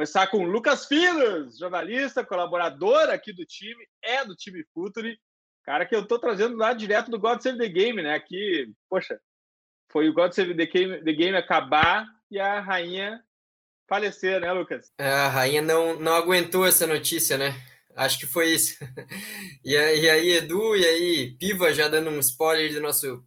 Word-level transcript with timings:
Começar 0.00 0.28
com 0.28 0.46
Lucas 0.46 0.86
Filhos, 0.86 1.58
jornalista, 1.58 2.24
colaborador 2.24 3.10
aqui 3.10 3.34
do 3.34 3.44
time, 3.44 3.84
é 4.02 4.24
do 4.24 4.34
time 4.34 4.64
Futuri. 4.72 5.20
Cara 5.62 5.84
que 5.84 5.94
eu 5.94 6.08
tô 6.08 6.18
trazendo 6.18 6.56
lá 6.56 6.72
direto 6.72 7.10
do 7.10 7.18
God 7.18 7.42
Save 7.42 7.58
the 7.58 7.68
Game, 7.68 8.02
né? 8.02 8.14
Aqui, 8.14 8.72
poxa, 8.88 9.20
foi 9.92 10.08
o 10.08 10.14
God 10.14 10.32
Save 10.32 10.56
the 10.56 10.64
Game, 10.64 11.04
the 11.04 11.12
Game 11.12 11.36
acabar 11.36 12.06
e 12.30 12.40
a 12.40 12.60
rainha 12.60 13.22
falecer, 13.86 14.40
né, 14.40 14.50
Lucas? 14.50 14.90
É, 14.96 15.06
a 15.06 15.28
rainha 15.28 15.60
não, 15.60 16.00
não 16.00 16.14
aguentou 16.14 16.66
essa 16.66 16.86
notícia, 16.86 17.36
né? 17.36 17.54
Acho 17.94 18.20
que 18.20 18.26
foi 18.26 18.54
isso. 18.54 18.78
e 19.62 19.76
aí, 19.76 20.30
Edu, 20.30 20.76
e 20.76 20.86
aí, 20.86 21.36
Piva, 21.38 21.74
já 21.74 21.88
dando 21.88 22.08
um 22.08 22.20
spoiler 22.20 22.72
do 22.72 22.80
nosso 22.80 23.22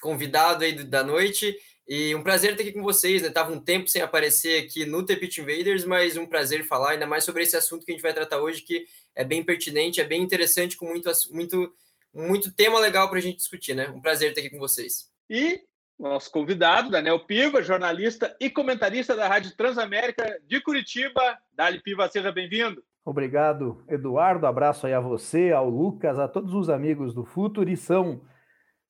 convidado 0.00 0.62
aí 0.62 0.84
da 0.84 1.02
noite. 1.02 1.52
E 1.86 2.14
um 2.14 2.22
prazer 2.22 2.52
estar 2.52 2.62
aqui 2.62 2.72
com 2.72 2.82
vocês, 2.82 3.22
né? 3.22 3.30
Tava 3.30 3.52
um 3.52 3.60
tempo 3.60 3.88
sem 3.88 4.00
aparecer 4.02 4.64
aqui 4.64 4.86
no 4.86 5.04
The 5.04 5.16
Pitch 5.16 5.38
Invaders, 5.38 5.84
mas 5.84 6.16
um 6.16 6.26
prazer 6.26 6.64
falar 6.64 6.92
ainda 6.92 7.06
mais 7.06 7.24
sobre 7.24 7.42
esse 7.42 7.56
assunto 7.56 7.84
que 7.84 7.92
a 7.92 7.94
gente 7.94 8.02
vai 8.02 8.14
tratar 8.14 8.40
hoje, 8.40 8.62
que 8.62 8.86
é 9.14 9.24
bem 9.24 9.42
pertinente, 9.42 10.00
é 10.00 10.04
bem 10.04 10.22
interessante, 10.22 10.76
com 10.76 10.86
muito, 10.86 11.10
muito, 11.32 11.74
muito 12.14 12.52
tema 12.52 12.78
legal 12.78 13.08
para 13.08 13.18
a 13.18 13.22
gente 13.22 13.36
discutir, 13.36 13.74
né? 13.74 13.88
Um 13.90 14.00
prazer 14.00 14.30
estar 14.30 14.40
aqui 14.40 14.50
com 14.50 14.58
vocês. 14.58 15.10
E 15.28 15.60
nosso 15.98 16.30
convidado, 16.30 16.90
Daniel 16.90 17.20
Piva, 17.20 17.62
jornalista 17.62 18.34
e 18.40 18.50
comentarista 18.50 19.14
da 19.14 19.28
Rádio 19.28 19.56
Transamérica 19.56 20.40
de 20.46 20.60
Curitiba. 20.60 21.38
Dali 21.52 21.80
Piva, 21.80 22.08
seja 22.08 22.32
bem-vindo. 22.32 22.82
Obrigado, 23.04 23.84
Eduardo. 23.88 24.46
Abraço 24.46 24.86
aí 24.86 24.92
a 24.92 25.00
você, 25.00 25.52
ao 25.52 25.68
Lucas, 25.68 26.18
a 26.18 26.28
todos 26.28 26.54
os 26.54 26.68
amigos 26.70 27.12
do 27.12 27.24
Futurição. 27.24 28.20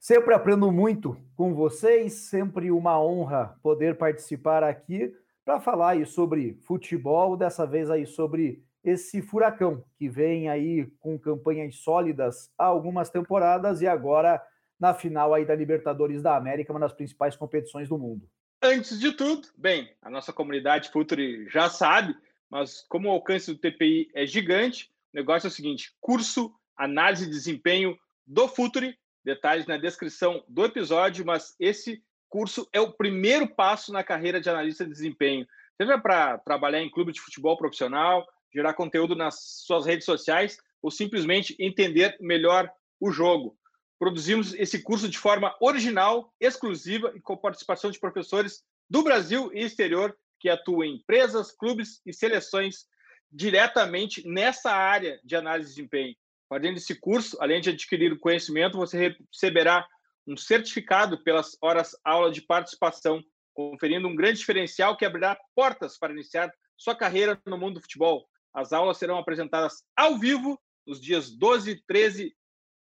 Sempre 0.03 0.34
aprendo 0.34 0.72
muito 0.72 1.17
com 1.36 1.55
vocês, 1.55 2.12
sempre 2.14 2.72
uma 2.72 3.00
honra 3.00 3.56
poder 3.62 3.97
participar 3.97 4.64
aqui 4.64 5.14
para 5.45 5.61
falar 5.61 5.91
aí 5.91 6.05
sobre 6.05 6.58
futebol, 6.64 7.36
dessa 7.36 7.64
vez 7.64 7.89
aí 7.89 8.05
sobre 8.05 8.64
esse 8.83 9.23
furacão 9.23 9.85
que 9.96 10.08
vem 10.08 10.48
aí 10.48 10.86
com 10.98 11.17
campanhas 11.17 11.77
sólidas 11.77 12.51
há 12.58 12.64
algumas 12.64 13.11
temporadas 13.11 13.80
e 13.80 13.86
agora 13.86 14.45
na 14.77 14.92
final 14.92 15.33
aí 15.33 15.45
da 15.45 15.55
Libertadores 15.55 16.20
da 16.20 16.36
América, 16.36 16.73
uma 16.73 16.80
das 16.80 16.92
principais 16.92 17.36
competições 17.36 17.89
do 17.89 17.96
mundo. 17.96 18.29
Antes 18.61 18.98
de 18.98 19.12
tudo, 19.12 19.46
bem, 19.57 19.89
a 20.02 20.11
nossa 20.11 20.33
comunidade 20.33 20.91
Futuri 20.91 21.48
já 21.48 21.70
sabe, 21.70 22.17
mas 22.51 22.85
como 22.89 23.08
o 23.08 23.12
alcance 23.12 23.52
do 23.52 23.61
TPI 23.61 24.11
é 24.17 24.27
gigante, 24.27 24.91
o 25.14 25.17
negócio 25.17 25.46
é 25.46 25.48
o 25.48 25.52
seguinte: 25.52 25.95
curso 26.01 26.52
Análise 26.77 27.27
de 27.27 27.30
Desempenho 27.30 27.96
do 28.27 28.48
Futuri 28.48 28.98
detalhes 29.24 29.66
na 29.66 29.77
descrição 29.77 30.44
do 30.48 30.64
episódio, 30.64 31.24
mas 31.24 31.55
esse 31.58 32.02
curso 32.28 32.68
é 32.72 32.80
o 32.80 32.92
primeiro 32.92 33.46
passo 33.46 33.92
na 33.92 34.02
carreira 34.02 34.40
de 34.40 34.48
analista 34.48 34.84
de 34.84 34.90
desempenho. 34.90 35.46
Seja 35.77 35.98
para 35.98 36.38
trabalhar 36.38 36.80
em 36.80 36.90
clube 36.90 37.12
de 37.12 37.20
futebol 37.20 37.56
profissional, 37.56 38.27
gerar 38.52 38.74
conteúdo 38.74 39.14
nas 39.14 39.62
suas 39.66 39.86
redes 39.86 40.05
sociais 40.05 40.58
ou 40.82 40.90
simplesmente 40.90 41.56
entender 41.58 42.16
melhor 42.20 42.70
o 43.00 43.11
jogo. 43.11 43.56
Produzimos 43.98 44.55
esse 44.55 44.82
curso 44.82 45.08
de 45.08 45.18
forma 45.18 45.55
original, 45.61 46.32
exclusiva 46.40 47.12
e 47.14 47.20
com 47.20 47.36
participação 47.36 47.90
de 47.90 48.00
professores 48.00 48.62
do 48.90 49.02
Brasil 49.02 49.50
e 49.55 49.62
exterior 49.62 50.16
que 50.40 50.48
atuam 50.48 50.84
em 50.84 50.96
empresas, 50.96 51.52
clubes 51.52 52.00
e 52.05 52.12
seleções 52.12 52.86
diretamente 53.30 54.27
nessa 54.28 54.72
área 54.72 55.20
de 55.24 55.36
análise 55.36 55.70
de 55.70 55.77
desempenho. 55.77 56.16
Fazendo 56.52 56.77
esse 56.77 56.95
curso, 56.95 57.39
além 57.40 57.63
de 57.63 57.70
adquirir 57.70 58.13
o 58.13 58.18
conhecimento, 58.18 58.77
você 58.77 59.17
receberá 59.33 59.89
um 60.27 60.36
certificado 60.36 61.24
pelas 61.24 61.57
horas 61.63 61.96
aula 62.05 62.30
de 62.30 62.42
participação, 62.42 63.24
conferindo 63.55 64.07
um 64.07 64.14
grande 64.14 64.40
diferencial 64.40 64.95
que 64.95 65.07
abrirá 65.07 65.35
portas 65.57 65.98
para 65.98 66.12
iniciar 66.12 66.52
sua 66.77 66.95
carreira 66.95 67.41
no 67.46 67.57
mundo 67.57 67.77
do 67.77 67.80
futebol. 67.80 68.29
As 68.52 68.70
aulas 68.70 68.98
serão 68.98 69.17
apresentadas 69.17 69.83
ao 69.96 70.18
vivo 70.18 70.61
nos 70.86 71.01
dias 71.01 71.30
12, 71.30 71.83
13, 71.86 72.36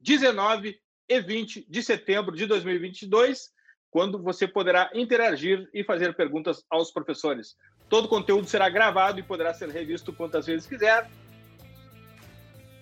19 0.00 0.78
e 1.08 1.20
20 1.22 1.66
de 1.66 1.82
setembro 1.82 2.36
de 2.36 2.44
2022, 2.44 3.48
quando 3.90 4.22
você 4.22 4.46
poderá 4.46 4.90
interagir 4.92 5.66
e 5.72 5.82
fazer 5.82 6.14
perguntas 6.14 6.62
aos 6.68 6.90
professores. 6.92 7.56
Todo 7.88 8.04
o 8.04 8.08
conteúdo 8.10 8.46
será 8.46 8.68
gravado 8.68 9.18
e 9.18 9.22
poderá 9.22 9.54
ser 9.54 9.70
revisto 9.70 10.12
quantas 10.12 10.44
vezes 10.44 10.66
quiser 10.66 11.10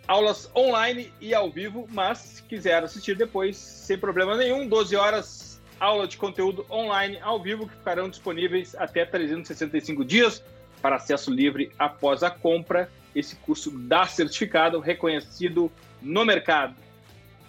aulas 0.07 0.51
online 0.55 1.13
e 1.21 1.35
ao 1.35 1.51
vivo, 1.51 1.87
mas 1.91 2.19
se 2.19 2.43
quiser 2.43 2.83
assistir 2.83 3.17
depois, 3.17 3.57
sem 3.57 3.99
problema 3.99 4.37
nenhum, 4.37 4.67
12 4.67 4.97
horas 4.97 5.55
aula 5.81 6.07
de 6.07 6.17
conteúdo 6.17 6.65
online 6.71 7.19
ao 7.21 7.43
vivo 7.43 7.67
que 7.67 7.75
ficarão 7.77 8.09
disponíveis 8.09 8.75
até 8.77 9.05
365 9.05 10.05
dias 10.05 10.43
para 10.81 10.97
acesso 10.97 11.31
livre 11.31 11.73
após 11.79 12.23
a 12.23 12.31
compra. 12.31 12.91
Esse 13.15 13.37
curso 13.37 13.71
dá 13.71 14.07
certificado 14.07 14.81
reconhecido 14.81 15.71
no 16.01 16.25
mercado. 16.25 16.75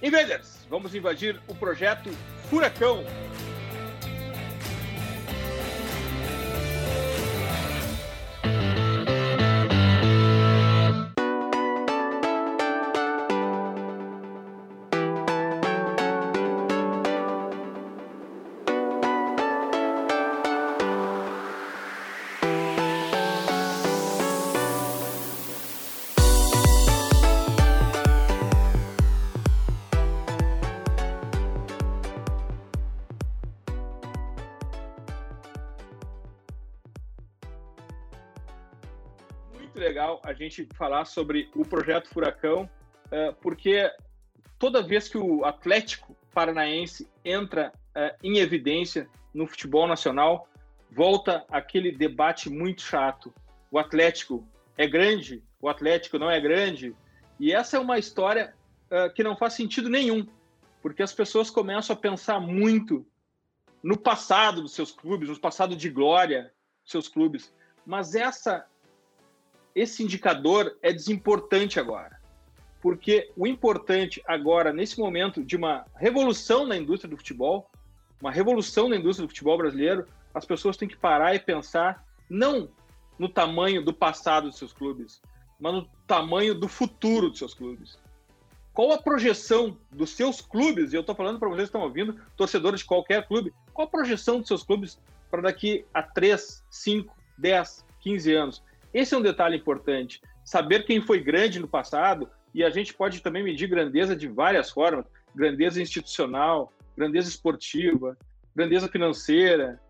Invaders, 0.02 0.66
vamos 0.70 0.94
invadir 0.94 1.40
o 1.48 1.56
projeto 1.56 2.10
Furacão. 2.50 3.04
Gente 40.50 40.68
falar 40.76 41.06
sobre 41.06 41.50
o 41.56 41.64
projeto 41.64 42.10
Furacão, 42.10 42.70
é, 43.12 43.32
porque 43.34 43.92
toda 44.58 44.82
vez 44.82 45.08
que 45.08 45.18
o 45.18 45.46
Atlético 45.46 46.16
Paranaense 46.34 47.10
entra 47.24 47.72
é, 47.94 48.16
em 48.24 48.38
evidência 48.38 49.08
no 49.34 49.48
futebol 49.48 49.88
nacional, 49.88 50.48
volta 50.92 51.46
aquele 51.50 51.92
debate 51.92 52.50
muito 52.50 52.82
chato. 52.82 53.34
O 53.70 53.78
Atlético 53.78 54.48
é 54.78 54.88
grande, 54.88 55.44
o 55.62 55.70
Atlético 55.70 56.18
não 56.18 56.30
é 56.30 56.40
grande. 56.40 56.96
E 57.40 57.52
essa 57.52 57.78
é 57.78 57.80
uma 57.80 57.98
história 57.98 58.54
é, 58.90 59.10
que 59.10 59.24
não 59.24 59.36
faz 59.36 59.54
sentido 59.54 59.90
nenhum, 59.90 60.26
porque 60.82 61.04
as 61.04 61.14
pessoas 61.14 61.50
começam 61.50 61.94
a 61.94 62.00
pensar 62.00 62.40
muito 62.40 63.06
no 63.84 63.98
passado 63.98 64.62
dos 64.62 64.74
seus 64.74 64.92
clubes, 64.92 65.30
no 65.30 65.40
passado 65.40 65.76
de 65.76 65.90
glória 65.90 66.52
dos 66.84 66.92
seus 66.92 67.08
clubes. 67.08 67.54
Mas 67.86 68.16
essa 68.16 68.66
esse 69.76 70.02
indicador 70.02 70.76
é 70.82 70.92
desimportante 70.92 71.80
agora. 71.80 72.16
porque 72.82 73.32
o 73.36 73.48
importante 73.48 74.22
agora, 74.28 74.72
nesse 74.72 75.00
momento 75.00 75.44
de 75.44 75.56
uma 75.56 75.88
revolução 75.96 76.68
na 76.68 76.78
indústria 76.78 77.10
do 77.10 77.18
futebol, 77.18 77.68
uma 78.22 78.32
revolução 78.32 78.88
na 78.88 78.96
indústria 78.96 79.26
do 79.26 79.30
futebol 79.30 79.58
brasileiro, 79.58 80.08
as 80.32 80.46
pessoas 80.46 80.78
têm 80.78 80.88
que 80.88 80.96
parar 80.96 81.34
e 81.34 81.40
pensar 81.40 82.06
não 82.30 82.70
no 83.18 83.28
tamanho 83.28 83.84
do 83.84 83.92
passado 83.92 84.50
dos 84.50 84.60
seus 84.60 84.72
clubes, 84.72 85.20
mas 85.60 85.74
no 85.74 85.90
tamanho 86.06 86.54
do 86.54 86.68
futuro 86.68 87.30
dos 87.32 87.40
seus 87.40 87.56
clubes. 87.56 87.98
Qual 88.72 88.92
a 88.92 89.02
projeção 89.02 89.76
dos 89.92 90.12
seus 90.12 90.40
clubes? 90.40 90.94
E 90.94 90.96
eu 90.96 91.02
estou 91.02 91.16
falando 91.16 91.40
para 91.40 91.50
vocês 91.50 91.70
que 91.70 91.76
estão 91.76 91.82
ouvindo, 91.82 92.20
torcedores 92.38 92.82
de 92.82 92.86
qualquer 92.86 93.28
clube, 93.28 93.52
qual 93.74 93.88
a 93.88 93.90
projeção 93.90 94.38
dos 94.38 94.48
seus 94.48 94.64
clubes 94.64 95.02
para 95.32 95.42
daqui 95.42 95.86
a 95.92 96.04
3, 96.04 96.64
5, 96.70 97.16
10, 97.38 97.84
15 98.02 98.34
anos? 98.34 98.64
Esse 98.96 99.14
é 99.14 99.18
um 99.18 99.22
detalhe 99.22 99.58
importante. 99.58 100.22
Saber 100.46 100.86
quem 100.86 101.02
foi 101.02 101.20
grande 101.20 101.60
no 101.60 101.68
passado, 101.68 102.30
e 102.54 102.64
a 102.64 102.70
gente 102.70 102.94
pode 102.94 103.22
também 103.22 103.44
medir 103.44 103.68
grandeza 103.68 104.16
de 104.16 104.26
várias 104.26 104.70
formas: 104.70 105.06
grandeza 105.36 105.82
institucional, 105.82 106.72
grandeza 106.96 107.28
esportiva, 107.28 108.18
grandeza 108.56 108.88
financeira, 108.88 109.82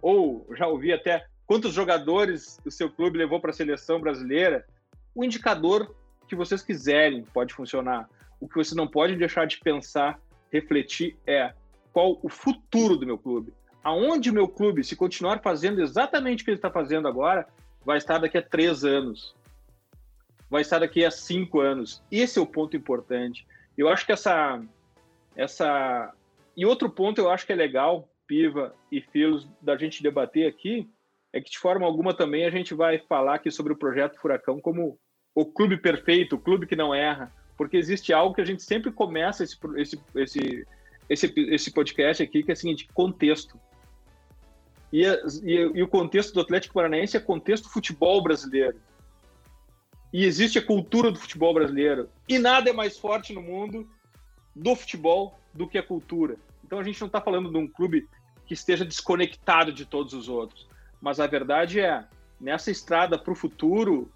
ou 0.00 0.48
já 0.56 0.66
ouvi 0.66 0.94
até 0.94 1.26
quantos 1.46 1.74
jogadores 1.74 2.58
o 2.64 2.70
seu 2.70 2.88
clube 2.88 3.18
levou 3.18 3.38
para 3.38 3.50
a 3.50 3.52
seleção 3.52 4.00
brasileira. 4.00 4.64
O 5.14 5.22
indicador 5.22 5.94
que 6.26 6.34
vocês 6.34 6.62
quiserem 6.62 7.22
pode 7.34 7.52
funcionar. 7.52 8.08
O 8.40 8.48
que 8.48 8.56
você 8.56 8.74
não 8.74 8.88
pode 8.88 9.14
deixar 9.14 9.46
de 9.46 9.60
pensar, 9.60 10.18
refletir 10.50 11.18
é 11.26 11.52
qual 11.92 12.18
o 12.22 12.30
futuro 12.30 12.96
do 12.96 13.04
meu 13.04 13.18
clube. 13.18 13.52
Aonde 13.82 14.30
o 14.30 14.34
meu 14.34 14.48
clube, 14.48 14.82
se 14.82 14.96
continuar 14.96 15.42
fazendo 15.42 15.82
exatamente 15.82 16.40
o 16.40 16.44
que 16.46 16.50
ele 16.50 16.56
está 16.56 16.70
fazendo 16.70 17.06
agora, 17.06 17.46
vai 17.84 17.98
estar 17.98 18.18
daqui 18.18 18.38
a 18.38 18.42
três 18.42 18.84
anos 18.84 19.34
vai 20.54 20.62
estar 20.62 20.78
daqui 20.78 21.04
a 21.04 21.10
cinco 21.10 21.58
anos. 21.58 22.00
Esse 22.12 22.38
é 22.38 22.42
o 22.42 22.46
ponto 22.46 22.76
importante. 22.76 23.44
Eu 23.76 23.88
acho 23.88 24.06
que 24.06 24.12
essa, 24.12 24.62
essa 25.34 26.14
e 26.56 26.64
outro 26.64 26.88
ponto 26.88 27.20
eu 27.20 27.28
acho 27.28 27.44
que 27.44 27.52
é 27.52 27.56
legal, 27.56 28.08
Piva 28.24 28.72
e 28.88 29.00
Filos, 29.00 29.48
da 29.60 29.76
gente 29.76 30.00
debater 30.00 30.46
aqui, 30.46 30.88
é 31.32 31.40
que 31.40 31.50
de 31.50 31.58
forma 31.58 31.84
alguma 31.84 32.14
também 32.14 32.44
a 32.44 32.50
gente 32.50 32.72
vai 32.72 33.00
falar 33.00 33.34
aqui 33.34 33.50
sobre 33.50 33.72
o 33.72 33.76
projeto 33.76 34.20
Furacão 34.20 34.60
como 34.60 34.96
o 35.34 35.44
clube 35.44 35.76
perfeito, 35.76 36.36
o 36.36 36.40
clube 36.40 36.68
que 36.68 36.76
não 36.76 36.94
erra, 36.94 37.32
porque 37.56 37.76
existe 37.76 38.12
algo 38.12 38.32
que 38.32 38.40
a 38.40 38.46
gente 38.46 38.62
sempre 38.62 38.92
começa 38.92 39.42
esse, 39.42 39.58
esse, 39.76 40.00
esse, 40.14 40.66
esse, 41.08 41.34
esse 41.36 41.72
podcast 41.72 42.22
aqui, 42.22 42.44
que 42.44 42.52
é 42.52 42.54
o 42.54 42.56
seguinte, 42.56 42.88
contexto. 42.94 43.58
E, 44.94 45.02
e, 45.42 45.54
e 45.74 45.82
o 45.82 45.88
contexto 45.88 46.32
do 46.32 46.40
Atlético 46.40 46.74
Paranaense 46.74 47.16
é 47.16 47.20
contexto 47.20 47.68
futebol 47.68 48.22
brasileiro 48.22 48.78
e 50.12 50.24
existe 50.24 50.56
a 50.56 50.64
cultura 50.64 51.10
do 51.10 51.18
futebol 51.18 51.52
brasileiro. 51.52 52.08
E 52.28 52.38
nada 52.38 52.70
é 52.70 52.72
mais 52.72 52.96
forte 52.96 53.32
no 53.32 53.42
mundo 53.42 53.90
do 54.54 54.76
futebol 54.76 55.36
do 55.52 55.66
que 55.66 55.76
a 55.76 55.82
cultura. 55.82 56.36
Então 56.64 56.78
a 56.78 56.84
gente 56.84 57.00
não 57.00 57.08
está 57.08 57.20
falando 57.20 57.50
de 57.50 57.58
um 57.58 57.66
clube 57.66 58.08
que 58.46 58.54
esteja 58.54 58.84
desconectado 58.84 59.72
de 59.72 59.84
todos 59.84 60.12
os 60.12 60.28
outros. 60.28 60.68
Mas 61.00 61.18
a 61.18 61.26
verdade 61.26 61.80
é, 61.80 62.04
nessa 62.40 62.70
estrada 62.70 63.18
para 63.18 63.32
o 63.32 63.34
futuro, 63.36 64.08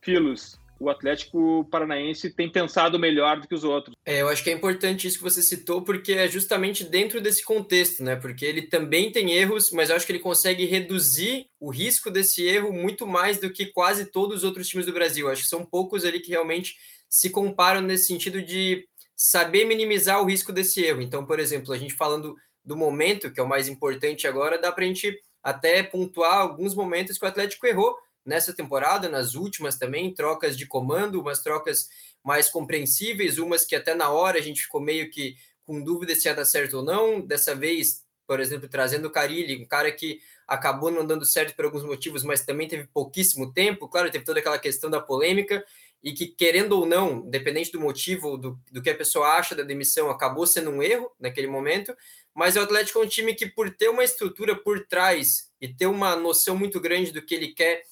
Filos, 0.00 0.58
o 0.78 0.88
Atlético 0.88 1.64
Paranaense 1.70 2.30
tem 2.30 2.50
pensado 2.50 2.98
melhor 2.98 3.40
do 3.40 3.48
que 3.48 3.54
os 3.54 3.64
outros. 3.64 3.96
É, 4.04 4.22
eu 4.22 4.28
acho 4.28 4.44
que 4.44 4.50
é 4.50 4.52
importante 4.52 5.06
isso 5.06 5.18
que 5.18 5.24
você 5.24 5.42
citou, 5.42 5.82
porque 5.82 6.12
é 6.12 6.28
justamente 6.28 6.84
dentro 6.84 7.20
desse 7.20 7.44
contexto, 7.44 8.02
né? 8.02 8.16
Porque 8.16 8.44
ele 8.44 8.62
também 8.62 9.10
tem 9.10 9.32
erros, 9.32 9.70
mas 9.72 9.90
eu 9.90 9.96
acho 9.96 10.06
que 10.06 10.12
ele 10.12 10.18
consegue 10.18 10.64
reduzir 10.64 11.46
o 11.58 11.70
risco 11.70 12.10
desse 12.10 12.46
erro 12.46 12.72
muito 12.72 13.06
mais 13.06 13.38
do 13.38 13.50
que 13.50 13.66
quase 13.66 14.06
todos 14.06 14.38
os 14.38 14.44
outros 14.44 14.68
times 14.68 14.86
do 14.86 14.92
Brasil. 14.92 15.26
Eu 15.26 15.32
acho 15.32 15.42
que 15.42 15.48
são 15.48 15.64
poucos 15.64 16.04
ali 16.04 16.20
que 16.20 16.30
realmente 16.30 16.76
se 17.08 17.30
comparam 17.30 17.80
nesse 17.80 18.06
sentido 18.06 18.40
de 18.40 18.86
saber 19.16 19.64
minimizar 19.64 20.22
o 20.22 20.26
risco 20.26 20.52
desse 20.52 20.84
erro. 20.84 21.02
Então, 21.02 21.26
por 21.26 21.40
exemplo, 21.40 21.72
a 21.72 21.78
gente 21.78 21.94
falando 21.94 22.36
do 22.64 22.76
momento, 22.76 23.32
que 23.32 23.40
é 23.40 23.42
o 23.42 23.48
mais 23.48 23.66
importante 23.66 24.28
agora, 24.28 24.58
dá 24.58 24.70
para 24.70 24.84
a 24.84 24.86
gente 24.86 25.18
até 25.42 25.82
pontuar 25.82 26.38
alguns 26.38 26.74
momentos 26.74 27.18
que 27.18 27.24
o 27.24 27.28
Atlético 27.28 27.66
errou, 27.66 27.96
nessa 28.24 28.52
temporada, 28.52 29.08
nas 29.08 29.34
últimas 29.34 29.76
também, 29.76 30.12
trocas 30.12 30.56
de 30.56 30.66
comando, 30.66 31.20
umas 31.20 31.42
trocas 31.42 31.88
mais 32.22 32.48
compreensíveis, 32.48 33.38
umas 33.38 33.64
que 33.64 33.74
até 33.74 33.94
na 33.94 34.10
hora 34.10 34.38
a 34.38 34.42
gente 34.42 34.62
ficou 34.62 34.80
meio 34.80 35.10
que 35.10 35.36
com 35.64 35.82
dúvida 35.82 36.14
se 36.14 36.28
ia 36.28 36.34
dar 36.34 36.44
certo 36.44 36.78
ou 36.78 36.82
não. 36.82 37.20
Dessa 37.20 37.54
vez, 37.54 38.04
por 38.26 38.40
exemplo, 38.40 38.68
trazendo 38.68 39.08
o 39.08 39.10
Carilli, 39.10 39.62
um 39.62 39.66
cara 39.66 39.90
que 39.92 40.20
acabou 40.46 40.90
não 40.90 41.06
dando 41.06 41.26
certo 41.26 41.54
por 41.54 41.66
alguns 41.66 41.84
motivos, 41.84 42.22
mas 42.22 42.44
também 42.44 42.66
teve 42.66 42.86
pouquíssimo 42.86 43.52
tempo. 43.52 43.88
Claro, 43.88 44.10
teve 44.10 44.24
toda 44.24 44.40
aquela 44.40 44.58
questão 44.58 44.90
da 44.90 45.00
polêmica 45.00 45.64
e 46.02 46.12
que, 46.12 46.26
querendo 46.26 46.72
ou 46.72 46.86
não, 46.86 47.26
independente 47.26 47.72
do 47.72 47.80
motivo, 47.80 48.36
do, 48.36 48.58
do 48.70 48.80
que 48.80 48.90
a 48.90 48.94
pessoa 48.94 49.28
acha 49.36 49.54
da 49.54 49.62
demissão, 49.62 50.10
acabou 50.10 50.46
sendo 50.46 50.70
um 50.70 50.82
erro 50.82 51.10
naquele 51.18 51.48
momento. 51.48 51.94
Mas 52.34 52.56
o 52.56 52.60
Atlético 52.60 53.00
é 53.00 53.02
um 53.02 53.08
time 53.08 53.34
que, 53.34 53.46
por 53.46 53.70
ter 53.70 53.88
uma 53.88 54.04
estrutura 54.04 54.54
por 54.54 54.86
trás 54.86 55.50
e 55.60 55.68
ter 55.68 55.86
uma 55.86 56.14
noção 56.14 56.56
muito 56.56 56.80
grande 56.80 57.10
do 57.10 57.20
que 57.20 57.34
ele 57.34 57.48
quer 57.48 57.82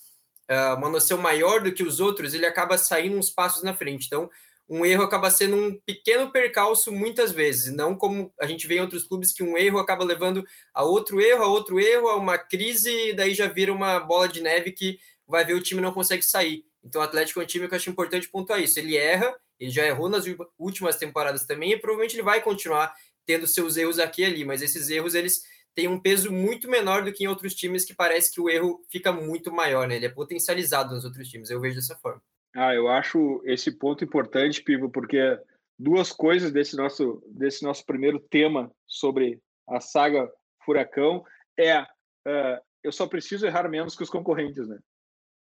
uh, 0.51 0.77
uma 0.77 0.89
noção 0.89 1.19
maior 1.19 1.61
do 1.61 1.73
que 1.73 1.83
os 1.83 2.01
outros, 2.01 2.35
ele 2.35 2.47
acaba 2.47 2.79
saindo 2.79 3.17
uns 3.17 3.31
passos 3.31 3.63
na 3.63 3.75
frente. 3.75 4.07
Então, 4.07 4.31
um 4.69 4.85
erro 4.85 5.05
acaba 5.05 5.31
sendo 5.31 5.57
um 5.57 5.81
pequeno 5.87 6.31
percalço 6.31 6.91
muitas 6.91 7.31
vezes, 7.31 7.73
não 7.73 7.95
como 7.95 8.33
a 8.41 8.47
gente 8.47 8.67
vê 8.67 8.77
em 8.77 8.81
outros 8.81 9.05
clubes 9.05 9.33
que 9.33 9.43
um 9.43 9.57
erro 9.57 9.79
acaba 9.79 10.05
levando 10.05 10.45
a 10.75 10.83
outro 10.83 11.21
erro, 11.21 11.45
a 11.45 11.47
outro 11.47 11.79
erro, 11.79 12.09
a 12.09 12.17
uma 12.17 12.37
crise, 12.37 12.91
e 12.91 13.13
daí 13.13 13.33
já 13.33 13.47
vira 13.47 13.73
uma 13.73 14.01
bola 14.01 14.29
de 14.29 14.41
neve 14.41 14.73
que 14.73 14.99
vai 15.27 15.45
ver 15.45 15.55
o 15.55 15.63
time 15.63 15.81
não 15.81 15.93
consegue 15.93 16.23
sair. 16.23 16.65
Então, 16.83 17.01
o 17.01 17.05
Atlético 17.05 17.41
é 17.41 17.45
um 17.45 17.47
time 17.47 17.69
que 17.69 17.75
eu 17.75 17.77
acho 17.77 17.91
importante 17.91 18.29
pontuar 18.29 18.61
isso. 18.61 18.79
Ele 18.79 18.97
erra, 18.97 19.35
ele 19.59 19.71
já 19.71 19.85
errou 19.85 20.09
nas 20.09 20.25
últimas 20.59 20.97
temporadas 20.97 21.45
também, 21.45 21.73
e 21.73 21.77
provavelmente 21.77 22.15
ele 22.15 22.23
vai 22.23 22.41
continuar 22.41 22.95
tendo 23.25 23.47
seus 23.47 23.77
erros 23.77 23.99
aqui 23.99 24.23
e 24.23 24.25
ali, 24.25 24.45
mas 24.45 24.63
esses 24.63 24.89
erros 24.89 25.15
eles 25.15 25.43
tem 25.77 25.87
um 25.87 26.01
peso 26.01 26.33
muito 26.33 26.71
menor 26.71 27.05
do 27.05 27.13
que 27.13 27.25
em 27.25 27.27
outros 27.27 27.55
times 27.55 27.85
que 27.85 27.95
parece 27.95 28.33
que 28.33 28.41
o 28.41 28.49
erro 28.49 28.83
fica 28.91 29.13
muito 29.13 29.53
maior, 29.53 29.87
né? 29.87 29.97
Ele 29.97 30.07
é 30.07 30.11
potencializado 30.11 30.95
nos 30.95 31.05
outros 31.05 31.29
times, 31.29 31.51
eu 31.51 31.61
vejo 31.61 31.77
dessa 31.77 31.95
forma. 31.97 32.23
Ah, 32.55 32.75
eu 32.75 32.89
acho 32.89 33.43
esse 33.45 33.71
ponto 33.71 34.03
importante, 34.03 34.63
Pivo, 34.63 34.89
porque 34.89 35.39
duas 35.79 36.11
coisas 36.11 36.51
desse 36.51 36.75
nosso, 36.75 37.23
desse 37.29 37.63
nosso 37.63 37.85
primeiro 37.85 38.19
tema 38.19 38.73
sobre 38.87 39.39
a 39.69 39.79
saga 39.79 40.33
Furacão 40.65 41.23
é 41.59 41.83
uh, 41.83 42.59
eu 42.83 42.91
só 42.91 43.07
preciso 43.07 43.47
errar 43.47 43.69
menos 43.69 43.95
que 43.95 44.03
os 44.03 44.09
concorrentes, 44.09 44.67
né? 44.67 44.79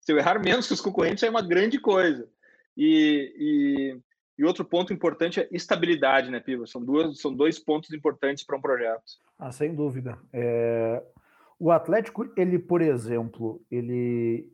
Se 0.01 0.13
eu 0.13 0.19
errar 0.19 0.41
menos 0.41 0.67
que 0.67 0.75
os 0.75 0.81
concorrentes 0.81 1.23
é 1.23 1.31
uma 1.31 1.43
grande 1.43 1.79
coisa. 1.79 2.29
E, 2.77 3.97
e, 4.39 4.45
outro 4.45 4.65
ponto 4.65 4.93
importante 4.93 5.41
é 5.41 5.49
estabilidade, 5.51 6.31
né, 6.31 6.41
Piva? 6.41 6.67
São, 6.67 6.85
duas, 6.85 7.21
são 7.21 7.35
dois 7.35 7.59
pontos 7.59 7.93
importantes 7.93 8.45
para 8.45 8.57
um 8.57 8.61
projeto. 8.61 9.03
Ah, 9.39 9.53
sem 9.53 9.75
dúvida. 9.75 10.19
É... 10.33 11.03
O 11.59 11.71
Atlético, 11.71 12.29
ele, 12.37 12.59
por 12.59 12.83
exemplo, 12.83 13.63
ele 13.71 14.53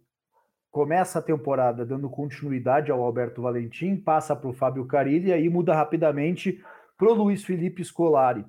começa 0.70 1.18
a 1.18 1.22
temporada 1.22 1.84
dando 1.84 2.08
continuidade 2.08 2.90
ao 2.90 3.02
Alberto 3.02 3.42
Valentim, 3.42 3.96
passa 3.96 4.36
para 4.36 4.48
o 4.48 4.52
Fábio 4.52 4.86
Carilli 4.86 5.28
e 5.28 5.32
aí 5.32 5.48
muda 5.48 5.74
rapidamente 5.74 6.62
para 6.96 7.10
o 7.10 7.14
Luiz 7.14 7.42
Felipe 7.42 7.82
Scolari. 7.82 8.44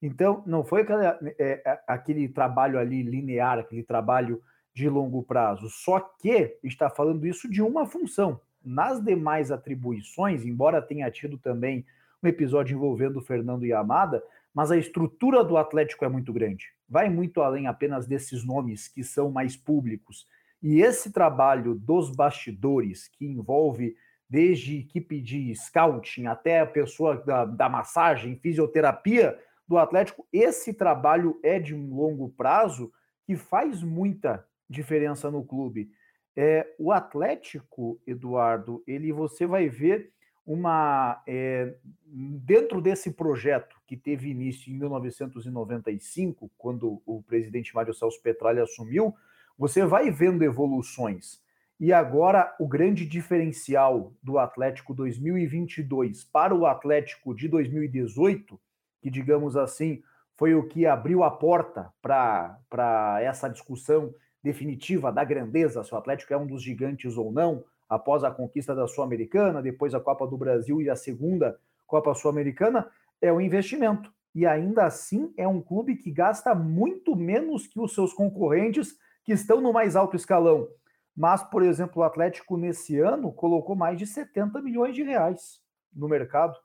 Então, 0.00 0.42
não 0.46 0.64
foi 0.64 0.82
é, 0.82 1.62
é, 1.64 1.80
aquele 1.86 2.28
trabalho 2.28 2.78
ali 2.78 3.02
linear, 3.02 3.58
aquele 3.58 3.82
trabalho 3.82 4.40
de 4.74 4.88
longo 4.88 5.22
prazo, 5.22 5.68
só 5.70 6.00
que 6.00 6.58
está 6.62 6.90
falando 6.90 7.26
isso 7.26 7.50
de 7.50 7.62
uma 7.62 7.86
função. 7.86 8.40
Nas 8.66 9.00
demais 9.00 9.52
atribuições, 9.52 10.44
embora 10.44 10.82
tenha 10.82 11.08
tido 11.08 11.38
também 11.38 11.86
um 12.20 12.26
episódio 12.26 12.74
envolvendo 12.74 13.18
o 13.18 13.22
Fernando 13.22 13.64
Yamada, 13.64 14.20
mas 14.52 14.72
a 14.72 14.76
estrutura 14.76 15.44
do 15.44 15.56
Atlético 15.56 16.04
é 16.04 16.08
muito 16.08 16.32
grande. 16.32 16.72
Vai 16.88 17.08
muito 17.08 17.40
além 17.40 17.68
apenas 17.68 18.08
desses 18.08 18.44
nomes 18.44 18.88
que 18.88 19.04
são 19.04 19.30
mais 19.30 19.56
públicos. 19.56 20.26
E 20.60 20.80
esse 20.80 21.12
trabalho 21.12 21.76
dos 21.76 22.10
bastidores, 22.10 23.06
que 23.06 23.24
envolve 23.24 23.94
desde 24.28 24.78
equipe 24.78 25.20
de 25.20 25.54
scouting 25.54 26.26
até 26.26 26.58
a 26.58 26.66
pessoa 26.66 27.18
da, 27.18 27.44
da 27.44 27.68
massagem, 27.68 28.34
fisioterapia 28.34 29.38
do 29.68 29.78
Atlético, 29.78 30.26
esse 30.32 30.74
trabalho 30.74 31.38
é 31.40 31.60
de 31.60 31.72
um 31.72 31.94
longo 31.94 32.30
prazo 32.30 32.92
que 33.24 33.36
faz 33.36 33.80
muita 33.80 34.44
diferença 34.68 35.30
no 35.30 35.44
clube. 35.44 35.88
É, 36.36 36.74
o 36.78 36.92
Atlético, 36.92 37.98
Eduardo, 38.06 38.84
ele 38.86 39.10
você 39.10 39.46
vai 39.46 39.70
ver 39.70 40.12
uma 40.46 41.22
é, 41.26 41.74
dentro 42.04 42.80
desse 42.80 43.10
projeto 43.10 43.74
que 43.86 43.96
teve 43.96 44.28
início 44.28 44.70
em 44.70 44.78
1995, 44.78 46.50
quando 46.56 47.02
o 47.06 47.22
presidente 47.22 47.74
Mário 47.74 47.94
Celso 47.94 48.22
Petralha 48.22 48.62
assumiu, 48.62 49.14
você 49.58 49.84
vai 49.84 50.10
vendo 50.10 50.42
evoluções. 50.42 51.42
E 51.80 51.92
agora 51.92 52.54
o 52.60 52.68
grande 52.68 53.04
diferencial 53.04 54.14
do 54.22 54.38
Atlético 54.38 54.94
2022 54.94 56.24
para 56.24 56.54
o 56.54 56.64
Atlético 56.64 57.34
de 57.34 57.48
2018, 57.48 58.60
que 59.00 59.10
digamos 59.10 59.56
assim, 59.56 60.02
foi 60.36 60.54
o 60.54 60.68
que 60.68 60.86
abriu 60.86 61.22
a 61.22 61.30
porta 61.30 61.92
para 62.00 63.18
essa 63.20 63.48
discussão 63.48 64.14
definitiva 64.46 65.10
da 65.10 65.24
grandeza, 65.24 65.82
se 65.82 65.92
o 65.92 65.98
Atlético 65.98 66.32
é 66.32 66.36
um 66.36 66.46
dos 66.46 66.62
gigantes 66.62 67.16
ou 67.16 67.32
não, 67.32 67.64
após 67.88 68.22
a 68.22 68.30
conquista 68.30 68.76
da 68.76 68.86
Sul-Americana, 68.86 69.60
depois 69.60 69.92
a 69.92 69.98
Copa 69.98 70.24
do 70.24 70.36
Brasil 70.36 70.80
e 70.80 70.88
a 70.88 70.94
segunda 70.94 71.58
Copa 71.84 72.14
Sul-Americana, 72.14 72.88
é 73.20 73.32
o 73.32 73.40
investimento. 73.40 74.08
E 74.32 74.46
ainda 74.46 74.84
assim 74.84 75.32
é 75.36 75.48
um 75.48 75.60
clube 75.60 75.96
que 75.96 76.12
gasta 76.12 76.54
muito 76.54 77.16
menos 77.16 77.66
que 77.66 77.80
os 77.80 77.92
seus 77.92 78.12
concorrentes 78.12 78.96
que 79.24 79.32
estão 79.32 79.60
no 79.60 79.72
mais 79.72 79.96
alto 79.96 80.14
escalão. 80.14 80.68
Mas, 81.16 81.42
por 81.42 81.64
exemplo, 81.64 82.02
o 82.02 82.04
Atlético 82.04 82.56
nesse 82.56 83.00
ano 83.00 83.32
colocou 83.32 83.74
mais 83.74 83.98
de 83.98 84.06
70 84.06 84.62
milhões 84.62 84.94
de 84.94 85.02
reais 85.02 85.60
no 85.92 86.08
mercado. 86.08 86.56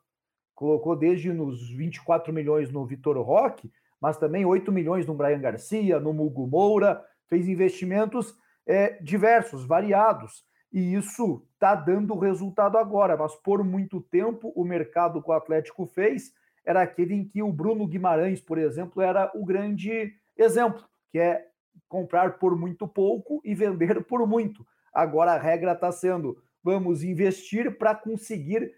Colocou 0.54 0.94
desde 0.94 1.32
nos 1.32 1.68
24 1.70 2.32
milhões 2.32 2.70
no 2.70 2.86
Vitor 2.86 3.20
Roque, 3.20 3.72
mas 4.00 4.16
também 4.16 4.44
8 4.44 4.70
milhões 4.70 5.04
no 5.04 5.14
Brian 5.14 5.40
Garcia, 5.40 5.98
no 5.98 6.12
Mugu 6.12 6.46
Moura, 6.46 7.02
fez 7.32 7.48
investimentos 7.48 8.36
é, 8.66 9.02
diversos, 9.02 9.64
variados. 9.64 10.44
E 10.70 10.94
isso 10.94 11.42
está 11.54 11.74
dando 11.74 12.18
resultado 12.18 12.76
agora, 12.76 13.16
mas 13.16 13.34
por 13.36 13.64
muito 13.64 14.02
tempo 14.02 14.52
o 14.54 14.62
mercado 14.62 15.22
que 15.22 15.30
o 15.30 15.32
Atlético 15.32 15.86
fez 15.86 16.34
era 16.62 16.82
aquele 16.82 17.14
em 17.14 17.24
que 17.24 17.42
o 17.42 17.50
Bruno 17.50 17.86
Guimarães, 17.86 18.38
por 18.38 18.58
exemplo, 18.58 19.00
era 19.00 19.32
o 19.34 19.46
grande 19.46 20.14
exemplo, 20.36 20.84
que 21.10 21.18
é 21.18 21.46
comprar 21.88 22.38
por 22.38 22.54
muito 22.54 22.86
pouco 22.86 23.40
e 23.42 23.54
vender 23.54 24.04
por 24.04 24.26
muito. 24.26 24.66
Agora 24.92 25.32
a 25.32 25.38
regra 25.38 25.72
está 25.72 25.90
sendo: 25.90 26.36
vamos 26.62 27.02
investir 27.02 27.78
para 27.78 27.94
conseguir 27.94 28.74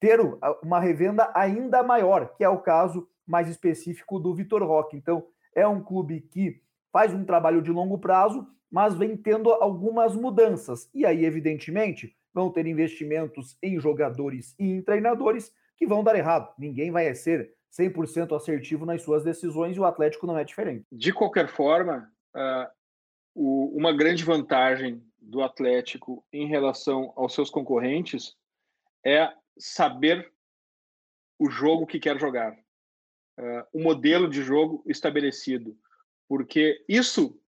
ter 0.00 0.18
uma 0.64 0.80
revenda 0.80 1.30
ainda 1.32 1.80
maior, 1.84 2.34
que 2.36 2.42
é 2.42 2.48
o 2.48 2.58
caso 2.58 3.08
mais 3.24 3.48
específico 3.48 4.18
do 4.18 4.34
Vitor 4.34 4.64
Roque. 4.64 4.96
Então, 4.96 5.24
é 5.54 5.66
um 5.66 5.82
clube 5.82 6.20
que 6.20 6.60
faz 6.94 7.12
um 7.12 7.24
trabalho 7.24 7.60
de 7.60 7.72
longo 7.72 7.98
prazo, 7.98 8.46
mas 8.70 8.94
vem 8.94 9.16
tendo 9.16 9.50
algumas 9.50 10.14
mudanças. 10.14 10.88
E 10.94 11.04
aí, 11.04 11.24
evidentemente, 11.24 12.16
vão 12.32 12.52
ter 12.52 12.68
investimentos 12.68 13.58
em 13.60 13.80
jogadores 13.80 14.54
e 14.60 14.70
em 14.70 14.80
treinadores 14.80 15.52
que 15.76 15.88
vão 15.88 16.04
dar 16.04 16.14
errado. 16.14 16.54
Ninguém 16.56 16.92
vai 16.92 17.12
ser 17.16 17.52
100% 17.76 18.36
assertivo 18.36 18.86
nas 18.86 19.02
suas 19.02 19.24
decisões 19.24 19.76
e 19.76 19.80
o 19.80 19.84
Atlético 19.84 20.24
não 20.24 20.38
é 20.38 20.44
diferente. 20.44 20.86
De 20.92 21.12
qualquer 21.12 21.48
forma, 21.48 22.08
o, 23.34 23.76
uma 23.76 23.92
grande 23.92 24.24
vantagem 24.24 25.02
do 25.20 25.42
Atlético 25.42 26.24
em 26.32 26.46
relação 26.46 27.12
aos 27.16 27.34
seus 27.34 27.50
concorrentes 27.50 28.36
é 29.04 29.32
saber 29.58 30.32
o 31.40 31.50
jogo 31.50 31.86
que 31.88 31.98
quer 31.98 32.20
jogar, 32.20 32.52
uh, 32.52 33.66
o 33.72 33.82
modelo 33.82 34.30
de 34.30 34.42
jogo 34.42 34.84
estabelecido, 34.86 35.76
porque 36.28 36.84
isso 36.88 37.40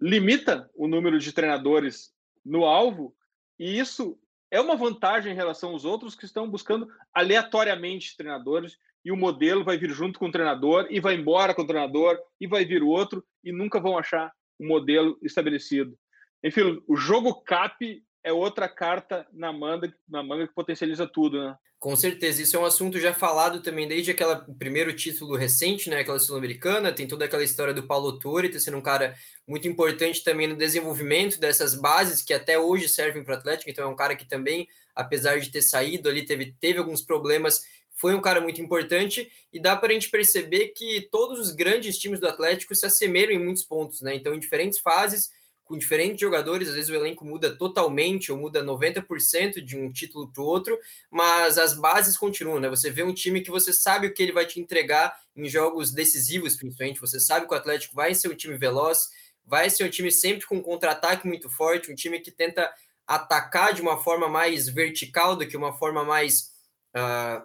limita 0.00 0.70
o 0.74 0.86
número 0.86 1.18
de 1.18 1.32
treinadores 1.32 2.12
no 2.44 2.64
alvo 2.64 3.14
e 3.58 3.78
isso 3.78 4.18
é 4.50 4.60
uma 4.60 4.76
vantagem 4.76 5.32
em 5.32 5.36
relação 5.36 5.70
aos 5.70 5.84
outros 5.84 6.14
que 6.14 6.24
estão 6.24 6.48
buscando 6.48 6.88
aleatoriamente 7.12 8.16
treinadores 8.16 8.78
e 9.04 9.10
o 9.10 9.16
modelo 9.16 9.64
vai 9.64 9.78
vir 9.78 9.90
junto 9.90 10.18
com 10.18 10.26
o 10.26 10.32
treinador 10.32 10.86
e 10.90 11.00
vai 11.00 11.14
embora 11.14 11.54
com 11.54 11.62
o 11.62 11.66
treinador 11.66 12.18
e 12.40 12.46
vai 12.46 12.64
vir 12.64 12.82
outro 12.82 13.24
e 13.42 13.52
nunca 13.52 13.80
vão 13.80 13.96
achar 13.98 14.32
um 14.58 14.66
modelo 14.66 15.18
estabelecido. 15.22 15.96
Enfim, 16.42 16.82
o 16.86 16.96
jogo 16.96 17.42
CAP 17.42 18.04
é 18.26 18.32
outra 18.32 18.68
carta 18.68 19.24
na 19.32 19.52
manga, 19.52 19.94
na 20.08 20.20
manga 20.20 20.48
que 20.48 20.52
potencializa 20.52 21.06
tudo, 21.06 21.38
né? 21.38 21.56
Com 21.78 21.94
certeza, 21.94 22.42
isso 22.42 22.56
é 22.56 22.58
um 22.58 22.64
assunto 22.64 22.98
já 22.98 23.14
falado 23.14 23.62
também 23.62 23.86
desde 23.86 24.10
aquele 24.10 24.34
primeiro 24.58 24.92
título 24.92 25.36
recente, 25.36 25.88
né, 25.88 26.00
aquela 26.00 26.18
sul-americana, 26.18 26.92
tem 26.92 27.06
toda 27.06 27.24
aquela 27.24 27.44
história 27.44 27.72
do 27.72 27.86
Paulo 27.86 28.18
Torre, 28.18 28.48
ter 28.48 28.58
sendo 28.58 28.78
um 28.78 28.82
cara 28.82 29.14
muito 29.46 29.68
importante 29.68 30.24
também 30.24 30.48
no 30.48 30.56
desenvolvimento 30.56 31.38
dessas 31.38 31.76
bases 31.76 32.20
que 32.20 32.34
até 32.34 32.58
hoje 32.58 32.88
servem 32.88 33.22
para 33.22 33.36
o 33.36 33.38
Atlético, 33.38 33.70
então 33.70 33.84
é 33.84 33.88
um 33.88 33.94
cara 33.94 34.16
que 34.16 34.26
também, 34.26 34.66
apesar 34.92 35.38
de 35.38 35.52
ter 35.52 35.62
saído 35.62 36.08
ali, 36.08 36.24
teve, 36.24 36.56
teve 36.58 36.80
alguns 36.80 37.02
problemas, 37.02 37.62
foi 37.94 38.14
um 38.14 38.20
cara 38.20 38.40
muito 38.40 38.60
importante 38.60 39.30
e 39.52 39.60
dá 39.60 39.76
para 39.76 39.90
a 39.90 39.92
gente 39.92 40.10
perceber 40.10 40.68
que 40.68 41.06
todos 41.12 41.38
os 41.38 41.52
grandes 41.52 41.96
times 41.98 42.18
do 42.18 42.26
Atlético 42.26 42.74
se 42.74 42.86
assemelham 42.86 43.34
em 43.34 43.44
muitos 43.44 43.62
pontos, 43.62 44.00
né? 44.00 44.16
Então, 44.16 44.34
em 44.34 44.40
diferentes 44.40 44.80
fases, 44.80 45.30
com 45.66 45.76
diferentes 45.76 46.20
jogadores, 46.20 46.68
às 46.68 46.74
vezes 46.74 46.88
o 46.88 46.94
elenco 46.94 47.24
muda 47.24 47.54
totalmente 47.54 48.30
ou 48.30 48.38
muda 48.38 48.62
90% 48.62 49.60
de 49.60 49.76
um 49.76 49.92
título 49.92 50.30
para 50.32 50.40
o 50.40 50.46
outro, 50.46 50.78
mas 51.10 51.58
as 51.58 51.74
bases 51.74 52.16
continuam, 52.16 52.60
né? 52.60 52.68
Você 52.68 52.88
vê 52.88 53.02
um 53.02 53.12
time 53.12 53.40
que 53.40 53.50
você 53.50 53.72
sabe 53.72 54.06
o 54.06 54.14
que 54.14 54.22
ele 54.22 54.32
vai 54.32 54.46
te 54.46 54.60
entregar 54.60 55.20
em 55.34 55.48
jogos 55.48 55.92
decisivos, 55.92 56.56
principalmente. 56.56 57.00
Você 57.00 57.18
sabe 57.18 57.48
que 57.48 57.52
o 57.52 57.56
Atlético 57.56 57.96
vai 57.96 58.14
ser 58.14 58.28
um 58.28 58.36
time 58.36 58.56
veloz, 58.56 59.10
vai 59.44 59.68
ser 59.68 59.84
um 59.84 59.90
time 59.90 60.10
sempre 60.12 60.46
com 60.46 60.56
um 60.56 60.62
contra-ataque 60.62 61.26
muito 61.26 61.50
forte, 61.50 61.90
um 61.90 61.96
time 61.96 62.20
que 62.20 62.30
tenta 62.30 62.72
atacar 63.04 63.74
de 63.74 63.82
uma 63.82 63.98
forma 63.98 64.28
mais 64.28 64.68
vertical 64.68 65.34
do 65.34 65.46
que 65.46 65.56
uma 65.56 65.76
forma 65.76 66.04
mais. 66.04 66.52
Uh, 66.96 67.44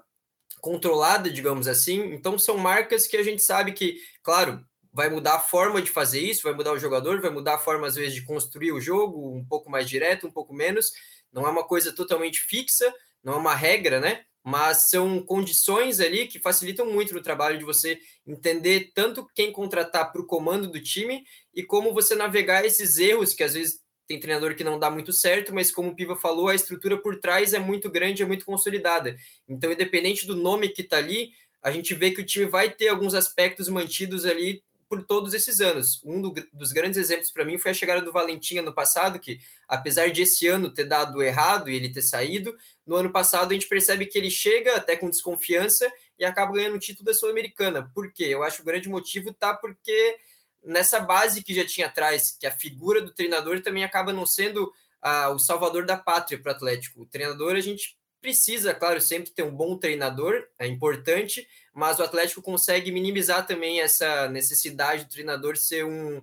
controlada, 0.61 1.29
digamos 1.29 1.67
assim. 1.67 2.13
Então 2.13 2.37
são 2.37 2.55
marcas 2.55 3.07
que 3.07 3.17
a 3.17 3.23
gente 3.23 3.41
sabe 3.41 3.71
que, 3.71 3.97
claro, 4.21 4.63
vai 4.93 5.09
mudar 5.09 5.35
a 5.35 5.39
forma 5.39 5.81
de 5.81 5.89
fazer 5.89 6.19
isso, 6.19 6.43
vai 6.43 6.53
mudar 6.53 6.73
o 6.73 6.79
jogador, 6.79 7.21
vai 7.21 7.29
mudar 7.29 7.55
a 7.55 7.59
forma 7.59 7.87
às 7.87 7.95
vezes 7.95 8.13
de 8.13 8.23
construir 8.23 8.71
o 8.71 8.81
jogo, 8.81 9.33
um 9.35 9.45
pouco 9.45 9.69
mais 9.69 9.89
direto, 9.89 10.27
um 10.27 10.31
pouco 10.31 10.53
menos. 10.53 10.91
Não 11.31 11.45
é 11.45 11.49
uma 11.49 11.63
coisa 11.63 11.93
totalmente 11.93 12.41
fixa, 12.41 12.93
não 13.23 13.33
é 13.33 13.37
uma 13.37 13.55
regra, 13.55 13.99
né? 13.99 14.25
Mas 14.43 14.89
são 14.89 15.23
condições 15.23 15.99
ali 15.99 16.27
que 16.27 16.39
facilitam 16.39 16.85
muito 16.87 17.13
no 17.13 17.21
trabalho 17.21 17.57
de 17.57 17.63
você 17.63 17.99
entender 18.25 18.91
tanto 18.93 19.27
quem 19.35 19.51
contratar 19.51 20.11
para 20.11 20.21
o 20.21 20.25
comando 20.25 20.67
do 20.67 20.81
time 20.81 21.23
e 21.53 21.63
como 21.63 21.93
você 21.93 22.15
navegar 22.15 22.65
esses 22.65 22.97
erros 22.97 23.33
que 23.33 23.43
às 23.43 23.53
vezes 23.53 23.79
tem 24.07 24.19
treinador 24.19 24.55
que 24.55 24.63
não 24.63 24.77
dá 24.77 24.89
muito 24.89 25.13
certo, 25.13 25.53
mas 25.53 25.71
como 25.71 25.91
o 25.91 25.95
Piva 25.95 26.17
falou, 26.17 26.49
a 26.49 26.55
estrutura 26.55 26.97
por 26.97 27.19
trás 27.19 27.53
é 27.53 27.59
muito 27.59 27.89
grande, 27.89 28.23
é 28.23 28.25
muito 28.25 28.43
consolidada. 28.43 29.15
Então, 29.47 29.71
independente 29.71 30.27
do 30.27 30.35
nome 30.35 30.67
que 30.67 30.81
está 30.81 30.97
ali, 30.97 31.31
a 31.61 31.71
gente 31.71 31.93
vê 31.93 32.11
que 32.11 32.19
o 32.19 32.25
time 32.25 32.45
vai 32.45 32.69
ter 32.69 32.89
alguns 32.89 33.13
aspectos 33.13 33.69
mantidos 33.69 34.25
ali 34.25 34.61
por 34.91 35.01
todos 35.01 35.33
esses 35.33 35.61
anos. 35.61 36.01
Um 36.03 36.21
do, 36.21 36.33
dos 36.51 36.73
grandes 36.73 36.99
exemplos 36.99 37.31
para 37.31 37.45
mim 37.45 37.57
foi 37.57 37.71
a 37.71 37.73
chegada 37.73 38.01
do 38.01 38.11
Valentim 38.11 38.57
ano 38.57 38.73
passado, 38.73 39.17
que 39.19 39.39
apesar 39.65 40.11
de 40.11 40.23
esse 40.23 40.49
ano 40.49 40.69
ter 40.69 40.83
dado 40.83 41.23
errado 41.23 41.69
e 41.69 41.75
ele 41.77 41.87
ter 41.87 42.01
saído, 42.01 42.53
no 42.85 42.97
ano 42.97 43.09
passado 43.09 43.51
a 43.51 43.53
gente 43.53 43.69
percebe 43.69 44.05
que 44.05 44.17
ele 44.17 44.29
chega 44.29 44.75
até 44.75 44.97
com 44.97 45.09
desconfiança 45.09 45.89
e 46.19 46.25
acaba 46.25 46.51
ganhando 46.51 46.75
o 46.75 46.79
título 46.79 47.05
da 47.05 47.13
Sul-Americana. 47.13 47.89
Por 47.95 48.11
quê? 48.11 48.25
Eu 48.25 48.43
acho 48.43 48.57
que 48.57 48.63
o 48.63 48.65
grande 48.65 48.89
motivo 48.89 49.33
tá 49.33 49.53
porque 49.53 50.17
nessa 50.61 50.99
base 50.99 51.41
que 51.41 51.53
já 51.53 51.65
tinha 51.65 51.87
atrás, 51.87 52.35
que 52.37 52.45
a 52.45 52.51
figura 52.51 53.01
do 53.01 53.13
treinador 53.13 53.61
também 53.61 53.85
acaba 53.85 54.11
não 54.11 54.25
sendo 54.25 54.73
ah, 55.01 55.29
o 55.29 55.39
salvador 55.39 55.85
da 55.85 55.95
pátria 55.95 56.37
para 56.37 56.51
o 56.51 56.55
Atlético. 56.55 57.03
O 57.03 57.05
treinador, 57.05 57.55
a 57.55 57.61
gente 57.61 57.95
precisa, 58.19 58.73
claro, 58.73 58.99
sempre 58.99 59.31
ter 59.31 59.43
um 59.43 59.55
bom 59.55 59.77
treinador, 59.77 60.45
é 60.59 60.67
importante, 60.67 61.47
mas 61.73 61.99
o 61.99 62.03
Atlético 62.03 62.41
consegue 62.41 62.91
minimizar 62.91 63.45
também 63.45 63.79
essa 63.79 64.27
necessidade 64.29 65.05
do 65.05 65.11
treinador 65.11 65.55
ser 65.55 65.85
um, 65.85 66.21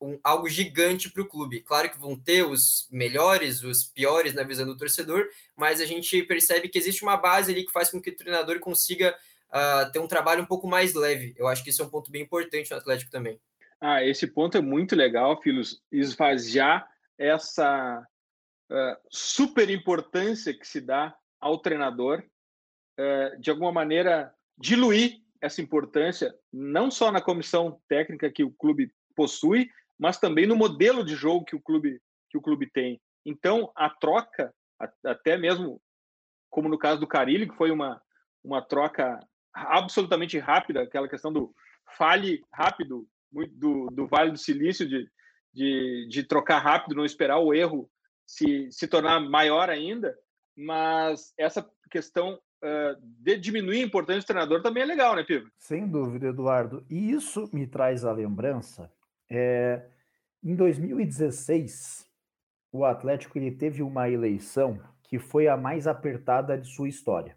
um 0.00 0.18
algo 0.22 0.48
gigante 0.48 1.10
para 1.10 1.22
o 1.22 1.28
clube. 1.28 1.62
Claro 1.62 1.90
que 1.90 1.98
vão 1.98 2.16
ter 2.18 2.44
os 2.44 2.86
melhores, 2.90 3.62
os 3.62 3.84
piores 3.84 4.34
na 4.34 4.42
visão 4.42 4.66
do 4.66 4.76
torcedor, 4.76 5.26
mas 5.56 5.80
a 5.80 5.86
gente 5.86 6.22
percebe 6.24 6.68
que 6.68 6.78
existe 6.78 7.02
uma 7.02 7.16
base 7.16 7.52
ali 7.52 7.64
que 7.64 7.72
faz 7.72 7.90
com 7.90 8.00
que 8.00 8.10
o 8.10 8.16
treinador 8.16 8.60
consiga 8.60 9.16
uh, 9.48 9.90
ter 9.90 9.98
um 9.98 10.08
trabalho 10.08 10.42
um 10.42 10.46
pouco 10.46 10.68
mais 10.68 10.94
leve. 10.94 11.34
Eu 11.36 11.46
acho 11.46 11.64
que 11.64 11.70
isso 11.70 11.82
é 11.82 11.86
um 11.86 11.90
ponto 11.90 12.10
bem 12.10 12.22
importante 12.22 12.70
no 12.70 12.76
Atlético 12.76 13.10
também. 13.10 13.40
Ah, 13.80 14.02
esse 14.02 14.26
ponto 14.26 14.56
é 14.56 14.60
muito 14.60 14.96
legal, 14.96 15.40
Filos, 15.42 15.82
esvaziar 15.92 16.88
essa 17.18 18.06
uh, 18.70 18.96
super 19.10 19.68
importância 19.70 20.52
que 20.52 20.66
se 20.66 20.80
dá 20.80 21.14
ao 21.40 21.58
treinador, 21.58 22.22
uh, 22.98 23.40
de 23.40 23.50
alguma 23.50 23.72
maneira 23.72 24.34
diluir 24.58 25.20
essa 25.40 25.60
importância, 25.60 26.34
não 26.52 26.90
só 26.90 27.12
na 27.12 27.20
comissão 27.20 27.80
técnica 27.88 28.30
que 28.30 28.42
o 28.42 28.50
clube 28.50 28.92
possui, 29.14 29.70
mas 29.98 30.18
também 30.18 30.46
no 30.46 30.56
modelo 30.56 31.04
de 31.04 31.14
jogo 31.14 31.44
que 31.44 31.56
o 31.56 31.60
clube, 31.60 32.00
que 32.30 32.38
o 32.38 32.42
clube 32.42 32.70
tem. 32.70 33.00
Então, 33.24 33.70
a 33.74 33.90
troca, 33.90 34.54
até 35.04 35.36
mesmo 35.36 35.80
como 36.50 36.68
no 36.68 36.78
caso 36.78 37.00
do 37.00 37.06
Carilli, 37.06 37.48
que 37.48 37.56
foi 37.56 37.70
uma, 37.70 38.00
uma 38.42 38.62
troca 38.62 39.20
absolutamente 39.52 40.38
rápida, 40.38 40.82
aquela 40.82 41.08
questão 41.08 41.32
do 41.32 41.54
fale 41.96 42.42
rápido, 42.52 43.06
do, 43.52 43.86
do 43.90 44.06
Vale 44.06 44.30
do 44.30 44.38
Silício, 44.38 44.88
de, 44.88 45.08
de, 45.52 46.06
de 46.08 46.22
trocar 46.22 46.58
rápido, 46.58 46.94
não 46.94 47.04
esperar 47.04 47.38
o 47.38 47.52
erro 47.52 47.90
se, 48.26 48.70
se 48.70 48.88
tornar 48.88 49.20
maior 49.20 49.68
ainda, 49.68 50.16
mas 50.56 51.32
essa 51.38 51.68
questão 51.90 52.40
uh, 52.66 53.00
de 53.00 53.36
diminuir 53.38 53.82
a 53.82 53.86
importância 53.86 54.22
do 54.22 54.26
treinador 54.26 54.62
também 54.62 54.82
é 54.82 54.86
legal, 54.86 55.14
né, 55.14 55.22
Pivo? 55.22 55.50
Sem 55.56 55.86
dúvida, 55.86 56.28
Eduardo. 56.28 56.84
E 56.90 57.12
isso 57.12 57.48
me 57.52 57.66
traz 57.66 58.04
a 58.04 58.12
lembrança. 58.12 58.90
É, 59.30 59.86
em 60.42 60.54
2016, 60.54 62.06
o 62.72 62.84
Atlético 62.84 63.38
ele 63.38 63.50
teve 63.50 63.82
uma 63.82 64.08
eleição 64.08 64.80
que 65.02 65.18
foi 65.18 65.48
a 65.48 65.56
mais 65.56 65.86
apertada 65.86 66.58
de 66.58 66.68
sua 66.68 66.88
história, 66.88 67.36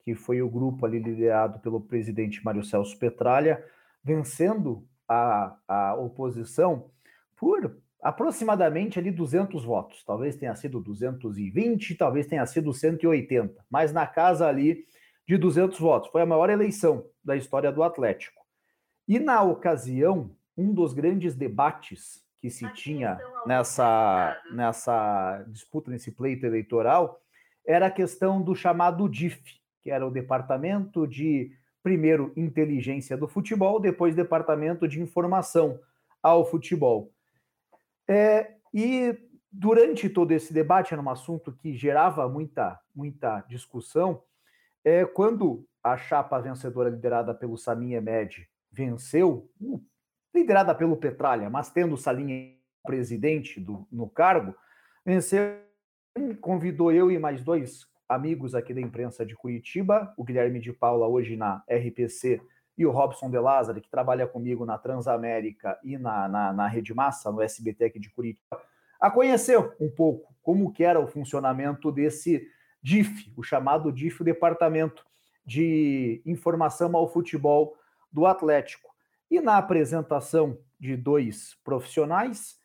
que 0.00 0.14
foi 0.14 0.42
o 0.42 0.48
grupo 0.48 0.84
ali 0.84 0.98
liderado 0.98 1.58
pelo 1.60 1.80
presidente 1.80 2.44
Mário 2.44 2.62
Celso 2.62 2.98
Petralha, 2.98 3.64
vencendo 4.04 4.86
a, 5.08 5.56
a 5.66 5.94
oposição 5.94 6.90
por 7.34 7.80
aproximadamente 8.02 8.98
ali 8.98 9.10
200 9.10 9.64
votos. 9.64 10.04
Talvez 10.04 10.36
tenha 10.36 10.54
sido 10.54 10.80
220, 10.80 11.94
talvez 11.96 12.26
tenha 12.26 12.46
sido 12.46 12.72
180, 12.72 13.64
mas 13.70 13.92
na 13.92 14.06
casa 14.06 14.46
ali 14.46 14.84
de 15.26 15.36
200 15.36 15.78
votos. 15.78 16.10
Foi 16.10 16.22
a 16.22 16.26
maior 16.26 16.48
eleição 16.48 17.04
da 17.22 17.36
história 17.36 17.70
do 17.70 17.82
Atlético. 17.82 18.40
E 19.06 19.18
na 19.18 19.42
ocasião, 19.42 20.30
um 20.56 20.72
dos 20.72 20.92
grandes 20.92 21.34
debates 21.34 22.22
que 22.40 22.50
se 22.50 22.68
tinha 22.72 23.18
nessa, 23.46 24.40
nessa 24.52 25.44
disputa, 25.48 25.90
nesse 25.90 26.12
pleito 26.12 26.46
eleitoral, 26.46 27.20
era 27.66 27.86
a 27.86 27.90
questão 27.90 28.40
do 28.40 28.54
chamado 28.54 29.08
DIF, 29.08 29.42
que 29.82 29.90
era 29.90 30.06
o 30.06 30.10
Departamento 30.10 31.06
de, 31.06 31.52
primeiro, 31.82 32.32
Inteligência 32.36 33.16
do 33.16 33.26
Futebol, 33.26 33.80
depois 33.80 34.14
Departamento 34.14 34.86
de 34.86 35.00
Informação 35.00 35.78
ao 36.22 36.44
Futebol. 36.44 37.12
É, 38.08 38.54
e 38.72 39.16
durante 39.50 40.08
todo 40.08 40.32
esse 40.32 40.52
debate, 40.52 40.94
era 40.94 41.02
um 41.02 41.10
assunto 41.10 41.52
que 41.52 41.74
gerava 41.74 42.28
muita, 42.28 42.80
muita 42.94 43.40
discussão, 43.42 44.22
é, 44.84 45.04
quando 45.04 45.66
a 45.82 45.96
chapa 45.96 46.38
vencedora 46.40 46.88
liderada 46.88 47.34
pelo 47.34 47.56
Samin 47.56 47.94
Emed 47.94 48.48
venceu, 48.70 49.50
liderada 50.34 50.74
pelo 50.74 50.96
Petralha, 50.96 51.50
mas 51.50 51.70
tendo 51.70 51.96
Salim 51.96 52.58
presidente 52.84 53.60
do, 53.60 53.86
no 53.90 54.08
cargo, 54.08 54.54
venceu, 55.04 55.60
convidou 56.40 56.92
eu 56.92 57.10
e 57.10 57.18
mais 57.18 57.42
dois 57.42 57.86
amigos 58.08 58.54
aqui 58.54 58.72
da 58.72 58.80
imprensa 58.80 59.26
de 59.26 59.34
Curitiba, 59.36 60.12
o 60.16 60.24
Guilherme 60.24 60.58
de 60.58 60.72
Paula, 60.72 61.06
hoje 61.06 61.36
na 61.36 61.62
RPC, 61.68 62.40
e 62.78 62.86
o 62.86 62.92
Robson 62.92 63.28
de 63.28 63.38
Lázaro, 63.38 63.80
que 63.80 63.90
trabalha 63.90 64.24
comigo 64.24 64.64
na 64.64 64.78
Transamérica 64.78 65.76
e 65.82 65.98
na, 65.98 66.28
na, 66.28 66.52
na 66.52 66.68
Rede 66.68 66.94
Massa, 66.94 67.32
no 67.32 67.42
SBT 67.42 67.86
aqui 67.86 67.98
de 67.98 68.08
Curitiba, 68.08 68.62
a 69.00 69.10
conhecer 69.10 69.58
um 69.80 69.90
pouco 69.90 70.32
como 70.40 70.72
que 70.72 70.84
era 70.84 71.00
o 71.00 71.08
funcionamento 71.08 71.90
desse 71.90 72.48
DIF, 72.80 73.32
o 73.36 73.42
chamado 73.42 73.92
DIF, 73.92 74.20
o 74.20 74.24
Departamento 74.24 75.04
de 75.44 76.22
Informação 76.24 76.96
ao 76.96 77.08
Futebol 77.08 77.76
do 78.12 78.24
Atlético. 78.24 78.88
E 79.28 79.40
na 79.40 79.58
apresentação 79.58 80.56
de 80.78 80.96
dois 80.96 81.56
profissionais, 81.64 82.56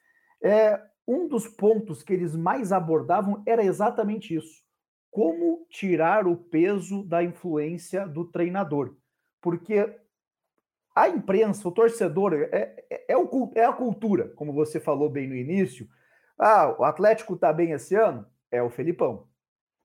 é, 0.43 0.79
um 1.07 1.27
dos 1.27 1.47
pontos 1.47 2.03
que 2.03 2.13
eles 2.13 2.35
mais 2.35 2.71
abordavam 2.71 3.41
era 3.47 3.63
exatamente 3.63 4.35
isso: 4.35 4.61
como 5.09 5.65
tirar 5.69 6.27
o 6.27 6.37
peso 6.37 7.03
da 7.03 7.23
influência 7.23 8.07
do 8.07 8.25
treinador. 8.25 8.95
Porque 9.41 10.02
a 10.95 11.09
imprensa, 11.09 11.67
o 11.67 11.71
torcedor, 11.71 12.33
é, 12.33 12.75
é, 12.89 13.05
é, 13.09 13.17
o, 13.17 13.51
é 13.55 13.65
a 13.65 13.73
cultura, 13.73 14.29
como 14.35 14.53
você 14.53 14.79
falou 14.79 15.09
bem 15.09 15.27
no 15.27 15.35
início. 15.35 15.87
Ah, 16.37 16.75
o 16.77 16.83
Atlético 16.83 17.33
está 17.33 17.51
bem 17.51 17.71
esse 17.71 17.95
ano? 17.95 18.25
É 18.51 18.61
o 18.61 18.69
Felipão. 18.69 19.27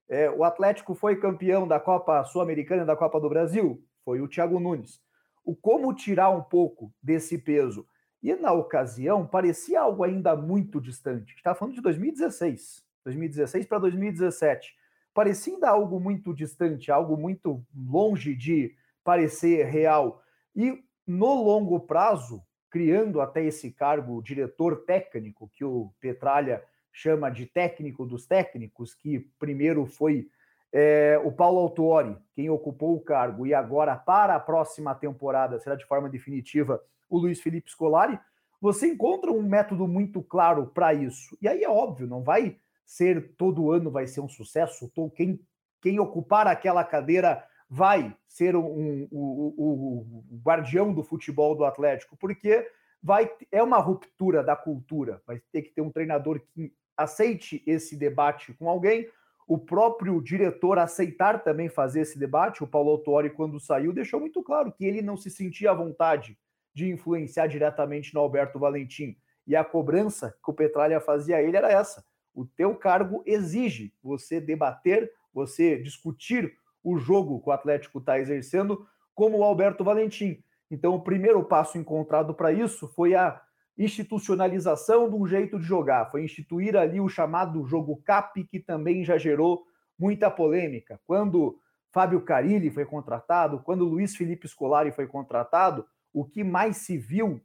É, 0.09 0.31
o 0.31 0.45
Atlético 0.45 0.95
foi 0.95 1.17
campeão 1.17 1.67
da 1.67 1.79
Copa 1.79 2.25
Sul-Americana 2.25 2.83
e 2.83 2.87
da 2.87 2.97
Copa 2.97 3.21
do 3.21 3.29
Brasil? 3.29 3.83
Foi 4.05 4.21
o 4.21 4.29
Thiago 4.29 4.59
Nunes 4.59 5.01
o 5.49 5.57
como 5.57 5.95
tirar 5.95 6.29
um 6.29 6.43
pouco 6.43 6.93
desse 7.03 7.39
peso. 7.39 7.87
E 8.23 8.35
na 8.35 8.53
ocasião 8.53 9.27
parecia 9.27 9.81
algo 9.81 10.05
ainda 10.05 10.37
muito 10.37 10.79
distante. 10.79 11.35
Está 11.35 11.55
falando 11.55 11.75
de 11.75 11.81
2016, 11.81 12.85
2016 13.03 13.65
para 13.65 13.79
2017. 13.79 14.77
Parecia 15.15 15.55
ainda 15.55 15.71
algo 15.71 15.99
muito 15.99 16.35
distante, 16.35 16.93
algo 16.93 17.17
muito 17.17 17.65
longe 17.75 18.35
de 18.35 18.77
parecer 19.03 19.65
real. 19.65 20.23
E 20.55 20.85
no 21.09 21.43
longo 21.43 21.81
prazo, 21.81 22.43
criando 22.71 23.21
até 23.21 23.43
esse 23.43 23.71
cargo 23.71 24.23
diretor 24.23 24.85
técnico 24.85 25.51
que 25.55 25.65
o 25.65 25.91
Petralha 25.99 26.63
chama 26.93 27.31
de 27.31 27.47
técnico 27.47 28.05
dos 28.05 28.27
técnicos, 28.27 28.95
que 28.95 29.21
primeiro 29.39 29.87
foi 29.87 30.29
é, 30.71 31.19
o 31.25 31.33
Paulo 31.33 31.61
Autuori, 31.61 32.17
quem 32.35 32.51
ocupou 32.51 32.95
o 32.95 33.01
cargo, 33.01 33.47
e 33.47 33.55
agora 33.55 33.97
para 33.97 34.35
a 34.35 34.41
próxima 34.41 34.95
temporada 34.95 35.59
será 35.59 35.75
de 35.75 35.87
forma 35.87 36.11
definitiva 36.11 36.81
o 37.09 37.19
Luiz 37.19 37.41
Felipe 37.41 37.71
Scolari, 37.71 38.19
você 38.61 38.89
encontra 38.89 39.33
um 39.33 39.43
método 39.43 39.89
muito 39.89 40.21
claro 40.21 40.67
para 40.67 40.93
isso. 40.93 41.39
E 41.41 41.49
aí 41.49 41.63
é 41.63 41.71
óbvio, 41.71 42.07
não 42.07 42.23
vai 42.23 42.59
ser 42.85 43.35
todo 43.37 43.71
ano 43.71 43.91
vai 43.91 44.07
ser 44.07 44.21
um 44.21 44.29
sucesso, 44.29 44.91
quem, 45.15 45.41
quem 45.81 46.01
ocupar 46.01 46.47
aquela 46.47 46.83
cadeira 46.83 47.45
vai 47.69 48.17
ser 48.27 48.57
um, 48.57 48.65
um, 48.65 49.09
um, 49.13 50.25
o 50.31 50.41
guardião 50.43 50.93
do 50.93 51.03
futebol 51.03 51.55
do 51.55 51.65
Atlético, 51.65 52.17
porque 52.17 52.67
vai 53.03 53.31
é 53.53 53.63
uma 53.63 53.79
ruptura 53.79 54.43
da 54.43 54.57
cultura, 54.57 55.23
vai 55.27 55.41
ter 55.53 55.63
que 55.63 55.71
ter 55.71 55.83
um 55.83 55.91
treinador 55.91 56.41
que 56.41 56.73
aceite 56.97 57.63
esse 57.67 57.97
debate 57.97 58.53
com 58.55 58.69
alguém, 58.69 59.09
o 59.47 59.57
próprio 59.57 60.21
diretor 60.21 60.79
aceitar 60.79 61.43
também 61.43 61.69
fazer 61.69 62.01
esse 62.01 62.19
debate, 62.19 62.63
o 62.63 62.67
Paulo 62.67 62.91
Autori, 62.91 63.31
quando 63.31 63.61
saiu, 63.61 63.93
deixou 63.93 64.21
muito 64.21 64.43
claro 64.43 64.73
que 64.73 64.85
ele 64.85 65.01
não 65.01 65.17
se 65.17 65.31
sentia 65.31 65.71
à 65.71 65.75
vontade 65.75 66.37
de 66.75 66.91
influenciar 66.91 67.47
diretamente 67.47 68.13
no 68.13 68.21
Alberto 68.21 68.59
Valentim. 68.59 69.17
E 69.47 69.57
a 69.57 69.65
cobrança 69.65 70.37
que 70.45 70.51
o 70.51 70.55
Petralha 70.55 71.01
fazia 71.01 71.37
a 71.37 71.43
ele 71.43 71.57
era 71.57 71.73
essa: 71.73 72.05
o 72.35 72.45
teu 72.45 72.75
cargo 72.75 73.23
exige 73.25 73.95
você 74.03 74.39
debater, 74.39 75.11
você 75.33 75.79
discutir 75.79 76.55
o 76.83 76.99
jogo 76.99 77.41
que 77.41 77.49
o 77.49 77.53
Atlético 77.53 77.99
está 77.99 78.19
exercendo, 78.19 78.87
como 79.15 79.39
o 79.39 79.45
Alberto 79.45 79.83
Valentim. 79.83 80.43
Então, 80.71 80.95
o 80.95 81.03
primeiro 81.03 81.43
passo 81.45 81.79
encontrado 81.79 82.35
para 82.35 82.53
isso 82.53 82.89
foi 82.89 83.15
a 83.15 83.41
institucionalização 83.77 85.09
de 85.09 85.15
um 85.15 85.27
jeito 85.27 85.59
de 85.59 85.65
jogar, 85.65 86.11
foi 86.11 86.25
instituir 86.25 86.77
ali 86.77 87.01
o 87.01 87.09
chamado 87.09 87.65
jogo 87.65 88.03
CAP, 88.05 88.45
que 88.45 88.59
também 88.59 89.05
já 89.05 89.17
gerou 89.17 89.65
muita 89.99 90.31
polêmica. 90.31 91.01
Quando 91.07 91.59
Fábio 91.93 92.21
Carilli 92.21 92.71
foi 92.71 92.85
contratado, 92.85 93.61
quando 93.61 93.85
Luiz 93.85 94.17
Felipe 94.17 94.49
Scolari 94.49 94.91
foi 94.91 95.07
contratado, 95.07 95.87
o 96.13 96.25
que 96.25 96.43
mais 96.43 96.79
se 96.79 96.99
viu 96.99 97.41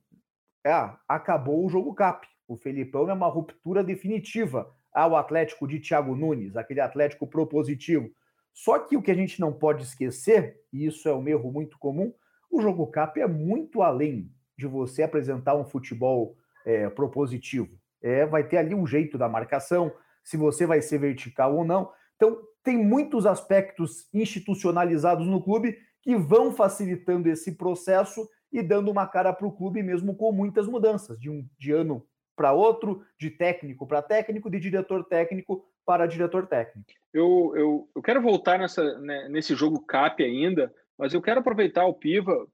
é 0.65 0.89
acabou 1.07 1.65
o 1.65 1.69
jogo 1.69 1.93
CAP. 1.93 2.27
O 2.47 2.55
Felipão 2.55 3.09
é 3.09 3.13
uma 3.13 3.27
ruptura 3.27 3.83
definitiva 3.83 4.73
ao 4.91 5.15
Atlético 5.15 5.67
de 5.67 5.79
Thiago 5.79 6.15
Nunes, 6.15 6.55
aquele 6.55 6.79
Atlético 6.79 7.27
propositivo. 7.27 8.09
Só 8.53 8.77
que 8.79 8.95
o 8.95 9.01
que 9.01 9.11
a 9.11 9.15
gente 9.15 9.39
não 9.39 9.51
pode 9.51 9.83
esquecer, 9.83 10.61
e 10.71 10.85
isso 10.85 11.09
é 11.09 11.13
um 11.13 11.27
erro 11.27 11.51
muito 11.51 11.77
comum, 11.79 12.13
o 12.51 12.61
jogo 12.61 12.87
CAP 12.87 13.19
é 13.19 13.27
muito 13.27 13.81
além 13.81 14.31
de 14.55 14.67
você 14.67 15.01
apresentar 15.01 15.55
um 15.55 15.65
futebol 15.65 16.37
é, 16.65 16.87
propositivo. 16.89 17.75
É, 18.01 18.25
vai 18.25 18.47
ter 18.47 18.57
ali 18.57 18.75
um 18.75 18.85
jeito 18.85 19.17
da 19.17 19.27
marcação, 19.27 19.91
se 20.23 20.37
você 20.37 20.65
vai 20.65 20.81
ser 20.81 20.99
vertical 20.99 21.55
ou 21.55 21.65
não. 21.65 21.91
Então, 22.15 22.39
tem 22.63 22.77
muitos 22.77 23.25
aspectos 23.25 24.07
institucionalizados 24.13 25.27
no 25.27 25.43
clube 25.43 25.77
que 26.01 26.15
vão 26.15 26.53
facilitando 26.53 27.29
esse 27.29 27.53
processo 27.57 28.29
e 28.51 28.61
dando 28.61 28.91
uma 28.91 29.07
cara 29.07 29.33
para 29.33 29.47
o 29.47 29.51
clube, 29.51 29.81
mesmo 29.81 30.15
com 30.15 30.31
muitas 30.31 30.67
mudanças, 30.67 31.19
de 31.19 31.29
um 31.29 31.47
de 31.57 31.71
ano 31.71 32.05
para 32.35 32.53
outro, 32.53 33.03
de 33.19 33.29
técnico 33.29 33.87
para 33.87 34.01
técnico, 34.01 34.49
de 34.49 34.59
diretor 34.59 35.03
técnico 35.05 35.65
para 35.85 36.07
diretor 36.07 36.47
técnico. 36.47 36.89
Eu, 37.13 37.53
eu, 37.55 37.89
eu 37.95 38.01
quero 38.01 38.21
voltar 38.21 38.57
nessa, 38.57 38.99
né, 38.99 39.27
nesse 39.29 39.55
jogo 39.55 39.85
CAP 39.85 40.23
ainda, 40.23 40.73
mas 40.97 41.13
eu 41.13 41.21
quero 41.21 41.39
aproveitar 41.39 41.85
o 41.85 41.93
Piva 41.93 42.47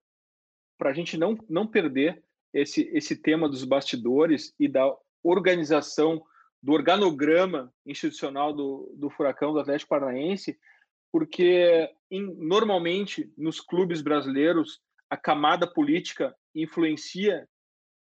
para 0.77 0.89
a 0.89 0.93
gente 0.93 1.17
não, 1.17 1.37
não 1.49 1.67
perder 1.67 2.23
esse, 2.53 2.89
esse 2.93 3.15
tema 3.15 3.47
dos 3.47 3.63
bastidores 3.63 4.53
e 4.59 4.67
da 4.67 4.91
organização, 5.23 6.23
do 6.61 6.73
organograma 6.73 7.73
institucional 7.85 8.53
do, 8.53 8.93
do 8.97 9.09
Furacão 9.09 9.53
do 9.53 9.59
Atlético 9.59 9.89
Paranaense, 9.89 10.57
porque 11.11 11.89
em, 12.11 12.33
normalmente 12.35 13.31
nos 13.37 13.59
clubes 13.61 14.01
brasileiros 14.01 14.81
a 15.09 15.17
camada 15.17 15.65
política 15.67 16.35
influencia 16.53 17.47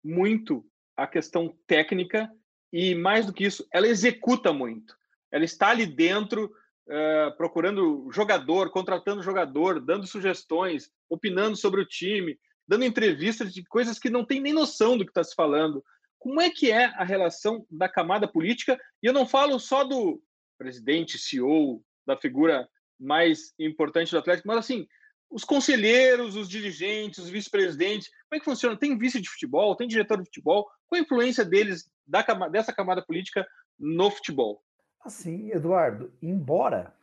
muito 0.03 0.65
a 0.95 1.07
questão 1.07 1.55
técnica 1.65 2.29
e 2.71 2.95
mais 2.95 3.25
do 3.25 3.33
que 3.33 3.45
isso, 3.45 3.67
ela 3.71 3.87
executa 3.87 4.51
muito. 4.51 4.95
Ela 5.33 5.45
está 5.45 5.69
ali 5.69 5.87
dentro 5.87 6.45
uh, 6.45 7.35
procurando 7.35 8.07
jogador, 8.11 8.69
contratando 8.69 9.23
jogador, 9.23 9.81
dando 9.81 10.05
sugestões, 10.05 10.91
opinando 11.09 11.57
sobre 11.57 11.81
o 11.81 11.87
time, 11.87 12.39
dando 12.67 12.85
entrevistas 12.85 13.51
de 13.51 13.63
coisas 13.63 13.97
que 13.97 14.11
não 14.11 14.23
tem 14.23 14.39
nem 14.39 14.53
noção 14.53 14.95
do 14.95 15.03
que 15.03 15.09
está 15.09 15.23
se 15.23 15.33
falando. 15.33 15.83
Como 16.19 16.39
é 16.39 16.51
que 16.51 16.71
é 16.71 16.85
a 16.85 17.03
relação 17.03 17.65
da 17.69 17.89
camada 17.89 18.27
política? 18.27 18.79
E 19.01 19.07
eu 19.07 19.11
não 19.11 19.25
falo 19.25 19.59
só 19.59 19.83
do 19.83 20.21
presidente, 20.57 21.17
CEO, 21.17 21.83
da 22.05 22.15
figura 22.15 22.69
mais 22.99 23.55
importante 23.59 24.11
do 24.11 24.19
Atlético, 24.19 24.47
mas 24.47 24.59
assim, 24.59 24.87
os 25.31 25.43
conselheiros, 25.43 26.35
os 26.35 26.47
dirigentes, 26.47 27.17
os 27.17 27.29
vice-presidentes, 27.29 28.07
como 28.29 28.37
é 28.37 28.39
que 28.39 28.45
funciona? 28.45 28.77
Tem 28.77 28.95
vice 28.95 29.19
de 29.19 29.27
futebol, 29.27 29.75
tem 29.75 29.87
diretor 29.87 30.19
de 30.19 30.25
futebol? 30.25 30.69
Qual 30.87 30.99
a 30.99 31.03
influência 31.03 31.43
deles, 31.43 31.89
da, 32.05 32.21
dessa 32.49 32.71
camada 32.71 33.01
política 33.01 33.45
no 33.79 34.11
futebol? 34.11 34.63
Assim, 35.03 35.51
Eduardo, 35.51 36.11
embora 36.21 36.93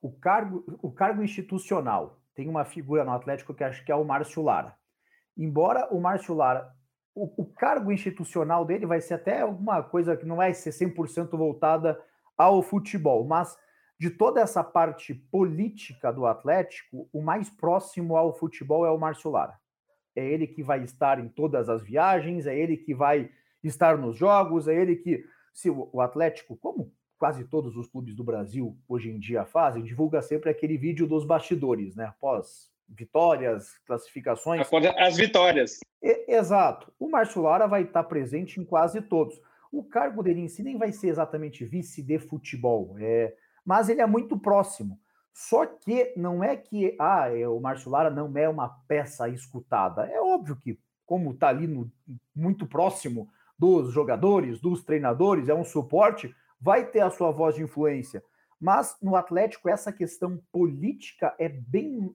o 0.00 0.12
cargo, 0.12 0.64
o 0.82 0.90
cargo 0.90 1.22
institucional 1.22 2.20
tem 2.34 2.48
uma 2.48 2.64
figura 2.64 3.04
no 3.04 3.12
Atlético 3.12 3.54
que 3.54 3.64
acho 3.64 3.84
que 3.84 3.90
é 3.90 3.96
o 3.96 4.04
Márcio 4.04 4.42
Lara. 4.42 4.76
Embora 5.36 5.88
o 5.92 6.00
Márcio 6.00 6.34
Lara 6.34 6.74
o, 7.16 7.42
o 7.42 7.46
cargo 7.46 7.90
institucional 7.90 8.64
dele 8.66 8.84
vai 8.84 9.00
ser 9.00 9.14
até 9.14 9.40
alguma 9.40 9.82
coisa 9.82 10.14
que 10.16 10.26
não 10.26 10.36
vai 10.36 10.52
ser 10.52 10.70
100% 10.70 11.30
voltada 11.30 11.98
ao 12.36 12.62
futebol, 12.62 13.24
mas 13.24 13.56
de 13.98 14.10
toda 14.10 14.42
essa 14.42 14.62
parte 14.62 15.14
política 15.14 16.12
do 16.12 16.26
Atlético, 16.26 17.08
o 17.10 17.22
mais 17.22 17.48
próximo 17.48 18.14
ao 18.14 18.38
futebol 18.38 18.84
é 18.84 18.90
o 18.90 18.98
Márcio 18.98 19.30
Lara. 19.30 19.58
É 20.14 20.24
ele 20.24 20.46
que 20.46 20.62
vai 20.62 20.84
estar 20.84 21.18
em 21.18 21.28
todas 21.28 21.70
as 21.70 21.82
viagens, 21.82 22.46
é 22.46 22.56
ele 22.56 22.76
que 22.76 22.94
vai 22.94 23.30
estar 23.64 23.96
nos 23.96 24.14
jogos, 24.16 24.68
é 24.68 24.74
ele 24.74 24.96
que, 24.96 25.24
se 25.54 25.70
o 25.70 26.00
Atlético, 26.02 26.54
como 26.58 26.92
quase 27.18 27.44
todos 27.44 27.76
os 27.76 27.88
clubes 27.88 28.14
do 28.14 28.24
Brasil 28.24 28.76
hoje 28.88 29.10
em 29.10 29.18
dia 29.18 29.44
fazem, 29.44 29.82
divulga 29.82 30.20
sempre 30.22 30.50
aquele 30.50 30.76
vídeo 30.76 31.06
dos 31.06 31.24
bastidores, 31.24 31.94
né? 31.96 32.06
Após 32.06 32.70
vitórias, 32.88 33.78
classificações. 33.86 34.60
As 34.60 35.16
vitórias. 35.16 35.80
Exato. 36.02 36.92
O 36.98 37.08
Márcio 37.08 37.42
Lara 37.42 37.66
vai 37.66 37.82
estar 37.82 38.04
presente 38.04 38.60
em 38.60 38.64
quase 38.64 39.00
todos. 39.00 39.40
O 39.72 39.82
cargo 39.82 40.22
dele 40.22 40.40
em 40.40 40.48
si 40.48 40.62
nem 40.62 40.78
vai 40.78 40.92
ser 40.92 41.08
exatamente 41.08 41.64
vice 41.64 42.02
de 42.02 42.18
futebol, 42.18 42.94
é, 42.98 43.34
mas 43.64 43.88
ele 43.88 44.00
é 44.00 44.06
muito 44.06 44.38
próximo. 44.38 44.98
Só 45.32 45.66
que 45.66 46.14
não 46.16 46.42
é 46.42 46.56
que 46.56 46.96
ah, 46.98 47.28
é, 47.28 47.46
o 47.46 47.60
Márcio 47.60 47.90
Lara 47.90 48.08
não 48.08 48.32
é 48.36 48.48
uma 48.48 48.68
peça 48.88 49.28
escutada. 49.28 50.06
É 50.06 50.20
óbvio 50.20 50.56
que, 50.56 50.78
como 51.04 51.32
está 51.32 51.48
ali 51.48 51.66
no, 51.66 51.90
muito 52.34 52.66
próximo 52.66 53.28
dos 53.58 53.92
jogadores, 53.92 54.60
dos 54.60 54.82
treinadores, 54.82 55.48
é 55.48 55.54
um 55.54 55.64
suporte, 55.64 56.34
vai 56.60 56.86
ter 56.86 57.00
a 57.00 57.10
sua 57.10 57.30
voz 57.30 57.54
de 57.54 57.62
influência. 57.62 58.22
Mas 58.60 58.96
no 59.02 59.16
Atlético, 59.16 59.68
essa 59.68 59.92
questão 59.92 60.40
política 60.50 61.34
é 61.38 61.48
bem, 61.48 62.14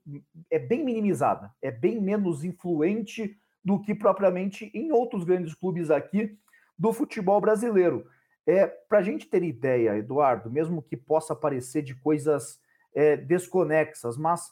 é 0.49 0.57
bem 0.57 0.83
minimizada, 0.83 1.51
é 1.61 1.69
bem 1.69 2.01
menos 2.01 2.43
influente 2.43 3.37
do 3.63 3.79
que 3.79 3.93
propriamente 3.93 4.71
em 4.73 4.91
outros 4.91 5.23
grandes 5.23 5.53
clubes 5.53 5.91
aqui 5.91 6.35
do 6.77 6.91
futebol 6.91 7.39
brasileiro. 7.39 8.07
É, 8.47 8.65
Para 8.65 8.99
a 8.99 9.03
gente 9.03 9.27
ter 9.27 9.43
ideia, 9.43 9.97
Eduardo, 9.97 10.49
mesmo 10.49 10.81
que 10.81 10.97
possa 10.97 11.35
parecer 11.35 11.83
de 11.83 11.93
coisas 11.93 12.59
é, 12.95 13.15
desconexas, 13.15 14.17
mas 14.17 14.51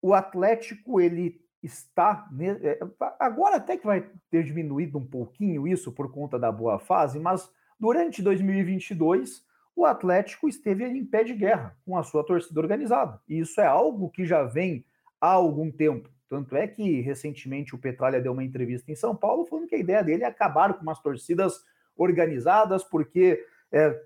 o 0.00 0.14
Atlético 0.14 0.98
ele 0.98 1.42
está 1.62 2.28
é, 2.40 2.80
agora 3.20 3.56
até 3.56 3.76
que 3.76 3.86
vai 3.86 4.10
ter 4.30 4.42
diminuído 4.42 4.98
um 4.98 5.06
pouquinho 5.06 5.68
isso 5.68 5.92
por 5.92 6.10
conta 6.10 6.38
da 6.38 6.50
boa 6.50 6.78
fase, 6.78 7.20
mas 7.20 7.48
durante 7.82 8.22
2022 8.22 9.44
o 9.74 9.84
Atlético 9.84 10.48
esteve 10.48 10.84
em 10.84 11.04
pé 11.04 11.24
de 11.24 11.34
guerra 11.34 11.76
com 11.84 11.98
a 11.98 12.04
sua 12.04 12.22
torcida 12.22 12.60
organizada. 12.60 13.20
E 13.28 13.40
isso 13.40 13.60
é 13.60 13.66
algo 13.66 14.08
que 14.08 14.24
já 14.24 14.44
vem 14.44 14.84
há 15.20 15.30
algum 15.30 15.68
tempo. 15.68 16.08
Tanto 16.28 16.54
é 16.54 16.68
que 16.68 17.00
recentemente 17.00 17.74
o 17.74 17.78
Petralha 17.78 18.20
deu 18.20 18.34
uma 18.34 18.44
entrevista 18.44 18.92
em 18.92 18.94
São 18.94 19.16
Paulo 19.16 19.46
falando 19.46 19.66
que 19.66 19.74
a 19.74 19.80
ideia 19.80 20.04
dele 20.04 20.22
é 20.22 20.26
acabar 20.26 20.74
com 20.74 20.82
umas 20.82 21.00
torcidas 21.00 21.64
organizadas 21.96 22.84
porque 22.84 23.44
é, 23.72 24.00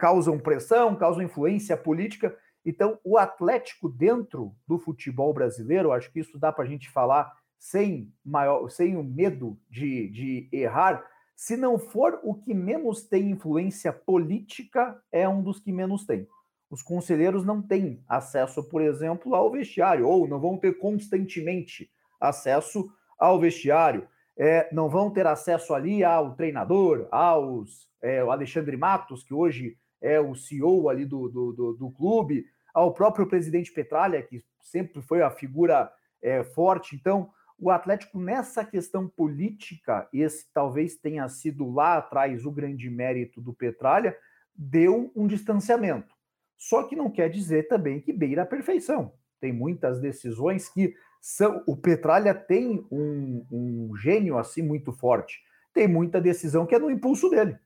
causam 0.00 0.36
pressão, 0.36 0.96
causam 0.96 1.22
influência 1.22 1.76
política. 1.76 2.36
Então, 2.66 2.98
o 3.04 3.16
Atlético 3.16 3.88
dentro 3.88 4.56
do 4.66 4.76
futebol 4.76 5.32
brasileiro, 5.32 5.92
acho 5.92 6.10
que 6.12 6.18
isso 6.18 6.36
dá 6.36 6.50
para 6.50 6.64
a 6.64 6.68
gente 6.68 6.90
falar 6.90 7.32
sem, 7.60 8.12
maior, 8.24 8.68
sem 8.70 8.96
o 8.96 9.04
medo 9.04 9.56
de, 9.70 10.08
de 10.08 10.48
errar, 10.50 11.06
se 11.40 11.56
não 11.56 11.78
for 11.78 12.20
o 12.22 12.34
que 12.34 12.52
menos 12.52 13.02
tem 13.02 13.30
influência 13.30 13.90
política, 13.94 15.02
é 15.10 15.26
um 15.26 15.42
dos 15.42 15.58
que 15.58 15.72
menos 15.72 16.04
tem. 16.04 16.28
Os 16.68 16.82
conselheiros 16.82 17.46
não 17.46 17.62
têm 17.62 18.04
acesso, 18.06 18.62
por 18.68 18.82
exemplo, 18.82 19.34
ao 19.34 19.50
vestiário, 19.50 20.06
ou 20.06 20.28
não 20.28 20.38
vão 20.38 20.58
ter 20.58 20.76
constantemente 20.76 21.90
acesso 22.20 22.92
ao 23.18 23.40
vestiário, 23.40 24.06
é, 24.38 24.68
não 24.70 24.90
vão 24.90 25.10
ter 25.10 25.26
acesso 25.26 25.72
ali 25.72 26.04
ao 26.04 26.34
treinador, 26.34 27.08
aos 27.10 27.88
é, 28.02 28.18
Alexandre 28.20 28.76
Matos, 28.76 29.24
que 29.24 29.32
hoje 29.32 29.78
é 29.98 30.20
o 30.20 30.34
CEO 30.34 30.90
ali 30.90 31.06
do, 31.06 31.26
do, 31.30 31.52
do, 31.54 31.72
do 31.72 31.90
clube, 31.90 32.44
ao 32.74 32.92
próprio 32.92 33.26
presidente 33.26 33.72
Petralha, 33.72 34.22
que 34.22 34.44
sempre 34.60 35.00
foi 35.00 35.22
a 35.22 35.30
figura 35.30 35.90
é, 36.20 36.44
forte. 36.44 36.94
Então, 36.94 37.30
o 37.60 37.70
Atlético, 37.70 38.18
nessa 38.18 38.64
questão 38.64 39.06
política, 39.06 40.08
esse 40.12 40.50
talvez 40.52 40.96
tenha 40.96 41.28
sido 41.28 41.70
lá 41.70 41.98
atrás 41.98 42.46
o 42.46 42.50
grande 42.50 42.88
mérito 42.88 43.40
do 43.40 43.52
Petralha, 43.52 44.16
deu 44.54 45.12
um 45.14 45.26
distanciamento. 45.26 46.14
Só 46.56 46.82
que 46.84 46.96
não 46.96 47.10
quer 47.10 47.28
dizer 47.28 47.68
também 47.68 48.00
que 48.00 48.12
beira 48.12 48.42
a 48.42 48.46
perfeição. 48.46 49.12
Tem 49.40 49.52
muitas 49.52 50.00
decisões 50.00 50.68
que 50.68 50.94
são. 51.20 51.62
O 51.66 51.76
Petralha 51.76 52.34
tem 52.34 52.86
um, 52.90 53.46
um 53.50 53.96
gênio 53.96 54.38
assim 54.38 54.62
muito 54.62 54.92
forte. 54.92 55.40
Tem 55.72 55.86
muita 55.86 56.20
decisão 56.20 56.66
que 56.66 56.74
é 56.74 56.78
no 56.78 56.90
impulso 56.90 57.28
dele, 57.28 57.58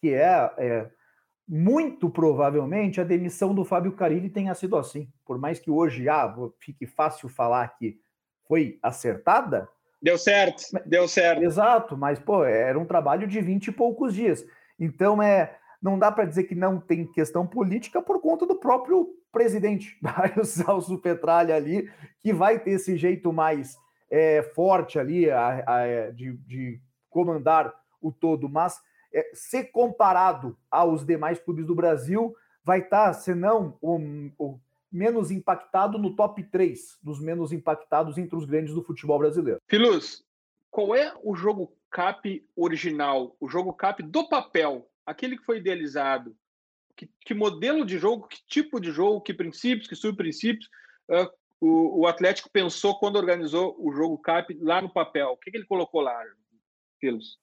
que 0.00 0.12
é, 0.12 0.52
é 0.58 0.90
muito 1.48 2.10
provavelmente 2.10 3.00
a 3.00 3.04
demissão 3.04 3.54
do 3.54 3.64
Fábio 3.64 3.92
Carilli 3.92 4.28
tenha 4.28 4.54
sido 4.54 4.76
assim. 4.76 5.10
Por 5.24 5.38
mais 5.38 5.58
que 5.58 5.70
hoje 5.70 6.08
ah, 6.08 6.34
fique 6.58 6.86
fácil 6.86 7.28
falar 7.28 7.68
que 7.78 8.00
foi 8.48 8.78
acertada. 8.82 9.68
Deu 10.00 10.18
certo, 10.18 10.62
deu 10.84 11.08
certo. 11.08 11.42
Exato, 11.42 11.96
mas 11.96 12.18
pô, 12.18 12.44
era 12.44 12.78
um 12.78 12.84
trabalho 12.84 13.26
de 13.26 13.40
20 13.40 13.68
e 13.68 13.72
poucos 13.72 14.14
dias. 14.14 14.44
Então 14.78 15.22
é, 15.22 15.56
não 15.82 15.98
dá 15.98 16.10
para 16.12 16.24
dizer 16.24 16.44
que 16.44 16.54
não 16.54 16.78
tem 16.78 17.06
questão 17.06 17.46
política 17.46 18.02
por 18.02 18.20
conta 18.20 18.46
do 18.46 18.56
próprio 18.56 19.14
presidente, 19.32 19.96
Mário 20.02 20.44
Celso 20.44 20.98
Petralha 20.98 21.54
ali, 21.54 21.90
que 22.20 22.32
vai 22.32 22.58
ter 22.58 22.72
esse 22.72 22.96
jeito 22.96 23.32
mais 23.32 23.76
é, 24.10 24.42
forte 24.42 24.98
ali 24.98 25.30
a, 25.30 25.64
a, 25.66 26.10
de, 26.10 26.32
de, 26.38 26.80
comandar 27.10 27.72
o 28.00 28.12
todo, 28.12 28.48
mas 28.48 28.78
é, 29.12 29.30
ser 29.32 29.64
comparado 29.64 30.56
aos 30.70 31.04
demais 31.04 31.38
clubes 31.38 31.64
do 31.66 31.74
Brasil, 31.74 32.34
vai 32.62 32.80
estar, 32.80 33.06
tá, 33.06 33.12
senão, 33.14 33.78
o, 33.80 33.98
o 34.38 34.60
menos 34.90 35.30
impactado 35.30 35.98
no 35.98 36.14
top 36.14 36.42
3 36.44 36.98
dos 37.02 37.20
menos 37.20 37.52
impactados 37.52 38.18
entre 38.18 38.36
os 38.36 38.44
grandes 38.44 38.74
do 38.74 38.82
futebol 38.82 39.18
brasileiro. 39.18 39.60
Filus, 39.68 40.24
qual 40.70 40.94
é 40.94 41.12
o 41.22 41.34
jogo 41.34 41.76
CAP 41.90 42.46
original, 42.54 43.36
o 43.40 43.48
jogo 43.48 43.72
CAP 43.72 44.02
do 44.02 44.28
papel, 44.28 44.88
aquele 45.04 45.36
que 45.36 45.44
foi 45.44 45.58
idealizado? 45.58 46.36
Que, 46.94 47.10
que 47.20 47.34
modelo 47.34 47.84
de 47.84 47.98
jogo, 47.98 48.26
que 48.26 48.38
tipo 48.46 48.80
de 48.80 48.90
jogo, 48.90 49.20
que 49.20 49.34
princípios, 49.34 49.86
que 49.86 49.94
subprincípios 49.94 50.68
uh, 51.10 51.30
o, 51.60 52.00
o 52.00 52.06
Atlético 52.06 52.50
pensou 52.50 52.98
quando 52.98 53.16
organizou 53.16 53.76
o 53.78 53.92
jogo 53.92 54.18
CAP 54.18 54.58
lá 54.60 54.80
no 54.80 54.92
papel? 54.92 55.28
O 55.28 55.36
que, 55.36 55.50
que 55.50 55.56
ele 55.56 55.66
colocou 55.66 56.00
lá? 56.00 56.22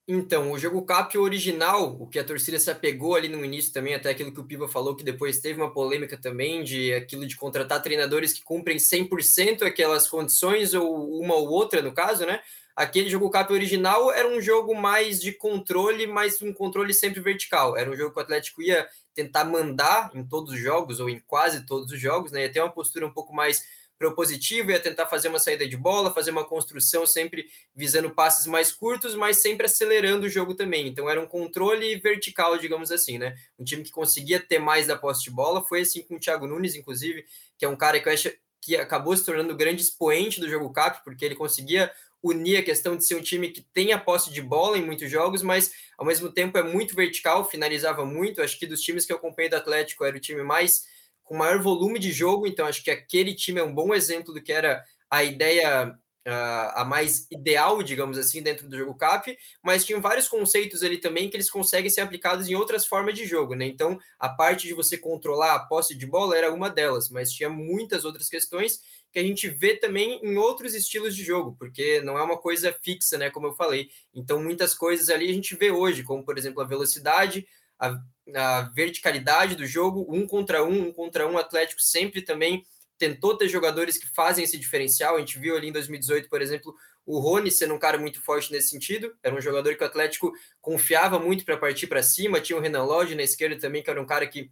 Então, 0.08 0.52
o 0.52 0.60
jogo 0.60 0.86
cap 0.86 1.18
original, 1.18 1.96
o 2.00 2.08
que 2.08 2.20
a 2.20 2.24
torcida 2.24 2.60
se 2.60 2.70
apegou 2.70 3.16
ali 3.16 3.30
no 3.30 3.44
início 3.44 3.72
também, 3.72 3.96
até 3.96 4.10
aquilo 4.10 4.34
que 4.34 4.40
o 4.40 4.44
Piva 4.44 4.68
falou, 4.68 4.96
que 4.96 5.04
depois 5.04 5.40
teve 5.40 5.62
uma 5.62 5.72
polêmica 5.72 6.18
também, 6.18 6.64
de 6.64 6.94
aquilo 6.94 7.26
de 7.26 7.38
contratar 7.38 7.82
treinadores 7.82 8.34
que 8.34 8.44
cumprem 8.44 8.78
100% 8.78 9.64
aquelas 9.64 10.08
condições, 10.08 10.74
ou 10.74 11.20
uma 11.22 11.36
ou 11.36 11.50
outra, 11.50 11.82
no 11.82 11.94
caso, 11.94 12.26
né? 12.26 12.42
Aquele 12.76 13.10
jogo 13.10 13.30
cap 13.30 13.54
original 13.54 14.12
era 14.12 14.28
um 14.28 14.42
jogo 14.42 14.76
mais 14.76 15.22
de 15.22 15.32
controle, 15.32 16.08
mas 16.08 16.42
um 16.42 16.52
controle 16.52 16.94
sempre 16.94 17.22
vertical. 17.22 17.78
Era 17.78 17.90
um 17.90 17.96
jogo 17.96 18.12
que 18.12 18.20
o 18.20 18.22
Atlético 18.24 18.62
ia 18.64 18.88
tentar 19.14 19.46
mandar 19.46 20.12
em 20.16 20.26
todos 20.28 20.54
os 20.54 20.60
jogos, 20.60 21.00
ou 21.00 21.08
em 21.08 21.20
quase 21.20 21.66
todos 21.66 21.92
os 21.92 22.00
jogos, 22.00 22.32
né? 22.32 22.42
Ia 22.42 22.52
ter 22.52 22.62
uma 22.62 22.72
postura 22.72 23.06
um 23.06 23.14
pouco 23.14 23.34
mais 23.34 23.64
propositivo, 24.04 24.72
ia 24.72 24.80
tentar 24.82 25.06
fazer 25.06 25.30
uma 25.30 25.40
saída 25.40 25.66
de 25.66 25.78
bola, 25.78 26.14
fazer 26.14 26.32
uma 26.32 26.44
construção 26.44 27.08
sempre 27.08 27.50
visando 27.74 28.10
passes 28.10 28.46
mais 28.46 28.70
curtos, 28.70 29.16
mas 29.16 29.38
sempre 29.38 29.66
acelerando 29.66 30.26
o 30.26 30.30
jogo 30.30 30.54
também. 30.54 30.88
Então 30.88 31.10
era 31.10 31.22
um 31.22 31.26
controle 31.26 31.96
vertical, 31.96 32.58
digamos 32.58 32.92
assim, 32.92 33.18
né? 33.18 33.34
Um 33.58 33.64
time 33.64 33.82
que 33.82 33.92
conseguia 33.92 34.42
ter 34.42 34.60
mais 34.60 34.88
da 34.88 34.98
posse 34.98 35.24
de 35.24 35.32
bola, 35.32 35.64
foi 35.64 35.82
assim 35.82 36.02
com 36.02 36.16
o 36.16 36.20
Thiago 36.20 36.46
Nunes, 36.46 36.76
inclusive, 36.76 37.26
que 37.58 37.64
é 37.64 37.70
um 37.70 37.78
cara 37.78 37.98
que 37.98 38.10
eu 38.10 38.14
acho 38.14 38.30
que 38.60 38.76
acabou 38.76 39.16
se 39.16 39.24
tornando 39.24 39.54
o 39.54 39.58
grande 39.58 39.82
expoente 39.82 40.42
do 40.42 40.50
jogo 40.50 40.70
cap, 40.74 41.02
porque 41.06 41.24
ele 41.24 41.36
conseguia 41.36 41.90
unir 42.22 42.58
a 42.58 42.64
questão 42.64 42.98
de 42.98 43.06
ser 43.06 43.16
um 43.16 43.22
time 43.22 43.50
que 43.50 43.62
tem 43.62 43.94
a 43.94 44.00
posse 44.00 44.32
de 44.32 44.42
bola 44.42 44.78
em 44.78 44.86
muitos 44.86 45.10
jogos, 45.10 45.42
mas 45.42 45.72
ao 45.98 46.06
mesmo 46.06 46.30
tempo 46.30 46.58
é 46.58 46.64
muito 46.64 46.94
vertical, 46.94 47.50
finalizava 47.50 48.06
muito. 48.06 48.42
Acho 48.42 48.60
que 48.60 48.68
dos 48.68 48.82
times 48.82 49.06
que 49.06 49.14
eu 49.14 49.18
acompanhei 49.18 49.50
do 49.50 49.56
Atlético 49.56 50.04
era 50.04 50.18
o 50.18 50.20
time 50.20 50.44
mais 50.44 50.92
com 51.24 51.38
maior 51.38 51.60
volume 51.62 52.00
de 52.00 52.12
jogo, 52.12 52.48
então 52.48 52.66
acho 52.66 52.84
que 52.84 52.92
aquele 52.92 53.34
time 53.34 53.60
é 53.60 53.64
um 53.64 53.74
bom 53.74 53.94
exemplo 53.94 54.34
do 54.34 54.42
que 54.42 54.52
era 54.52 54.84
a 55.10 55.24
ideia 55.24 55.98
Uh, 56.26 56.72
a 56.76 56.86
mais 56.86 57.28
ideal, 57.30 57.84
digamos 57.84 58.18
assim, 58.18 58.42
dentro 58.42 58.70
do 58.70 58.78
jogo 58.78 58.96
CAP, 58.96 59.38
mas 59.62 59.84
tinha 59.84 60.00
vários 60.00 60.26
conceitos 60.26 60.82
ali 60.82 60.98
também 60.98 61.30
que 61.30 61.36
eles 61.36 61.50
conseguem 61.50 61.90
ser 61.90 62.00
aplicados 62.00 62.48
em 62.48 62.56
outras 62.56 62.86
formas 62.86 63.14
de 63.14 63.26
jogo, 63.26 63.56
né? 63.56 63.66
Então, 63.66 64.00
a 64.18 64.30
parte 64.30 64.66
de 64.66 64.74
você 64.74 64.98
controlar 64.98 65.54
a 65.54 65.60
posse 65.60 65.94
de 65.94 66.06
bola 66.06 66.38
era 66.38 66.54
uma 66.54 66.70
delas, 66.70 67.10
mas 67.10 67.30
tinha 67.30 67.50
muitas 67.50 68.06
outras 68.06 68.30
questões 68.30 68.80
que 69.12 69.20
a 69.20 69.24
gente 69.24 69.50
vê 69.50 69.76
também 69.76 70.20
em 70.24 70.38
outros 70.38 70.74
estilos 70.74 71.14
de 71.14 71.26
jogo, 71.26 71.58
porque 71.60 72.00
não 72.00 72.18
é 72.18 72.24
uma 72.24 72.38
coisa 72.38 72.72
fixa, 72.82 73.18
né? 73.18 73.30
Como 73.30 73.48
eu 73.48 73.54
falei. 73.54 73.90
Então, 74.14 74.42
muitas 74.42 74.74
coisas 74.74 75.10
ali 75.10 75.30
a 75.30 75.34
gente 75.34 75.58
vê 75.58 75.72
hoje, 75.72 76.04
como 76.04 76.24
por 76.24 76.38
exemplo 76.38 76.62
a 76.62 76.66
velocidade, 76.66 77.46
a, 77.84 78.00
a 78.36 78.62
verticalidade 78.74 79.56
do 79.56 79.66
jogo, 79.66 80.06
um 80.10 80.26
contra 80.26 80.64
um, 80.64 80.88
um 80.88 80.92
contra 80.92 81.28
um, 81.28 81.38
Atlético 81.38 81.82
sempre 81.82 82.22
também 82.22 82.66
tentou 82.98 83.36
ter 83.36 83.50
jogadores 83.50 83.98
que 83.98 84.08
fazem 84.08 84.44
esse 84.44 84.58
diferencial. 84.58 85.16
A 85.16 85.20
gente 85.20 85.38
viu 85.38 85.58
ali 85.58 85.68
em 85.68 85.72
2018, 85.74 86.30
por 86.30 86.42
exemplo, 86.42 86.74
o 87.06 87.20
Rony 87.20 87.52
sendo 87.52 87.74
um 87.74 87.80
cara 87.80 87.98
muito 87.98 88.22
forte 88.22 88.52
nesse 88.52 88.70
sentido. 88.70 89.14
Era 89.22 89.36
um 89.36 89.42
jogador 89.42 89.76
que 89.76 89.84
o 89.84 89.88
Atlético 89.88 90.32
confiava 90.62 91.20
muito 91.20 91.44
para 91.44 91.58
partir 91.58 91.88
para 91.88 92.02
cima. 92.02 92.40
Tinha 92.40 92.58
o 92.58 92.62
Renan 92.62 92.84
Lodge 92.84 93.16
na 93.16 93.24
esquerda 93.24 93.60
também, 93.60 93.84
que 93.84 93.90
era 93.90 94.02
um 94.02 94.06
cara 94.06 94.26
que 94.26 94.50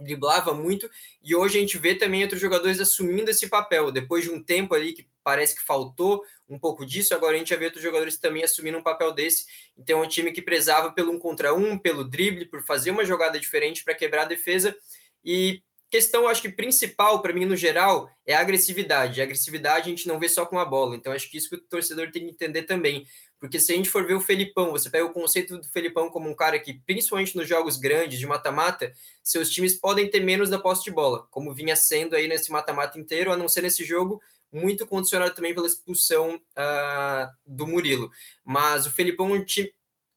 driblava 0.00 0.52
muito, 0.54 0.88
e 1.22 1.34
hoje 1.34 1.58
a 1.58 1.60
gente 1.60 1.78
vê 1.78 1.94
também 1.94 2.22
outros 2.22 2.40
jogadores 2.40 2.80
assumindo 2.80 3.30
esse 3.30 3.48
papel, 3.48 3.90
depois 3.90 4.24
de 4.24 4.30
um 4.30 4.42
tempo 4.42 4.74
ali 4.74 4.92
que 4.92 5.06
parece 5.22 5.56
que 5.56 5.62
faltou 5.62 6.22
um 6.48 6.58
pouco 6.58 6.86
disso, 6.86 7.14
agora 7.14 7.34
a 7.34 7.38
gente 7.38 7.50
já 7.50 7.56
vê 7.56 7.64
outros 7.66 7.82
jogadores 7.82 8.18
também 8.18 8.44
assumindo 8.44 8.78
um 8.78 8.82
papel 8.82 9.12
desse, 9.12 9.44
então 9.76 10.02
é 10.02 10.06
um 10.06 10.08
time 10.08 10.32
que 10.32 10.42
prezava 10.42 10.92
pelo 10.92 11.12
um 11.12 11.18
contra 11.18 11.54
um, 11.54 11.78
pelo 11.78 12.04
drible, 12.04 12.46
por 12.46 12.62
fazer 12.62 12.90
uma 12.90 13.04
jogada 13.04 13.38
diferente 13.38 13.82
para 13.82 13.94
quebrar 13.94 14.22
a 14.22 14.26
defesa, 14.26 14.76
e 15.24 15.62
questão, 15.90 16.28
acho 16.28 16.42
que 16.42 16.48
principal 16.48 17.22
para 17.22 17.32
mim 17.32 17.44
no 17.44 17.56
geral 17.56 18.10
é 18.26 18.34
a 18.34 18.40
agressividade. 18.40 19.20
A 19.20 19.24
agressividade 19.24 19.86
a 19.86 19.90
gente 19.90 20.06
não 20.08 20.18
vê 20.18 20.28
só 20.28 20.44
com 20.44 20.58
a 20.58 20.64
bola, 20.64 20.96
então 20.96 21.12
acho 21.12 21.30
que 21.30 21.38
isso 21.38 21.48
que 21.48 21.56
o 21.56 21.60
torcedor 21.60 22.10
tem 22.10 22.26
que 22.26 22.30
entender 22.30 22.64
também. 22.64 23.06
Porque 23.38 23.60
se 23.60 23.72
a 23.72 23.76
gente 23.76 23.90
for 23.90 24.06
ver 24.06 24.14
o 24.14 24.20
Felipão, 24.20 24.70
você 24.70 24.88
pega 24.88 25.04
o 25.04 25.12
conceito 25.12 25.58
do 25.58 25.68
Felipão 25.68 26.08
como 26.08 26.28
um 26.28 26.34
cara 26.34 26.58
que, 26.58 26.80
principalmente 26.86 27.36
nos 27.36 27.46
jogos 27.46 27.76
grandes 27.76 28.18
de 28.18 28.26
mata-mata, 28.26 28.92
seus 29.22 29.50
times 29.50 29.74
podem 29.74 30.08
ter 30.08 30.20
menos 30.20 30.48
da 30.48 30.58
posse 30.58 30.84
de 30.84 30.90
bola, 30.90 31.26
como 31.30 31.52
vinha 31.52 31.76
sendo 31.76 32.16
aí 32.16 32.26
nesse 32.26 32.50
mata-mata 32.50 32.98
inteiro, 32.98 33.30
a 33.30 33.36
não 33.36 33.48
ser 33.48 33.62
nesse 33.62 33.84
jogo, 33.84 34.20
muito 34.52 34.86
condicionado 34.86 35.34
também 35.34 35.54
pela 35.54 35.66
expulsão 35.66 36.36
uh, 36.36 37.28
do 37.46 37.66
Murilo. 37.66 38.10
Mas 38.44 38.86
o 38.86 38.90
Felipão 38.90 39.34
é 39.34 39.44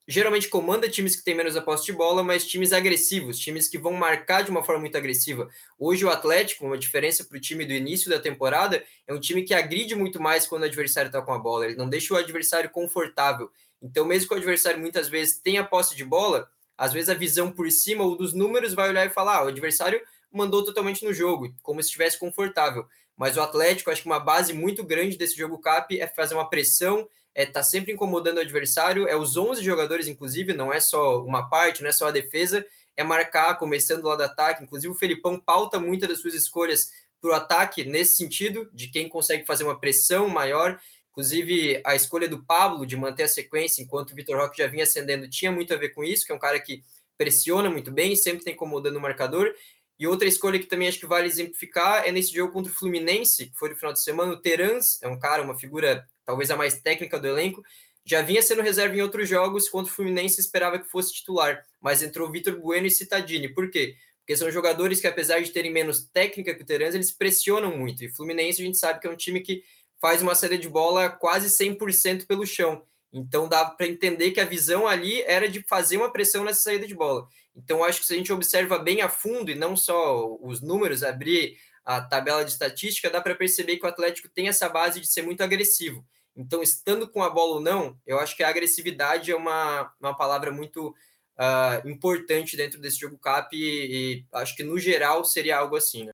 geralmente 0.10 0.48
comanda 0.48 0.90
times 0.90 1.16
que 1.16 1.24
têm 1.24 1.36
menos 1.36 1.56
a 1.56 1.62
posse 1.62 1.86
de 1.86 1.94
bola, 1.94 2.24
mas 2.24 2.44
times 2.44 2.74
agressivos, 2.74 3.38
times 3.38 3.68
que 3.68 3.78
vão 3.78 3.94
marcar 3.94 4.42
de 4.42 4.50
uma 4.50 4.64
forma 4.64 4.82
muito 4.82 4.98
agressiva. 4.98 5.48
Hoje 5.78 6.04
o 6.04 6.10
Atlético, 6.10 6.66
uma 6.66 6.80
diferença 6.80 7.24
para 7.24 7.38
o 7.38 7.40
time 7.40 7.64
do 7.64 7.74
início 7.74 8.10
da 8.10 8.18
temporada, 8.18 8.84
é 9.06 9.14
um 9.14 9.20
time 9.20 9.44
que 9.44 9.54
agride 9.54 9.94
muito 9.94 10.20
mais 10.20 10.48
quando 10.48 10.64
o 10.64 10.66
adversário 10.66 11.10
está 11.10 11.22
com 11.22 11.32
a 11.32 11.38
bola, 11.38 11.68
ele 11.68 11.76
não 11.76 11.88
deixa 11.88 12.12
o 12.12 12.18
adversário 12.18 12.72
confortável. 12.72 13.52
Então, 13.80 14.04
mesmo 14.04 14.28
que 14.28 14.34
o 14.34 14.38
adversário 14.38 14.80
muitas 14.80 15.08
vezes 15.08 15.38
tenha 15.38 15.64
posse 15.64 15.96
de 15.96 16.04
bola, 16.04 16.50
às 16.76 16.92
vezes 16.92 17.10
a 17.10 17.14
visão 17.14 17.52
por 17.52 17.70
cima 17.70 18.04
ou 18.04 18.18
dos 18.18 18.34
números 18.34 18.74
vai 18.74 18.90
olhar 18.90 19.06
e 19.06 19.12
falar: 19.12 19.38
ah, 19.38 19.46
o 19.46 19.50
adversário 19.50 20.02
mandou 20.32 20.66
totalmente 20.66 21.06
no 21.06 21.14
jogo, 21.14 21.54
como 21.62 21.84
se 21.84 21.90
estivesse 21.90 22.18
confortável. 22.18 22.88
Mas 23.16 23.38
o 23.38 23.42
Atlético, 23.42 23.92
acho 23.92 24.02
que 24.02 24.08
uma 24.08 24.20
base 24.20 24.54
muito 24.54 24.84
grande 24.84 25.18
desse 25.18 25.38
jogo 25.38 25.60
cap 25.60 26.00
é 26.00 26.08
fazer 26.08 26.34
uma 26.34 26.50
pressão, 26.50 27.08
é 27.40 27.46
tá 27.46 27.64
sempre 27.64 27.94
incomodando 27.94 28.40
o 28.40 28.42
adversário, 28.42 29.08
é 29.08 29.16
os 29.16 29.38
11 29.38 29.64
jogadores, 29.64 30.10
inclusive, 30.10 30.54
não 30.54 30.74
é 30.74 30.82
só 30.82 31.24
uma 31.24 31.50
parte, 31.50 31.82
não 31.82 31.88
é 31.88 31.94
só 31.94 32.08
a 32.08 32.12
defesa, 32.12 32.66
é 32.98 33.02
marcar, 33.02 33.58
começando 33.58 34.04
lá 34.04 34.18
do 34.18 34.24
ataque. 34.24 34.62
Inclusive, 34.62 34.92
o 34.92 34.98
Felipão 34.98 35.40
pauta 35.40 35.80
muitas 35.80 36.10
das 36.10 36.20
suas 36.20 36.34
escolhas 36.34 36.92
para 37.22 37.30
o 37.30 37.34
ataque 37.34 37.86
nesse 37.86 38.18
sentido, 38.18 38.70
de 38.74 38.90
quem 38.90 39.08
consegue 39.08 39.46
fazer 39.46 39.64
uma 39.64 39.80
pressão 39.80 40.28
maior. 40.28 40.78
Inclusive, 41.12 41.82
a 41.86 41.96
escolha 41.96 42.28
do 42.28 42.44
Pablo 42.44 42.86
de 42.86 42.98
manter 42.98 43.24
a 43.24 43.28
sequência, 43.30 43.82
enquanto 43.82 44.12
o 44.12 44.16
Vitor 44.16 44.36
Roque 44.36 44.58
já 44.58 44.68
vinha 44.68 44.84
ascendendo, 44.84 45.30
tinha 45.30 45.50
muito 45.50 45.74
a 45.74 45.78
ver 45.78 45.90
com 45.90 46.04
isso, 46.04 46.26
que 46.26 46.34
é 46.34 46.36
um 46.36 46.40
cara 46.40 46.60
que 46.60 46.84
pressiona 47.18 47.70
muito 47.70 47.90
bem, 47.90 48.18
sempre 48.18 48.40
está 48.40 48.52
incomodando 48.52 48.98
o 48.98 49.02
marcador. 49.02 49.54
E 49.98 50.06
outra 50.06 50.28
escolha 50.28 50.60
que 50.60 50.66
também 50.66 50.90
acho 50.90 51.00
que 51.00 51.06
vale 51.06 51.28
exemplificar 51.28 52.06
é 52.06 52.12
nesse 52.12 52.34
jogo 52.34 52.52
contra 52.52 52.70
o 52.70 52.76
Fluminense, 52.76 53.46
que 53.46 53.58
foi 53.58 53.70
no 53.70 53.78
final 53.78 53.94
de 53.94 54.04
semana, 54.04 54.34
o 54.34 54.42
Terans, 54.42 55.02
é 55.02 55.08
um 55.08 55.18
cara, 55.18 55.42
uma 55.42 55.58
figura 55.58 56.06
talvez 56.30 56.52
a 56.52 56.56
mais 56.56 56.80
técnica 56.80 57.20
do 57.20 57.28
elenco, 57.28 57.64
já 58.06 58.22
vinha 58.22 58.40
sendo 58.40 58.62
reserva 58.62 58.96
em 58.96 59.02
outros 59.02 59.28
jogos, 59.28 59.68
contra 59.68 59.92
o 59.92 59.96
Fluminense 59.96 60.40
esperava 60.40 60.78
que 60.78 60.88
fosse 60.88 61.12
titular, 61.12 61.66
mas 61.82 62.04
entrou 62.04 62.32
Vitor 62.32 62.56
Bueno 62.56 62.86
e 62.86 62.92
Citadini. 62.92 63.52
Por 63.52 63.72
quê? 63.72 63.96
Porque 64.20 64.38
são 64.38 64.52
jogadores 64.52 65.02
que, 65.02 65.08
apesar 65.08 65.42
de 65.42 65.50
terem 65.50 65.74
menos 65.74 66.08
técnica 66.14 66.54
que 66.54 66.62
o 66.62 66.66
Terans, 66.66 66.94
eles 66.94 67.12
pressionam 67.12 67.76
muito. 67.76 68.04
E 68.04 68.10
Fluminense 68.10 68.62
a 68.62 68.66
gente 68.66 68.78
sabe 68.78 69.00
que 69.00 69.08
é 69.08 69.10
um 69.10 69.16
time 69.16 69.42
que 69.42 69.64
faz 70.00 70.22
uma 70.22 70.36
saída 70.36 70.56
de 70.56 70.70
bola 70.70 71.10
quase 71.10 71.48
100% 71.50 72.28
pelo 72.28 72.46
chão. 72.46 72.84
Então 73.12 73.50
dá 73.50 73.66
para 73.66 73.88
entender 73.88 74.30
que 74.30 74.40
a 74.40 74.46
visão 74.46 74.88
ali 74.88 75.24
era 75.24 75.50
de 75.50 75.64
fazer 75.64 75.98
uma 75.98 76.14
pressão 76.14 76.44
nessa 76.44 76.62
saída 76.62 76.86
de 76.86 76.94
bola. 76.94 77.28
Então 77.56 77.84
acho 77.84 78.02
que 78.02 78.06
se 78.06 78.14
a 78.14 78.18
gente 78.18 78.32
observa 78.32 78.78
bem 78.78 79.02
a 79.02 79.10
fundo 79.10 79.50
e 79.50 79.56
não 79.56 79.76
só 79.76 80.38
os 80.42 80.62
números, 80.62 81.02
abrir 81.02 81.58
a 81.84 82.00
tabela 82.00 82.46
de 82.46 82.52
estatística, 82.52 83.10
dá 83.10 83.20
para 83.20 83.34
perceber 83.34 83.78
que 83.78 83.86
o 83.86 83.90
Atlético 83.90 84.30
tem 84.30 84.48
essa 84.48 84.70
base 84.70 85.00
de 85.02 85.08
ser 85.08 85.24
muito 85.24 85.42
agressivo. 85.42 86.06
Então, 86.40 86.64
estando 86.64 87.06
com 87.06 87.22
a 87.22 87.30
bola 87.30 87.56
ou 87.56 87.60
não, 87.60 87.98
eu 88.08 88.18
acho 88.18 88.34
que 88.38 88.44
a 88.44 88.48
agressividade 88.48 89.30
é 89.30 89.36
uma, 89.36 89.92
uma 90.00 90.16
palavra 90.16 90.54
muito 90.54 90.96
uh, 91.38 91.86
importante 91.86 92.56
dentro 92.56 92.80
desse 92.80 92.98
jogo 92.98 93.18
cap 93.18 93.54
e, 93.54 93.60
e, 93.60 94.26
acho 94.34 94.56
que 94.56 94.64
no 94.64 94.80
geral 94.80 95.26
seria 95.26 95.58
algo 95.58 95.76
assim. 95.76 96.06
Né? 96.06 96.12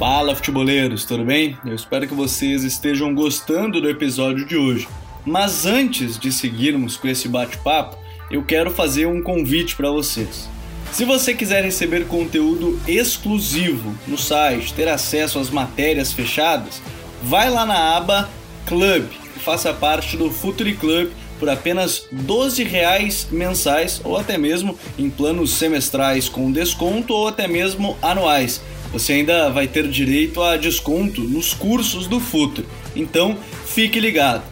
Fala, 0.00 0.34
futeboleiros, 0.34 1.04
tudo 1.04 1.24
bem? 1.24 1.56
Eu 1.64 1.76
espero 1.76 2.08
que 2.08 2.14
vocês 2.14 2.64
estejam 2.64 3.14
gostando 3.14 3.80
do 3.80 3.88
episódio 3.88 4.44
de 4.44 4.56
hoje. 4.56 4.88
Mas 5.24 5.64
antes 5.64 6.18
de 6.18 6.32
seguirmos 6.32 6.96
com 6.96 7.06
esse 7.06 7.28
bate-papo, 7.28 7.96
eu 8.32 8.44
quero 8.44 8.72
fazer 8.72 9.06
um 9.06 9.22
convite 9.22 9.76
para 9.76 9.90
vocês. 9.92 10.48
Se 10.92 11.04
você 11.04 11.34
quiser 11.34 11.62
receber 11.62 12.06
conteúdo 12.06 12.80
exclusivo 12.88 13.94
no 14.08 14.16
site, 14.16 14.72
ter 14.72 14.88
acesso 14.88 15.38
às 15.38 15.50
matérias 15.50 16.12
fechadas, 16.12 16.80
vai 17.22 17.50
lá 17.50 17.64
na 17.66 17.96
aba 17.96 18.28
Club 18.66 19.04
e 19.36 19.38
faça 19.38 19.72
parte 19.72 20.16
do 20.16 20.30
Futuri 20.30 20.74
Club 20.74 21.10
por 21.38 21.48
apenas 21.48 22.06
12 22.10 22.64
reais 22.64 23.28
mensais 23.30 24.00
ou 24.02 24.16
até 24.16 24.38
mesmo 24.38 24.78
em 24.98 25.08
planos 25.08 25.52
semestrais 25.52 26.28
com 26.28 26.50
desconto 26.50 27.14
ou 27.14 27.28
até 27.28 27.46
mesmo 27.46 27.96
anuais. 28.02 28.60
Você 28.92 29.14
ainda 29.14 29.50
vai 29.50 29.66
ter 29.66 29.88
direito 29.88 30.42
a 30.42 30.56
desconto 30.56 31.20
nos 31.20 31.52
cursos 31.52 32.06
do 32.06 32.18
Futuri. 32.18 32.66
Então, 32.94 33.36
fique 33.66 34.00
ligado. 34.00 34.42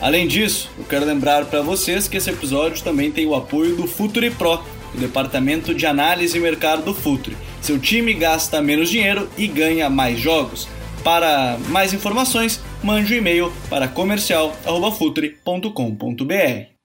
Além 0.00 0.28
disso, 0.28 0.70
eu 0.78 0.84
quero 0.84 1.04
lembrar 1.04 1.46
para 1.46 1.60
vocês 1.60 2.06
que 2.06 2.16
esse 2.16 2.30
episódio 2.30 2.84
também 2.84 3.10
tem 3.10 3.26
o 3.26 3.34
apoio 3.34 3.74
do 3.74 3.86
Futuri 3.86 4.30
Pro, 4.30 4.62
o 4.94 4.98
departamento 4.98 5.74
de 5.74 5.86
análise 5.86 6.36
e 6.36 6.40
mercado 6.40 6.84
do 6.84 6.94
Futuri. 6.94 7.36
Seu 7.60 7.78
time 7.78 8.14
gasta 8.14 8.62
menos 8.62 8.88
dinheiro 8.90 9.28
e 9.36 9.46
ganha 9.46 9.90
mais 9.90 10.18
jogos. 10.18 10.66
Para 11.04 11.58
mais 11.68 11.92
informações, 11.92 12.62
mande 12.82 13.12
um 13.14 13.18
e-mail 13.18 13.52
para 13.68 13.86
comercial@futre.com.br. 13.88 16.78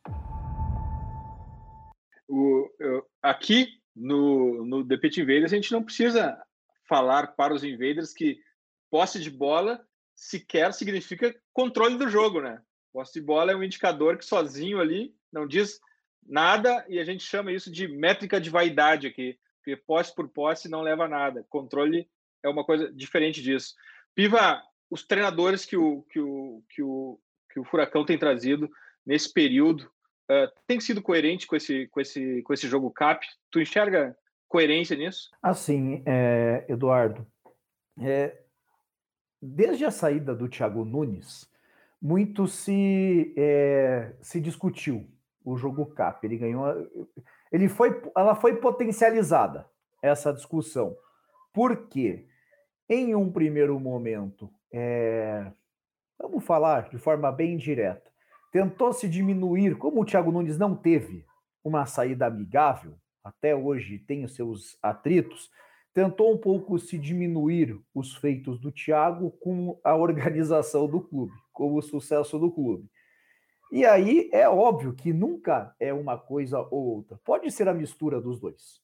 aqui 3.23 3.69
no, 3.95 4.65
no 4.65 4.85
The 4.85 4.97
Pit 4.97 5.21
Invaders 5.21 5.53
a 5.53 5.55
gente 5.55 5.71
não 5.71 5.81
precisa 5.81 6.37
falar 6.87 7.27
para 7.27 7.53
os 7.53 7.63
invaders 7.63 8.13
que 8.13 8.37
posse 8.91 9.19
de 9.19 9.31
bola 9.31 9.81
sequer 10.15 10.73
significa 10.73 11.33
controle 11.53 11.97
do 11.97 12.09
jogo, 12.09 12.41
né? 12.41 12.61
Posse 12.91 13.13
de 13.13 13.21
bola 13.21 13.51
é 13.51 13.55
um 13.55 13.63
indicador 13.63 14.17
que 14.17 14.25
sozinho 14.25 14.79
ali 14.79 15.15
não 15.31 15.47
diz 15.47 15.79
nada 16.25 16.85
e 16.87 16.99
a 16.99 17.03
gente 17.03 17.23
chama 17.23 17.51
isso 17.51 17.71
de 17.71 17.87
métrica 17.87 18.39
de 18.39 18.49
vaidade 18.49 19.07
aqui, 19.07 19.37
porque 19.63 19.77
posse 19.77 20.13
por 20.13 20.27
posse 20.27 20.69
não 20.69 20.81
leva 20.81 21.05
a 21.05 21.07
nada. 21.07 21.45
Controle 21.49 22.07
é 22.43 22.49
uma 22.49 22.65
coisa 22.65 22.91
diferente 22.91 23.41
disso. 23.41 23.73
Piva, 24.13 24.61
os 24.91 25.07
treinadores 25.07 25.65
que 25.65 25.77
o, 25.77 26.03
que 26.03 26.19
o, 26.19 26.61
que 26.69 26.83
o, 26.83 27.19
que 27.51 27.59
o 27.61 27.63
Furacão 27.63 28.05
tem 28.05 28.17
trazido 28.17 28.69
nesse 29.05 29.31
período 29.31 29.89
uh, 30.29 30.51
tem 30.67 30.79
sido 30.81 31.01
coerente 31.01 31.47
com 31.47 31.55
esse, 31.55 31.87
com, 31.87 32.01
esse, 32.01 32.41
com 32.41 32.53
esse 32.53 32.67
jogo 32.67 32.91
CAP? 32.91 33.25
Tu 33.49 33.61
enxerga 33.61 34.15
coerência 34.49 34.97
nisso? 34.97 35.31
Assim, 35.41 36.03
é, 36.05 36.65
Eduardo, 36.67 37.25
é, 37.99 38.37
desde 39.41 39.85
a 39.85 39.91
saída 39.91 40.35
do 40.35 40.49
Thiago 40.49 40.83
Nunes, 40.83 41.49
muito 42.01 42.47
se, 42.47 43.33
é, 43.37 44.13
se 44.21 44.41
discutiu 44.41 45.09
o 45.43 45.55
jogo 45.55 45.85
CAP. 45.85 46.25
Ele 46.25 46.37
ganhou. 46.37 46.65
Ele 47.53 47.69
foi, 47.69 48.01
ela 48.17 48.33
foi 48.33 48.55
potencializada, 48.55 49.69
essa 50.01 50.33
discussão. 50.33 50.97
Por 51.53 51.87
quê? 51.87 52.25
Em 52.89 53.13
um 53.13 53.31
primeiro 53.31 53.79
momento, 53.79 54.49
é, 54.71 55.51
vamos 56.19 56.43
falar 56.43 56.89
de 56.89 56.97
forma 56.97 57.31
bem 57.31 57.55
direta, 57.55 58.11
tentou 58.51 58.91
se 58.91 59.07
diminuir, 59.07 59.77
como 59.77 60.01
o 60.01 60.05
Thiago 60.05 60.31
Nunes 60.31 60.57
não 60.57 60.75
teve 60.75 61.25
uma 61.63 61.85
saída 61.85 62.25
amigável, 62.25 62.95
até 63.23 63.55
hoje 63.55 63.99
tem 63.99 64.25
os 64.25 64.35
seus 64.35 64.77
atritos, 64.81 65.49
tentou 65.93 66.33
um 66.33 66.37
pouco 66.37 66.77
se 66.79 66.97
diminuir 66.97 67.79
os 67.93 68.15
feitos 68.15 68.59
do 68.59 68.71
Thiago 68.71 69.29
com 69.39 69.79
a 69.83 69.95
organização 69.95 70.87
do 70.87 70.99
clube, 70.99 71.33
com 71.53 71.75
o 71.75 71.81
sucesso 71.83 72.39
do 72.39 72.51
clube. 72.51 72.89
E 73.75 73.87
aí 73.87 74.29
é 74.31 74.47
óbvio 74.47 74.93
que 74.93 75.11
nunca 75.11 75.75
é 75.79 75.91
uma 75.91 76.15
coisa 76.15 76.59
ou 76.59 76.95
outra. 76.95 77.19
Pode 77.25 77.49
ser 77.49 77.67
a 77.67 77.73
mistura 77.73 78.21
dos 78.21 78.39
dois. 78.39 78.79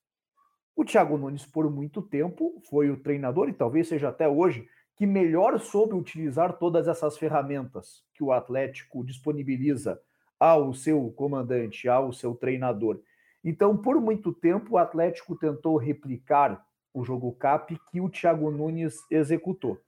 O 0.75 0.84
Thiago 0.84 1.15
Nunes, 1.15 1.45
por 1.45 1.69
muito 1.69 2.02
tempo, 2.02 2.60
foi 2.67 2.89
o 2.89 2.99
treinador, 2.99 3.49
e 3.49 3.54
talvez 3.54 3.88
seja 3.88 4.10
até 4.10 4.28
hoje, 4.28 4.67
que 4.95 5.06
melhor 5.06 5.60
soube 5.60 5.93
utilizar 5.93 6.58
todas 6.58 6.88
essas 6.88 7.19
ferramentas 7.19 8.04
que 8.15 8.23
o 8.23 8.32
Atlético 8.32 9.06
disponibiliza 9.06 10.02
ao 10.39 10.73
seu 10.73 11.12
comandante, 11.12 11.88
ao 11.88 12.12
seu 12.12 12.34
treinador. 12.34 12.99
Então, 13.43 13.78
por 13.78 14.02
muito 14.02 14.34
tempo, 14.34 14.73
o 14.73 14.78
Atlético 14.80 15.36
tentou 15.36 15.78
replicar 15.78 16.65
o 16.91 17.04
jogo 17.04 17.32
CAP 17.34 17.78
que 17.91 18.02
o 18.02 18.10
Thiago 18.10 18.49
Nunes 18.49 18.95
executou. 19.12 19.80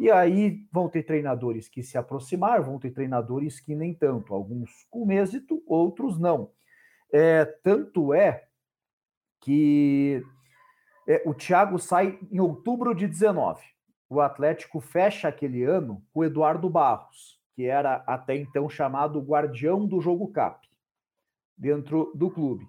E 0.00 0.10
aí 0.10 0.66
vão 0.72 0.88
ter 0.88 1.02
treinadores 1.02 1.68
que 1.68 1.82
se 1.82 1.98
aproximaram, 1.98 2.64
vão 2.64 2.78
ter 2.78 2.90
treinadores 2.90 3.60
que 3.60 3.74
nem 3.74 3.92
tanto, 3.92 4.32
alguns 4.32 4.86
com 4.88 5.12
êxito, 5.12 5.62
outros 5.66 6.18
não. 6.18 6.50
É, 7.12 7.44
tanto 7.44 8.14
é 8.14 8.46
que 9.42 10.24
é, 11.06 11.22
o 11.26 11.34
Thiago 11.34 11.78
sai 11.78 12.18
em 12.32 12.40
outubro 12.40 12.94
de 12.94 13.06
19. 13.06 13.62
O 14.08 14.22
Atlético 14.22 14.80
fecha 14.80 15.28
aquele 15.28 15.64
ano 15.64 16.02
com 16.14 16.20
o 16.20 16.24
Eduardo 16.24 16.70
Barros, 16.70 17.38
que 17.54 17.66
era 17.66 17.96
até 18.06 18.34
então 18.34 18.70
chamado 18.70 19.20
guardião 19.20 19.86
do 19.86 20.00
jogo 20.00 20.28
CAP, 20.28 20.66
dentro 21.58 22.10
do 22.14 22.30
clube. 22.30 22.66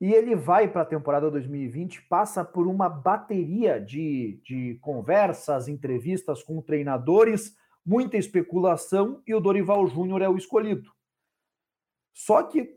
E 0.00 0.12
ele 0.12 0.36
vai 0.36 0.68
para 0.68 0.82
a 0.82 0.86
temporada 0.86 1.30
2020, 1.30 2.02
passa 2.02 2.44
por 2.44 2.66
uma 2.66 2.88
bateria 2.88 3.80
de, 3.80 4.40
de 4.44 4.78
conversas, 4.82 5.68
entrevistas 5.68 6.42
com 6.42 6.60
treinadores, 6.60 7.56
muita 7.84 8.16
especulação, 8.16 9.22
e 9.26 9.34
o 9.34 9.40
Dorival 9.40 9.86
Júnior 9.86 10.20
é 10.20 10.28
o 10.28 10.36
escolhido. 10.36 10.90
Só 12.12 12.42
que 12.42 12.74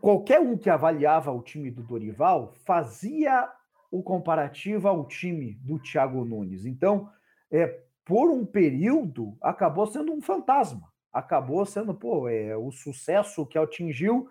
qualquer 0.00 0.40
um 0.40 0.56
que 0.56 0.70
avaliava 0.70 1.30
o 1.30 1.42
time 1.42 1.70
do 1.70 1.82
Dorival 1.82 2.52
fazia 2.66 3.48
o 3.90 4.02
comparativo 4.02 4.88
ao 4.88 5.06
time 5.06 5.54
do 5.62 5.78
Thiago 5.78 6.24
Nunes. 6.24 6.66
Então, 6.66 7.08
é, 7.50 7.66
por 8.04 8.30
um 8.30 8.44
período, 8.44 9.36
acabou 9.40 9.86
sendo 9.86 10.12
um 10.12 10.20
fantasma. 10.20 10.92
Acabou 11.12 11.64
sendo, 11.64 11.94
pô, 11.94 12.28
é, 12.28 12.56
o 12.56 12.70
sucesso 12.70 13.46
que 13.46 13.58
atingiu 13.58 14.28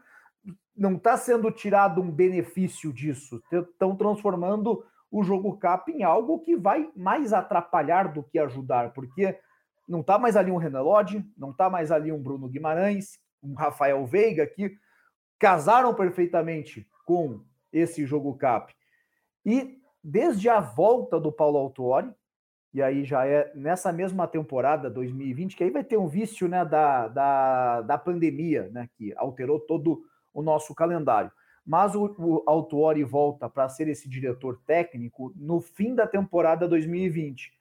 não 0.76 0.96
está 0.96 1.18
sendo 1.18 1.52
tirado 1.52 2.02
um 2.02 2.12
benefício 2.12 2.94
disso. 2.94 3.42
Estão 3.52 3.96
transformando 3.96 4.86
o 5.10 5.24
jogo 5.24 5.58
cap 5.58 5.92
em 5.92 6.04
algo 6.04 6.40
que 6.40 6.56
vai 6.56 6.90
mais 6.96 7.34
atrapalhar 7.34 8.14
do 8.14 8.24
que 8.24 8.38
ajudar, 8.38 8.94
porque 8.94 9.40
não 9.88 10.02
está 10.02 10.20
mais 10.20 10.36
ali 10.36 10.52
um 10.52 10.58
Renan 10.58 10.82
Lodge, 10.82 11.26
não 11.38 11.52
está 11.52 11.70
mais 11.70 11.92
ali 11.92 12.12
um 12.12 12.22
Bruno 12.22 12.50
Guimarães, 12.50 13.20
um 13.42 13.54
Rafael 13.54 14.06
Veiga, 14.06 14.46
que 14.46 14.78
casaram 15.40 15.94
perfeitamente 15.94 16.88
com 17.06 17.42
esse 17.72 18.06
jogo 18.06 18.36
cap. 18.38 18.74
E 19.46 19.80
desde 20.04 20.50
a 20.50 20.60
volta 20.60 21.20
do 21.20 21.32
Paulo 21.32 21.58
Autuori, 21.58 22.14
e 22.74 22.82
aí 22.82 23.06
já 23.06 23.26
é 23.26 23.52
nessa 23.56 23.92
mesma 23.94 24.28
temporada 24.28 24.90
2020, 24.90 25.56
que 25.56 25.64
aí 25.64 25.72
vai 25.72 25.84
ter 25.84 25.98
um 25.98 26.08
vício 26.08 26.48
né, 26.48 26.66
da, 26.66 27.08
da, 27.08 27.82
da 27.82 27.98
pandemia, 27.98 28.70
né, 28.72 28.90
que 28.98 29.14
alterou 29.16 29.60
todo 29.60 29.94
o 29.94 30.04
nosso 30.42 30.74
calendário. 30.74 31.32
Mas 31.66 31.96
o, 31.96 32.16
o 32.18 32.44
Autuori 32.48 33.04
volta 33.04 33.50
para 33.50 33.68
ser 33.68 33.88
esse 33.88 34.08
diretor 34.08 34.62
técnico 34.66 35.34
no 35.36 35.60
fim 35.60 35.94
da 35.94 36.08
temporada 36.08 36.68
2020. 36.68 37.52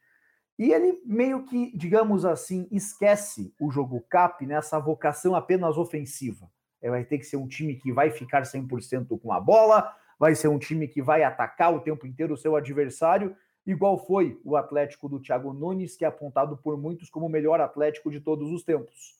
E 0.58 0.72
ele 0.72 1.02
meio 1.04 1.44
que, 1.44 1.76
digamos 1.76 2.24
assim, 2.24 2.66
esquece 2.70 3.52
o 3.60 3.70
jogo 3.70 4.00
CAP 4.08 4.46
nessa 4.46 4.78
vocação 4.78 5.34
apenas 5.34 5.76
ofensiva. 5.76 6.50
É, 6.80 6.88
vai 6.88 7.04
ter 7.04 7.18
que 7.18 7.24
ser 7.24 7.36
um 7.36 7.46
time 7.46 7.74
que 7.74 7.92
vai 7.92 8.10
ficar 8.10 8.42
100% 8.42 9.20
com 9.20 9.32
a 9.32 9.40
bola, 9.40 9.94
vai 10.18 10.34
ser 10.34 10.48
um 10.48 10.58
time 10.58 10.88
que 10.88 11.02
vai 11.02 11.22
atacar 11.22 11.74
o 11.74 11.80
tempo 11.80 12.06
inteiro 12.06 12.34
o 12.34 12.38
seu 12.38 12.56
adversário, 12.56 13.36
igual 13.66 13.98
foi 13.98 14.40
o 14.44 14.56
Atlético 14.56 15.08
do 15.08 15.20
Thiago 15.20 15.52
Nunes, 15.52 15.96
que 15.96 16.04
é 16.04 16.08
apontado 16.08 16.56
por 16.56 16.78
muitos 16.78 17.10
como 17.10 17.26
o 17.26 17.30
melhor 17.30 17.60
Atlético 17.60 18.10
de 18.10 18.20
todos 18.20 18.50
os 18.50 18.62
tempos, 18.62 19.16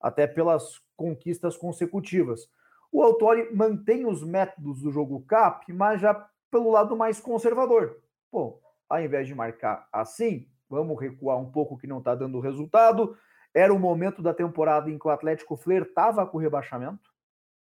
até 0.00 0.26
pelas 0.26 0.80
conquistas 0.96 1.56
consecutivas. 1.56 2.48
O 2.92 3.02
Autori 3.02 3.48
mantém 3.54 4.04
os 4.04 4.22
métodos 4.22 4.82
do 4.82 4.92
jogo 4.92 5.22
CAP, 5.22 5.72
mas 5.72 5.98
já 5.98 6.28
pelo 6.50 6.70
lado 6.70 6.94
mais 6.94 7.18
conservador. 7.18 7.98
Pô, 8.30 8.60
ao 8.86 9.00
invés 9.00 9.26
de 9.26 9.34
marcar 9.34 9.88
assim, 9.90 10.46
vamos 10.68 11.00
recuar 11.00 11.38
um 11.38 11.50
pouco 11.50 11.78
que 11.78 11.86
não 11.86 11.98
está 11.98 12.14
dando 12.14 12.38
resultado. 12.38 13.16
Era 13.54 13.72
o 13.72 13.78
momento 13.78 14.20
da 14.20 14.34
temporada 14.34 14.90
em 14.90 14.98
que 14.98 15.06
o 15.06 15.10
Atlético 15.10 15.56
flertava 15.56 16.26
com 16.26 16.36
o 16.36 16.40
rebaixamento. 16.40 17.10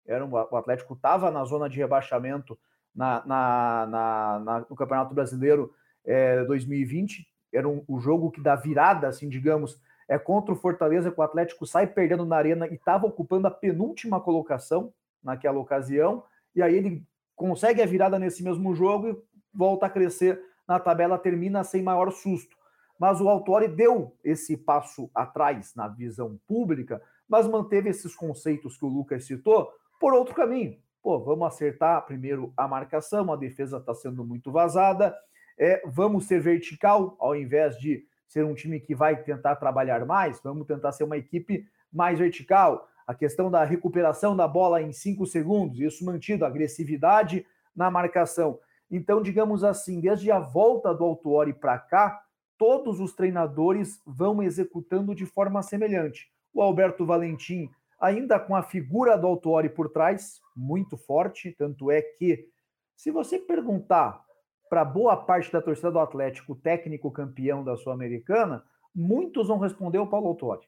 Era 0.06 0.22
um, 0.22 0.30
o 0.30 0.56
Atlético 0.56 0.92
estava 0.92 1.30
na 1.30 1.44
zona 1.44 1.68
de 1.68 1.78
rebaixamento 1.78 2.58
na, 2.94 3.24
na, 3.24 3.86
na, 3.86 4.38
na 4.40 4.66
no 4.68 4.76
Campeonato 4.76 5.14
Brasileiro 5.14 5.72
é, 6.04 6.44
2020. 6.44 7.26
Era 7.54 7.66
um, 7.66 7.82
o 7.88 7.98
jogo 7.98 8.30
que 8.30 8.40
dá 8.42 8.54
virada, 8.54 9.08
assim, 9.08 9.30
digamos, 9.30 9.80
é 10.06 10.18
contra 10.18 10.52
o 10.52 10.56
Fortaleza, 10.56 11.10
que 11.10 11.18
o 11.18 11.22
Atlético 11.22 11.66
sai 11.66 11.86
perdendo 11.86 12.26
na 12.26 12.36
arena 12.36 12.68
e 12.68 12.74
estava 12.74 13.06
ocupando 13.06 13.46
a 13.46 13.50
penúltima 13.50 14.20
colocação 14.20 14.92
naquela 15.26 15.58
ocasião, 15.58 16.24
e 16.54 16.62
aí 16.62 16.74
ele 16.74 17.04
consegue 17.34 17.82
a 17.82 17.86
virada 17.86 18.18
nesse 18.18 18.42
mesmo 18.42 18.74
jogo 18.74 19.08
e 19.08 19.16
volta 19.52 19.86
a 19.86 19.90
crescer 19.90 20.40
na 20.66 20.78
tabela, 20.80 21.18
termina 21.18 21.62
sem 21.64 21.82
maior 21.82 22.10
susto. 22.10 22.56
Mas 22.98 23.20
o 23.20 23.28
Autori 23.28 23.68
deu 23.68 24.16
esse 24.24 24.56
passo 24.56 25.10
atrás 25.14 25.74
na 25.74 25.86
visão 25.86 26.40
pública, 26.46 27.02
mas 27.28 27.46
manteve 27.46 27.90
esses 27.90 28.14
conceitos 28.14 28.76
que 28.76 28.84
o 28.84 28.88
Lucas 28.88 29.26
citou 29.26 29.70
por 30.00 30.14
outro 30.14 30.34
caminho. 30.34 30.78
Pô, 31.02 31.22
vamos 31.22 31.46
acertar 31.46 32.04
primeiro 32.06 32.52
a 32.56 32.66
marcação, 32.66 33.30
a 33.32 33.36
defesa 33.36 33.76
está 33.76 33.94
sendo 33.94 34.24
muito 34.24 34.50
vazada, 34.50 35.14
é, 35.58 35.82
vamos 35.86 36.26
ser 36.26 36.40
vertical 36.40 37.16
ao 37.18 37.36
invés 37.36 37.76
de 37.78 38.06
ser 38.26 38.44
um 38.44 38.54
time 38.54 38.80
que 38.80 38.94
vai 38.94 39.22
tentar 39.22 39.56
trabalhar 39.56 40.04
mais, 40.04 40.40
vamos 40.42 40.66
tentar 40.66 40.92
ser 40.92 41.04
uma 41.04 41.16
equipe 41.16 41.66
mais 41.92 42.18
vertical 42.18 42.88
a 43.06 43.14
questão 43.14 43.50
da 43.50 43.62
recuperação 43.64 44.36
da 44.36 44.48
bola 44.48 44.82
em 44.82 44.92
cinco 44.92 45.26
segundos, 45.26 45.78
isso 45.78 46.04
mantido, 46.04 46.44
agressividade 46.44 47.46
na 47.74 47.90
marcação. 47.90 48.58
Então, 48.90 49.22
digamos 49.22 49.62
assim, 49.62 50.00
desde 50.00 50.30
a 50.30 50.38
volta 50.38 50.94
do 50.94 51.04
Autuori 51.04 51.52
para 51.52 51.78
cá, 51.78 52.20
todos 52.58 53.00
os 53.00 53.14
treinadores 53.14 54.00
vão 54.06 54.42
executando 54.42 55.14
de 55.14 55.26
forma 55.26 55.62
semelhante. 55.62 56.28
O 56.52 56.62
Alberto 56.62 57.04
Valentim, 57.04 57.70
ainda 58.00 58.40
com 58.40 58.56
a 58.56 58.62
figura 58.62 59.16
do 59.16 59.26
Autuori 59.26 59.68
por 59.68 59.90
trás, 59.90 60.40
muito 60.56 60.96
forte, 60.96 61.52
tanto 61.52 61.90
é 61.90 62.00
que, 62.00 62.48
se 62.96 63.10
você 63.10 63.38
perguntar 63.38 64.24
para 64.68 64.84
boa 64.84 65.16
parte 65.16 65.52
da 65.52 65.62
torcida 65.62 65.90
do 65.90 65.98
Atlético, 65.98 66.56
técnico 66.56 67.10
campeão 67.10 67.62
da 67.62 67.76
Sul-Americana, 67.76 68.64
muitos 68.94 69.48
vão 69.48 69.58
responder 69.58 69.98
o 69.98 70.06
Paulo 70.06 70.28
Autuori. 70.28 70.66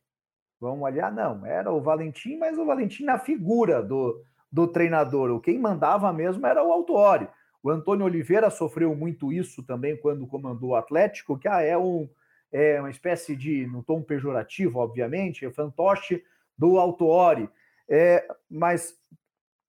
Vamos 0.60 0.82
olhar, 0.82 1.12
não, 1.12 1.46
era 1.46 1.72
o 1.72 1.80
Valentim, 1.80 2.36
mas 2.36 2.58
o 2.58 2.66
Valentim 2.66 3.04
na 3.04 3.18
figura 3.18 3.82
do, 3.82 4.22
do 4.50 4.66
treinador. 4.66 5.30
O 5.30 5.40
quem 5.40 5.58
mandava 5.58 6.12
mesmo 6.12 6.46
era 6.46 6.62
o 6.64 6.72
Autuori. 6.72 7.28
O 7.62 7.70
Antônio 7.70 8.04
Oliveira 8.04 8.50
sofreu 8.50 8.94
muito 8.94 9.32
isso 9.32 9.62
também 9.62 9.96
quando 9.96 10.26
comandou 10.26 10.70
o 10.70 10.74
Atlético, 10.76 11.38
que 11.38 11.48
ah, 11.48 11.60
é, 11.60 11.76
um, 11.76 12.08
é 12.52 12.80
uma 12.80 12.90
espécie 12.90 13.36
de, 13.36 13.66
no 13.66 13.82
tom 13.82 14.02
pejorativo, 14.02 14.78
obviamente, 14.78 15.44
é 15.44 15.50
fantoche 15.50 16.22
do 16.56 16.78
Autuori, 16.78 17.48
é, 17.88 18.26
mas 18.50 18.96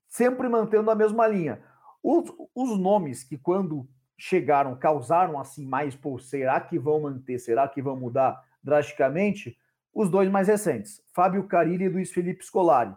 sempre 0.08 0.48
mantendo 0.50 0.90
a 0.90 0.96
mesma 0.96 1.28
linha. 1.28 1.62
Os, 2.02 2.32
os 2.56 2.80
nomes 2.80 3.24
que 3.24 3.38
quando 3.38 3.88
chegaram 4.18 4.76
causaram 4.76 5.40
assim 5.40 5.66
mais, 5.66 5.96
pô, 5.96 6.20
será 6.20 6.60
que 6.60 6.78
vão 6.80 7.02
manter, 7.02 7.40
será 7.40 7.68
que 7.68 7.82
vão 7.82 7.96
mudar 7.96 8.44
drasticamente? 8.64 9.58
Os 9.94 10.10
dois 10.10 10.30
mais 10.30 10.48
recentes, 10.48 11.02
Fábio 11.14 11.48
Carilli 11.48 11.86
e 11.86 11.90
Luiz 11.90 12.12
Felipe 12.12 12.46
Scolari. 12.46 12.94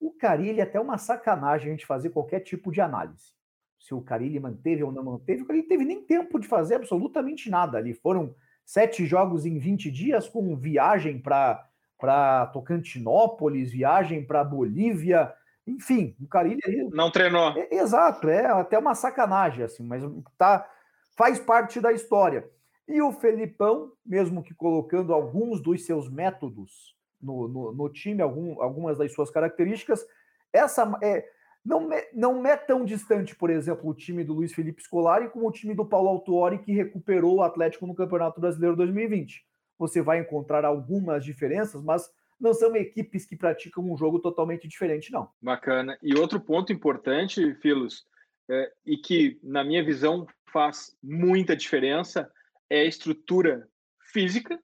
O 0.00 0.12
Carilli 0.12 0.60
é 0.60 0.62
até 0.62 0.80
uma 0.80 0.96
sacanagem 0.96 1.68
a 1.68 1.70
gente 1.72 1.86
fazer 1.86 2.10
qualquer 2.10 2.40
tipo 2.40 2.72
de 2.72 2.80
análise. 2.80 3.34
Se 3.78 3.94
o 3.94 4.00
Carilli 4.00 4.40
manteve 4.40 4.82
ou 4.82 4.92
não 4.92 5.04
manteve, 5.04 5.42
o 5.42 5.46
Carilli 5.46 5.66
teve 5.66 5.84
nem 5.84 6.02
tempo 6.02 6.38
de 6.38 6.48
fazer 6.48 6.76
absolutamente 6.76 7.50
nada 7.50 7.78
ali. 7.78 7.94
Foram 7.94 8.34
sete 8.64 9.04
jogos 9.04 9.44
em 9.44 9.58
20 9.58 9.90
dias, 9.90 10.28
com 10.28 10.56
viagem 10.56 11.18
para 11.18 12.46
Tocantinópolis, 12.52 13.70
viagem 13.70 14.24
para 14.24 14.44
Bolívia, 14.44 15.32
enfim, 15.66 16.16
o 16.20 16.26
Carilli. 16.26 16.60
Não 16.92 17.10
treinou. 17.10 17.52
É, 17.56 17.74
exato, 17.74 18.28
é 18.28 18.46
até 18.46 18.78
uma 18.78 18.94
sacanagem, 18.94 19.64
assim, 19.64 19.84
mas 19.84 20.02
tá, 20.36 20.68
faz 21.16 21.38
parte 21.38 21.80
da 21.80 21.92
história. 21.92 22.48
E 22.90 23.00
o 23.00 23.12
Felipão, 23.12 23.92
mesmo 24.04 24.42
que 24.42 24.52
colocando 24.52 25.14
alguns 25.14 25.62
dos 25.62 25.86
seus 25.86 26.10
métodos 26.10 26.96
no, 27.22 27.46
no, 27.46 27.72
no 27.72 27.88
time, 27.88 28.20
algum, 28.20 28.60
algumas 28.60 28.98
das 28.98 29.14
suas 29.14 29.30
características, 29.30 30.04
essa 30.52 30.98
é, 31.00 31.24
não, 31.64 31.92
é, 31.92 32.08
não 32.12 32.44
é 32.44 32.56
tão 32.56 32.84
distante, 32.84 33.36
por 33.36 33.48
exemplo, 33.48 33.88
o 33.88 33.94
time 33.94 34.24
do 34.24 34.34
Luiz 34.34 34.52
Felipe 34.52 34.82
Scolari 34.82 35.30
como 35.30 35.46
o 35.46 35.52
time 35.52 35.72
do 35.72 35.86
Paulo 35.86 36.08
Autuori, 36.08 36.58
que 36.58 36.72
recuperou 36.72 37.36
o 37.36 37.42
Atlético 37.42 37.86
no 37.86 37.94
Campeonato 37.94 38.40
Brasileiro 38.40 38.74
2020. 38.76 39.44
Você 39.78 40.02
vai 40.02 40.18
encontrar 40.18 40.64
algumas 40.64 41.24
diferenças, 41.24 41.82
mas 41.84 42.10
não 42.40 42.52
são 42.52 42.74
equipes 42.74 43.24
que 43.24 43.36
praticam 43.36 43.84
um 43.84 43.96
jogo 43.96 44.18
totalmente 44.18 44.66
diferente, 44.66 45.12
não. 45.12 45.28
Bacana. 45.40 45.96
E 46.02 46.18
outro 46.18 46.40
ponto 46.40 46.72
importante, 46.72 47.54
Filos, 47.56 48.04
é, 48.48 48.72
e 48.84 48.96
que, 48.96 49.38
na 49.44 49.62
minha 49.62 49.84
visão, 49.84 50.26
faz 50.52 50.96
muita 51.00 51.54
diferença, 51.54 52.28
é 52.70 52.82
a 52.82 52.86
estrutura 52.86 53.68
física, 54.12 54.58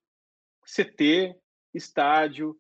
CT, 0.65 1.37
estádio, 1.75 2.57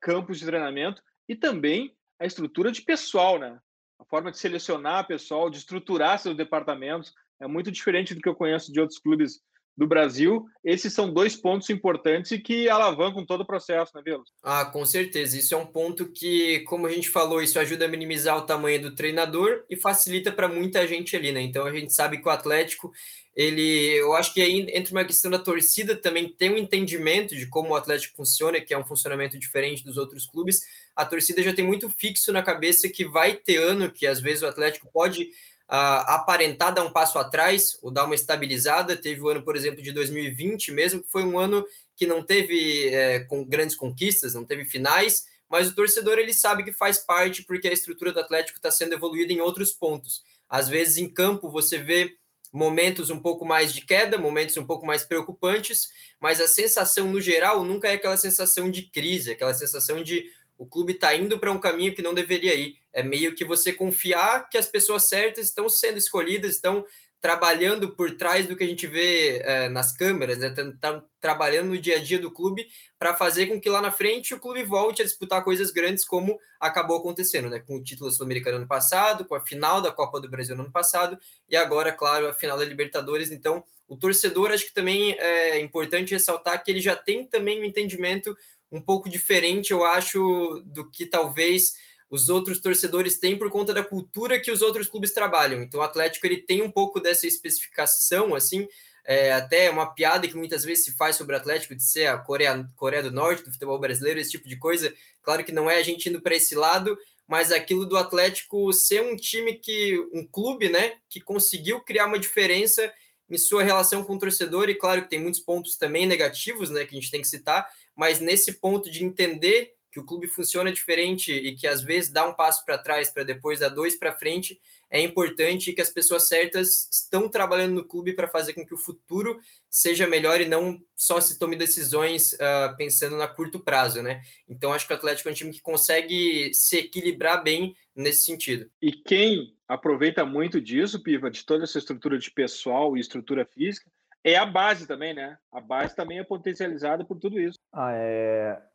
campos 0.00 0.38
de 0.38 0.46
treinamento 0.46 1.02
e 1.28 1.34
também 1.34 1.96
a 2.20 2.26
estrutura 2.26 2.70
de 2.70 2.82
pessoal, 2.82 3.38
né? 3.38 3.58
a 3.98 4.04
forma 4.04 4.30
de 4.30 4.38
selecionar 4.38 5.06
pessoal, 5.06 5.48
de 5.48 5.58
estruturar 5.58 6.18
seus 6.18 6.36
departamentos, 6.36 7.14
é 7.40 7.46
muito 7.46 7.70
diferente 7.70 8.14
do 8.14 8.20
que 8.20 8.28
eu 8.28 8.34
conheço 8.34 8.72
de 8.72 8.80
outros 8.80 8.98
clubes 8.98 9.40
do 9.76 9.86
Brasil. 9.86 10.44
Esses 10.64 10.92
são 10.92 11.12
dois 11.12 11.34
pontos 11.34 11.70
importantes 11.70 12.32
e 12.32 12.38
que 12.38 12.68
alavancam 12.68 13.24
todo 13.24 13.40
o 13.40 13.46
processo, 13.46 13.92
né, 13.94 14.02
Velos? 14.04 14.28
Ah, 14.42 14.64
com 14.64 14.84
certeza. 14.84 15.38
Isso 15.38 15.54
é 15.54 15.56
um 15.56 15.66
ponto 15.66 16.10
que, 16.10 16.60
como 16.60 16.86
a 16.86 16.90
gente 16.90 17.08
falou, 17.08 17.42
isso 17.42 17.58
ajuda 17.58 17.86
a 17.86 17.88
minimizar 17.88 18.36
o 18.36 18.42
tamanho 18.42 18.82
do 18.82 18.94
treinador 18.94 19.64
e 19.68 19.76
facilita 19.76 20.30
para 20.30 20.48
muita 20.48 20.86
gente 20.86 21.16
ali, 21.16 21.32
né? 21.32 21.40
Então 21.40 21.66
a 21.66 21.72
gente 21.72 21.92
sabe 21.92 22.18
que 22.18 22.28
o 22.28 22.30
Atlético, 22.30 22.92
ele, 23.34 23.98
eu 23.98 24.12
acho 24.14 24.34
que 24.34 24.42
aí 24.42 24.66
entre 24.74 24.92
uma 24.92 25.04
questão 25.04 25.30
da 25.30 25.38
torcida 25.38 25.96
também 25.96 26.28
tem 26.28 26.50
um 26.50 26.58
entendimento 26.58 27.34
de 27.34 27.46
como 27.46 27.70
o 27.70 27.74
Atlético 27.74 28.16
funciona, 28.16 28.60
que 28.60 28.74
é 28.74 28.78
um 28.78 28.84
funcionamento 28.84 29.38
diferente 29.38 29.84
dos 29.84 29.96
outros 29.96 30.26
clubes. 30.26 30.60
A 30.94 31.06
torcida 31.06 31.42
já 31.42 31.54
tem 31.54 31.64
muito 31.64 31.88
fixo 31.88 32.30
na 32.30 32.42
cabeça 32.42 32.88
que 32.90 33.06
vai 33.06 33.34
ter 33.34 33.56
ano 33.56 33.90
que 33.90 34.06
às 34.06 34.20
vezes 34.20 34.42
o 34.42 34.46
Atlético 34.46 34.90
pode 34.92 35.30
aparentar 35.68 36.74
dar 36.74 36.84
um 36.84 36.92
passo 36.92 37.18
atrás 37.18 37.78
ou 37.82 37.90
dar 37.90 38.04
uma 38.04 38.14
estabilizada. 38.14 38.96
Teve 38.96 39.20
o 39.20 39.28
ano, 39.28 39.42
por 39.42 39.56
exemplo, 39.56 39.82
de 39.82 39.92
2020 39.92 40.72
mesmo, 40.72 41.02
que 41.02 41.10
foi 41.10 41.24
um 41.24 41.38
ano 41.38 41.64
que 41.96 42.06
não 42.06 42.22
teve 42.22 42.88
é, 42.88 43.20
com 43.20 43.44
grandes 43.44 43.76
conquistas, 43.76 44.34
não 44.34 44.44
teve 44.44 44.64
finais, 44.64 45.24
mas 45.48 45.68
o 45.68 45.74
torcedor 45.74 46.18
ele 46.18 46.34
sabe 46.34 46.64
que 46.64 46.72
faz 46.72 46.98
parte 46.98 47.42
porque 47.44 47.68
a 47.68 47.72
estrutura 47.72 48.12
do 48.12 48.20
Atlético 48.20 48.58
está 48.58 48.70
sendo 48.70 48.94
evoluída 48.94 49.32
em 49.32 49.40
outros 49.40 49.72
pontos. 49.72 50.22
Às 50.48 50.68
vezes 50.68 50.96
em 50.96 51.08
campo 51.08 51.50
você 51.50 51.78
vê 51.78 52.16
momentos 52.52 53.08
um 53.08 53.18
pouco 53.18 53.44
mais 53.44 53.72
de 53.72 53.80
queda, 53.80 54.18
momentos 54.18 54.56
um 54.56 54.66
pouco 54.66 54.84
mais 54.84 55.04
preocupantes, 55.04 55.88
mas 56.20 56.40
a 56.40 56.46
sensação 56.46 57.10
no 57.10 57.20
geral 57.20 57.64
nunca 57.64 57.88
é 57.88 57.94
aquela 57.94 58.16
sensação 58.16 58.70
de 58.70 58.82
crise, 58.82 59.32
aquela 59.32 59.54
sensação 59.54 60.02
de 60.02 60.24
o 60.58 60.66
clube 60.66 60.92
está 60.92 61.16
indo 61.16 61.38
para 61.38 61.50
um 61.50 61.58
caminho 61.58 61.94
que 61.94 62.02
não 62.02 62.14
deveria 62.14 62.54
ir. 62.54 62.81
É 62.92 63.02
meio 63.02 63.34
que 63.34 63.44
você 63.44 63.72
confiar 63.72 64.48
que 64.48 64.58
as 64.58 64.66
pessoas 64.66 65.08
certas 65.08 65.46
estão 65.46 65.68
sendo 65.68 65.98
escolhidas, 65.98 66.52
estão 66.52 66.84
trabalhando 67.22 67.94
por 67.94 68.16
trás 68.16 68.48
do 68.48 68.56
que 68.56 68.64
a 68.64 68.66
gente 68.66 68.84
vê 68.84 69.38
é, 69.44 69.68
nas 69.68 69.96
câmeras, 69.96 70.38
né? 70.38 70.48
Estão 70.48 71.04
trabalhando 71.20 71.68
no 71.68 71.78
dia 71.78 71.96
a 71.96 72.02
dia 72.02 72.18
do 72.18 72.32
clube 72.32 72.66
para 72.98 73.14
fazer 73.14 73.46
com 73.46 73.60
que 73.60 73.70
lá 73.70 73.80
na 73.80 73.92
frente 73.92 74.34
o 74.34 74.40
clube 74.40 74.64
volte 74.64 75.02
a 75.02 75.04
disputar 75.04 75.44
coisas 75.44 75.70
grandes, 75.70 76.04
como 76.04 76.36
acabou 76.58 76.96
acontecendo, 76.96 77.48
né? 77.48 77.60
Com 77.60 77.76
o 77.76 77.82
título 77.82 78.10
sul-americano 78.10 78.56
ano 78.56 78.66
passado, 78.66 79.24
com 79.24 79.36
a 79.36 79.40
final 79.40 79.80
da 79.80 79.92
Copa 79.92 80.20
do 80.20 80.28
Brasil 80.28 80.56
no 80.56 80.64
ano 80.64 80.72
passado 80.72 81.16
e 81.48 81.54
agora, 81.56 81.92
claro, 81.92 82.26
a 82.26 82.34
final 82.34 82.58
da 82.58 82.64
Libertadores. 82.64 83.30
Então, 83.30 83.62
o 83.86 83.96
torcedor 83.96 84.50
acho 84.50 84.66
que 84.66 84.74
também 84.74 85.12
é 85.12 85.60
importante 85.60 86.14
ressaltar 86.14 86.64
que 86.64 86.72
ele 86.72 86.80
já 86.80 86.96
tem 86.96 87.24
também 87.24 87.60
um 87.60 87.64
entendimento 87.64 88.36
um 88.72 88.80
pouco 88.80 89.08
diferente, 89.08 89.70
eu 89.70 89.84
acho, 89.84 90.60
do 90.64 90.90
que 90.90 91.06
talvez 91.06 91.74
os 92.12 92.28
outros 92.28 92.60
torcedores 92.60 93.18
têm 93.18 93.38
por 93.38 93.48
conta 93.48 93.72
da 93.72 93.82
cultura 93.82 94.38
que 94.38 94.50
os 94.50 94.60
outros 94.60 94.86
clubes 94.86 95.14
trabalham. 95.14 95.62
Então, 95.62 95.80
o 95.80 95.82
Atlético 95.82 96.26
ele 96.26 96.36
tem 96.36 96.60
um 96.60 96.70
pouco 96.70 97.00
dessa 97.00 97.26
especificação, 97.26 98.34
assim, 98.34 98.68
é, 99.02 99.32
até 99.32 99.70
uma 99.70 99.94
piada 99.94 100.28
que 100.28 100.36
muitas 100.36 100.62
vezes 100.62 100.84
se 100.84 100.92
faz 100.92 101.16
sobre 101.16 101.34
o 101.34 101.38
Atlético 101.38 101.74
de 101.74 101.82
ser 101.82 102.08
a 102.08 102.18
Coreia, 102.18 102.68
Coreia 102.76 103.02
do 103.02 103.10
Norte, 103.10 103.42
do 103.42 103.50
futebol 103.50 103.78
brasileiro, 103.78 104.20
esse 104.20 104.32
tipo 104.32 104.46
de 104.46 104.58
coisa. 104.58 104.92
Claro 105.22 105.42
que 105.42 105.52
não 105.52 105.70
é 105.70 105.78
a 105.78 105.82
gente 105.82 106.10
indo 106.10 106.20
para 106.20 106.36
esse 106.36 106.54
lado, 106.54 106.98
mas 107.26 107.50
aquilo 107.50 107.86
do 107.86 107.96
Atlético 107.96 108.70
ser 108.74 109.02
um 109.02 109.16
time 109.16 109.54
que, 109.54 109.98
um 110.12 110.26
clube, 110.26 110.68
né, 110.68 110.96
que 111.08 111.18
conseguiu 111.18 111.80
criar 111.80 112.04
uma 112.04 112.18
diferença 112.18 112.92
em 113.30 113.38
sua 113.38 113.62
relação 113.62 114.04
com 114.04 114.16
o 114.16 114.18
torcedor, 114.18 114.68
e 114.68 114.74
claro 114.74 115.00
que 115.00 115.08
tem 115.08 115.18
muitos 115.18 115.40
pontos 115.40 115.78
também 115.78 116.04
negativos, 116.04 116.68
né, 116.68 116.84
que 116.84 116.94
a 116.94 117.00
gente 117.00 117.10
tem 117.10 117.22
que 117.22 117.28
citar, 117.28 117.66
mas 117.96 118.20
nesse 118.20 118.60
ponto 118.60 118.90
de 118.90 119.02
entender 119.02 119.72
que 119.92 120.00
o 120.00 120.04
clube 120.04 120.26
funciona 120.26 120.72
diferente 120.72 121.30
e 121.30 121.54
que 121.54 121.66
às 121.66 121.82
vezes 121.82 122.10
dá 122.10 122.26
um 122.26 122.32
passo 122.32 122.64
para 122.64 122.78
trás 122.78 123.10
para 123.10 123.24
depois 123.24 123.60
dar 123.60 123.68
dois 123.68 123.94
para 123.94 124.16
frente, 124.16 124.58
é 124.90 124.98
importante 125.00 125.72
que 125.74 125.82
as 125.82 125.90
pessoas 125.90 126.26
certas 126.28 126.88
estão 126.90 127.28
trabalhando 127.28 127.74
no 127.74 127.84
clube 127.84 128.14
para 128.14 128.26
fazer 128.26 128.54
com 128.54 128.64
que 128.64 128.72
o 128.72 128.78
futuro 128.78 129.38
seja 129.68 130.06
melhor 130.06 130.40
e 130.40 130.48
não 130.48 130.80
só 130.96 131.20
se 131.20 131.38
tome 131.38 131.56
decisões 131.56 132.32
uh, 132.34 132.74
pensando 132.76 133.16
na 133.16 133.28
curto 133.28 133.60
prazo, 133.60 134.02
né? 134.02 134.22
Então 134.48 134.72
acho 134.72 134.86
que 134.86 134.92
o 134.94 134.96
Atlético 134.96 135.28
é 135.28 135.32
um 135.32 135.34
time 135.34 135.52
que 135.52 135.60
consegue 135.60 136.54
se 136.54 136.78
equilibrar 136.78 137.42
bem 137.42 137.76
nesse 137.94 138.24
sentido. 138.24 138.70
E 138.80 138.92
quem 138.92 139.54
aproveita 139.68 140.24
muito 140.24 140.58
disso, 140.58 141.02
Piva, 141.02 141.30
de 141.30 141.44
toda 141.44 141.64
essa 141.64 141.78
estrutura 141.78 142.18
de 142.18 142.30
pessoal 142.30 142.96
e 142.96 143.00
estrutura 143.00 143.44
física, 143.44 143.90
é 144.24 144.36
a 144.36 144.46
base 144.46 144.86
também, 144.86 145.12
né? 145.12 145.36
A 145.50 145.60
base 145.60 145.94
também 145.94 146.18
é 146.18 146.24
potencializada 146.24 147.04
por 147.04 147.18
tudo 147.18 147.40
isso. 147.40 147.58
Ah, 147.72 147.92
é... 147.92 148.71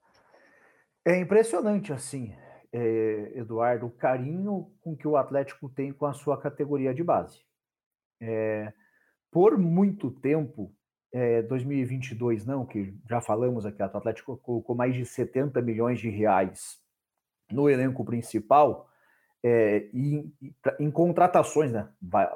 é 1.07 1.17
impressionante, 1.17 1.93
assim, 1.93 2.35
é, 2.71 3.31
Eduardo, 3.35 3.85
o 3.85 3.91
carinho 3.91 4.69
com 4.81 4.93
que 4.93 5.07
o 5.07 5.15
Atlético 5.15 5.69
tem 5.69 5.93
com 5.93 6.05
a 6.05 6.13
sua 6.13 6.37
categoria 6.37 6.93
de 6.93 7.01
base. 7.01 7.39
É, 8.19 8.73
por 9.31 9.57
muito 9.57 10.11
tempo, 10.11 10.75
é, 11.13 11.41
2022 11.43 12.45
não, 12.45 12.65
que 12.65 12.93
já 13.09 13.21
falamos 13.21 13.65
aqui, 13.65 13.81
o 13.81 13.85
Atlético 13.85 14.35
colocou 14.37 14.75
mais 14.75 14.93
de 14.93 15.05
70 15.05 15.61
milhões 15.61 15.97
de 15.97 16.09
reais 16.09 16.77
no 17.49 17.69
elenco 17.69 18.03
principal, 18.03 18.89
é, 19.41 19.89
e, 19.93 20.29
em 20.77 20.91
contratações, 20.91 21.71
né? 21.71 21.87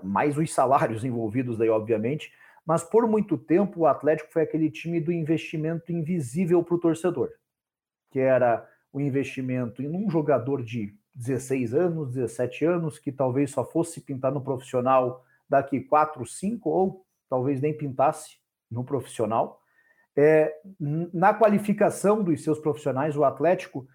Mais 0.01 0.37
os 0.37 0.53
salários 0.53 1.03
envolvidos 1.05 1.57
daí, 1.57 1.67
obviamente, 1.67 2.31
mas 2.65 2.85
por 2.85 3.05
muito 3.05 3.37
tempo 3.37 3.81
o 3.81 3.85
Atlético 3.85 4.31
foi 4.31 4.43
aquele 4.43 4.71
time 4.71 5.01
do 5.01 5.11
investimento 5.11 5.91
invisível 5.91 6.63
para 6.63 6.75
o 6.75 6.79
torcedor, 6.79 7.29
que 8.11 8.19
era 8.19 8.67
o 8.93 8.99
investimento 8.99 9.81
em 9.81 9.89
um 9.89 10.09
jogador 10.09 10.61
de 10.61 10.95
16 11.15 11.73
anos, 11.73 12.13
17 12.13 12.65
anos, 12.65 12.99
que 12.99 13.11
talvez 13.11 13.51
só 13.51 13.65
fosse 13.65 14.01
pintar 14.01 14.31
no 14.31 14.41
profissional 14.41 15.25
daqui 15.49 15.81
4, 15.81 16.25
5, 16.25 16.69
ou 16.69 17.05
talvez 17.29 17.61
nem 17.61 17.75
pintasse 17.75 18.37
no 18.69 18.83
profissional. 18.83 19.61
É, 20.15 20.53
na 20.79 21.33
qualificação 21.33 22.21
dos 22.21 22.43
seus 22.43 22.59
profissionais, 22.59 23.15
o 23.15 23.23
Atlético, 23.23 23.87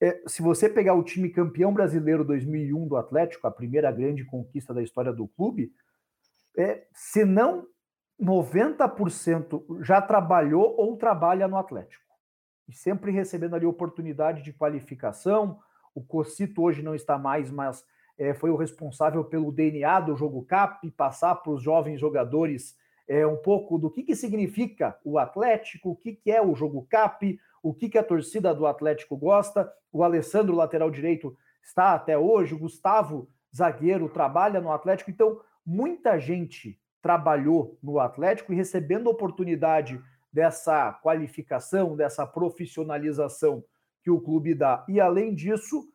é, 0.00 0.22
se 0.26 0.42
você 0.42 0.68
pegar 0.68 0.94
o 0.94 1.02
time 1.02 1.28
campeão 1.28 1.72
brasileiro 1.72 2.24
2001 2.24 2.88
do 2.88 2.96
Atlético, 2.96 3.46
a 3.46 3.50
primeira 3.50 3.90
grande 3.90 4.24
conquista 4.24 4.72
da 4.72 4.82
história 4.82 5.12
do 5.12 5.28
clube, 5.28 5.72
é, 6.56 6.84
se 6.92 7.24
não 7.24 7.66
90% 8.20 9.82
já 9.82 10.00
trabalhou 10.00 10.74
ou 10.76 10.96
trabalha 10.96 11.46
no 11.46 11.56
Atlético. 11.56 12.07
E 12.68 12.72
sempre 12.72 13.10
recebendo 13.10 13.54
ali 13.54 13.64
oportunidade 13.64 14.42
de 14.42 14.52
qualificação. 14.52 15.58
O 15.94 16.02
Cocito 16.02 16.62
hoje 16.62 16.82
não 16.82 16.94
está 16.94 17.18
mais, 17.18 17.50
mas 17.50 17.84
é, 18.18 18.34
foi 18.34 18.50
o 18.50 18.56
responsável 18.56 19.24
pelo 19.24 19.50
DNA 19.50 20.00
do 20.00 20.16
jogo 20.16 20.44
CAP, 20.44 20.90
passar 20.90 21.36
para 21.36 21.52
os 21.52 21.62
jovens 21.62 21.98
jogadores 21.98 22.76
é, 23.08 23.26
um 23.26 23.36
pouco 23.36 23.78
do 23.78 23.90
que, 23.90 24.02
que 24.02 24.14
significa 24.14 24.98
o 25.02 25.18
Atlético, 25.18 25.90
o 25.90 25.96
que, 25.96 26.12
que 26.12 26.30
é 26.30 26.42
o 26.42 26.54
jogo 26.54 26.86
CAP, 26.90 27.40
o 27.62 27.72
que, 27.72 27.88
que 27.88 27.96
a 27.96 28.02
torcida 28.02 28.54
do 28.54 28.66
Atlético 28.66 29.16
gosta. 29.16 29.72
O 29.90 30.02
Alessandro, 30.02 30.54
lateral 30.54 30.90
direito, 30.90 31.34
está 31.62 31.94
até 31.94 32.18
hoje, 32.18 32.54
o 32.54 32.58
Gustavo, 32.58 33.28
zagueiro, 33.54 34.08
trabalha 34.08 34.60
no 34.60 34.70
Atlético. 34.70 35.10
Então, 35.10 35.40
muita 35.64 36.18
gente 36.18 36.78
trabalhou 37.00 37.78
no 37.82 37.98
Atlético 37.98 38.52
e 38.52 38.56
recebendo 38.56 39.08
oportunidade 39.08 40.00
dessa 40.32 40.92
qualificação, 40.92 41.96
dessa 41.96 42.26
profissionalização 42.26 43.64
que 44.02 44.10
o 44.10 44.20
clube 44.20 44.54
dá. 44.54 44.84
E 44.88 45.00
além 45.00 45.34
disso, 45.34 45.88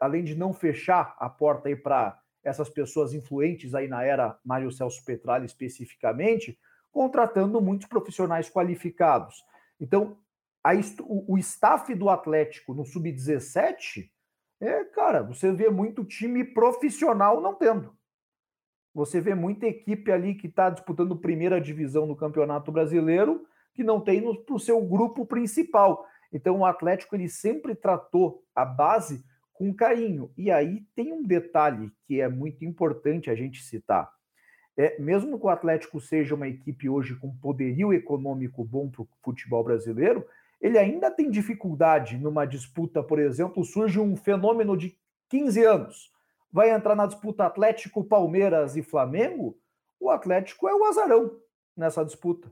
além 0.00 0.24
de 0.24 0.34
não 0.34 0.52
fechar 0.52 1.14
a 1.18 1.28
porta 1.28 1.68
aí 1.68 1.76
para 1.76 2.20
essas 2.42 2.68
pessoas 2.68 3.12
influentes 3.12 3.74
aí 3.74 3.88
na 3.88 4.04
era 4.04 4.38
Mário 4.44 4.70
Celso 4.70 5.04
Petralha 5.04 5.44
especificamente, 5.44 6.58
contratando 6.92 7.60
muitos 7.60 7.88
profissionais 7.88 8.48
qualificados. 8.48 9.44
Então, 9.80 10.16
a, 10.62 10.70
o, 11.04 11.36
staff 11.38 11.94
do 11.94 12.08
Atlético 12.08 12.72
no 12.74 12.84
sub-17 12.84 14.10
é, 14.60 14.84
cara, 14.84 15.22
você 15.22 15.52
vê 15.52 15.68
muito 15.68 16.04
time 16.04 16.42
profissional 16.42 17.40
não 17.40 17.54
tendo. 17.54 17.94
Você 18.94 19.20
vê 19.20 19.34
muita 19.34 19.66
equipe 19.66 20.10
ali 20.10 20.34
que 20.34 20.46
está 20.46 20.70
disputando 20.70 21.14
primeira 21.16 21.60
divisão 21.60 22.06
no 22.06 22.16
Campeonato 22.16 22.72
Brasileiro 22.72 23.46
que 23.76 23.84
não 23.84 24.00
tem 24.00 24.22
para 24.44 24.54
o 24.54 24.58
seu 24.58 24.80
grupo 24.80 25.26
principal. 25.26 26.04
Então 26.32 26.58
o 26.58 26.64
Atlético 26.64 27.14
ele 27.14 27.28
sempre 27.28 27.74
tratou 27.74 28.42
a 28.54 28.64
base 28.64 29.24
com 29.52 29.72
carinho. 29.72 30.32
E 30.36 30.50
aí 30.50 30.84
tem 30.94 31.12
um 31.12 31.22
detalhe 31.22 31.92
que 32.06 32.20
é 32.20 32.28
muito 32.28 32.64
importante 32.64 33.30
a 33.30 33.34
gente 33.34 33.62
citar. 33.62 34.10
É, 34.76 35.00
mesmo 35.00 35.38
que 35.38 35.46
o 35.46 35.50
Atlético 35.50 36.00
seja 36.00 36.34
uma 36.34 36.48
equipe 36.48 36.88
hoje 36.88 37.14
com 37.16 37.34
poderio 37.36 37.92
econômico 37.92 38.64
bom 38.64 38.90
para 38.90 39.02
o 39.02 39.08
futebol 39.22 39.62
brasileiro, 39.62 40.26
ele 40.60 40.78
ainda 40.78 41.10
tem 41.10 41.30
dificuldade 41.30 42.18
numa 42.18 42.46
disputa, 42.46 43.02
por 43.02 43.18
exemplo, 43.18 43.64
surge 43.64 44.00
um 44.00 44.16
fenômeno 44.16 44.76
de 44.76 44.98
15 45.28 45.64
anos 45.64 46.16
vai 46.56 46.70
entrar 46.70 46.94
na 46.94 47.04
disputa 47.04 47.44
Atlético, 47.44 48.02
Palmeiras 48.02 48.76
e 48.76 48.82
Flamengo, 48.82 49.58
o 50.00 50.08
Atlético 50.08 50.66
é 50.66 50.74
o 50.74 50.86
azarão 50.86 51.38
nessa 51.76 52.02
disputa. 52.02 52.50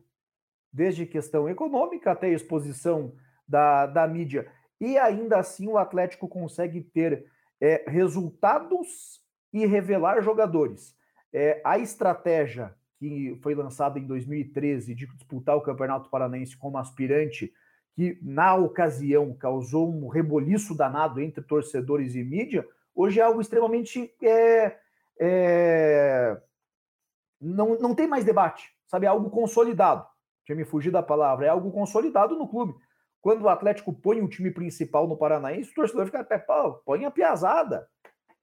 Desde 0.74 1.06
questão 1.06 1.48
econômica 1.48 2.10
até 2.10 2.28
exposição 2.28 3.14
da, 3.46 3.86
da 3.86 4.08
mídia. 4.08 4.50
E 4.80 4.98
ainda 4.98 5.38
assim 5.38 5.68
o 5.68 5.78
Atlético 5.78 6.26
consegue 6.28 6.80
ter 6.80 7.26
é, 7.60 7.84
resultados 7.86 9.22
e 9.52 9.64
revelar 9.66 10.20
jogadores. 10.20 10.96
É, 11.32 11.60
a 11.64 11.78
estratégia 11.78 12.74
que 12.98 13.38
foi 13.42 13.54
lançada 13.54 13.98
em 13.98 14.06
2013 14.06 14.94
de 14.94 15.06
disputar 15.06 15.56
o 15.56 15.60
Campeonato 15.60 16.10
Paranaense 16.10 16.56
como 16.56 16.78
aspirante, 16.78 17.52
que 17.94 18.18
na 18.22 18.54
ocasião 18.56 19.32
causou 19.34 19.88
um 19.88 20.08
reboliço 20.08 20.76
danado 20.76 21.20
entre 21.20 21.42
torcedores 21.44 22.14
e 22.14 22.24
mídia, 22.24 22.66
hoje 22.94 23.20
é 23.20 23.22
algo 23.22 23.40
extremamente. 23.40 24.12
É, 24.22 24.76
é, 25.20 26.40
não, 27.40 27.78
não 27.78 27.94
tem 27.94 28.08
mais 28.08 28.24
debate, 28.24 28.72
sabe? 28.86 29.06
É 29.06 29.08
algo 29.08 29.30
consolidado. 29.30 30.06
Tinha 30.44 30.56
me 30.56 30.64
fugido 30.64 30.94
da 30.94 31.02
palavra, 31.02 31.46
é 31.46 31.48
algo 31.48 31.70
consolidado 31.70 32.36
no 32.36 32.48
clube. 32.48 32.74
Quando 33.20 33.42
o 33.42 33.48
Atlético 33.48 33.92
põe 33.92 34.20
o 34.20 34.28
time 34.28 34.50
principal 34.50 35.08
no 35.08 35.16
Paranaense, 35.16 35.70
o 35.70 35.74
torcedor 35.74 36.06
fica, 36.06 36.24
pô, 36.40 36.74
põe 36.84 37.04
a 37.04 37.10
piazada. 37.10 37.88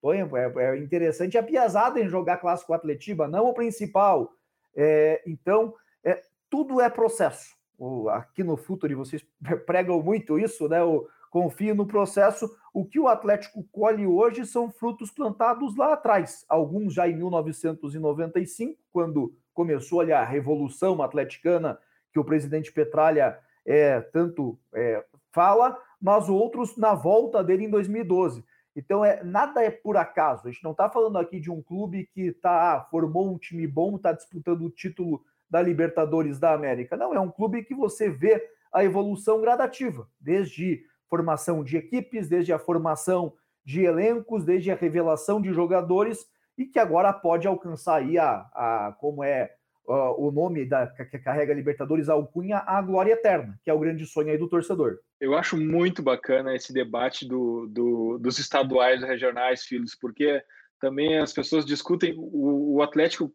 Põe, 0.02 0.20
é, 0.20 0.54
é 0.58 0.78
interessante 0.78 1.38
a 1.38 1.44
piazada 1.44 2.00
em 2.00 2.10
jogar 2.10 2.38
clássico 2.38 2.74
Atletiba, 2.74 3.28
não 3.28 3.46
o 3.46 3.54
principal. 3.54 4.34
É, 4.76 5.22
então, 5.28 5.76
é, 6.04 6.24
tudo 6.50 6.82
é 6.82 6.90
processo. 6.90 7.56
O, 7.78 8.10
aqui 8.10 8.44
no 8.44 8.58
Futuri 8.58 8.96
vocês 8.96 9.24
pregam 9.68 10.02
muito 10.02 10.40
isso, 10.40 10.68
né? 10.68 10.84
O, 10.84 11.08
confio 11.32 11.74
no 11.74 11.88
processo. 11.88 12.54
O 12.72 12.86
que 12.86 13.00
o 13.00 13.08
Atlético 13.08 13.64
colhe 13.72 14.06
hoje 14.06 14.46
são 14.46 14.70
frutos 14.70 15.10
plantados 15.10 15.76
lá 15.76 15.94
atrás, 15.94 16.46
alguns 16.48 16.94
já 16.94 17.08
em 17.08 17.16
1995, 17.16 18.78
quando 18.92 19.34
começou 19.54 20.02
ali 20.02 20.12
a 20.12 20.24
revolução 20.24 21.02
atleticana 21.02 21.80
que 22.12 22.20
o 22.20 22.24
presidente 22.24 22.72
Petralha 22.72 23.40
é, 23.66 24.02
tanto 24.02 24.58
é, 24.74 25.04
fala, 25.32 25.78
mas 26.02 26.30
outros 26.30 26.76
na 26.78 26.94
volta 26.94 27.44
dele 27.44 27.66
em 27.66 27.70
2012. 27.70 28.44
Então, 28.76 29.04
é, 29.04 29.24
nada 29.24 29.64
é 29.64 29.70
por 29.70 29.98
acaso. 29.98 30.48
A 30.48 30.52
gente 30.52 30.64
não 30.64 30.72
está 30.72 30.90
falando 30.90 31.18
aqui 31.18 31.40
de 31.40 31.52
um 31.52 31.62
clube 31.62 32.10
que 32.14 32.32
tá, 32.32 32.88
formou 32.90 33.34
um 33.34 33.38
time 33.38 33.68
bom, 33.68 33.96
está 33.96 34.12
disputando 34.12 34.62
o 34.62 34.70
título 34.70 35.24
da 35.50 35.62
Libertadores 35.62 36.40
da 36.40 36.54
América. 36.54 36.96
Não, 36.96 37.14
é 37.14 37.20
um 37.20 37.30
clube 37.30 37.64
que 37.64 37.76
você 37.76 38.10
vê 38.10 38.42
a 38.72 38.84
evolução 38.84 39.42
gradativa, 39.42 40.08
desde 40.20 40.86
formação 41.10 41.62
de 41.64 41.76
equipes, 41.76 42.30
desde 42.30 42.54
a 42.54 42.60
formação 42.60 43.34
de 43.66 43.84
elencos, 43.84 44.46
desde 44.46 44.72
a 44.72 44.76
revelação 44.76 45.42
de 45.42 45.52
jogadores, 45.52 46.26
e 46.58 46.66
que 46.66 46.80
agora 46.80 47.12
pode 47.12 47.48
alcançar 47.48 47.96
aí 47.96 48.18
a, 48.18 48.50
a 48.54 48.96
como 49.00 49.24
é 49.24 49.54
uh, 49.92 50.16
o 50.18 50.32
nome 50.32 50.66
da, 50.66 50.88
que 50.88 51.20
carrega 51.20 51.54
Libertadores, 51.54 52.10
a 52.10 52.14
alcunha, 52.14 52.64
a 52.66 52.82
glória 52.82 53.14
eterna, 53.14 53.60
que 53.64 53.70
é 53.70 53.74
o 53.74 53.80
grande 53.80 54.06
sonho 54.06 54.30
aí 54.30 54.38
do 54.38 54.48
torcedor. 54.48 55.00
Eu 55.20 55.36
acho 55.36 55.58
muito 55.58 56.02
bacana 56.02 56.56
esse 56.56 56.74
debate 56.74 57.28
do, 57.28 57.68
do, 57.68 58.18
dos 58.18 58.40
estaduais 58.40 59.04
regionais, 59.04 59.64
filhos, 59.64 59.96
porque 59.96 60.42
também 60.80 61.18
as 61.20 61.32
pessoas 61.34 61.66
discutem 61.66 62.16
o, 62.18 62.78
o 62.78 62.82
Atlético 62.82 63.30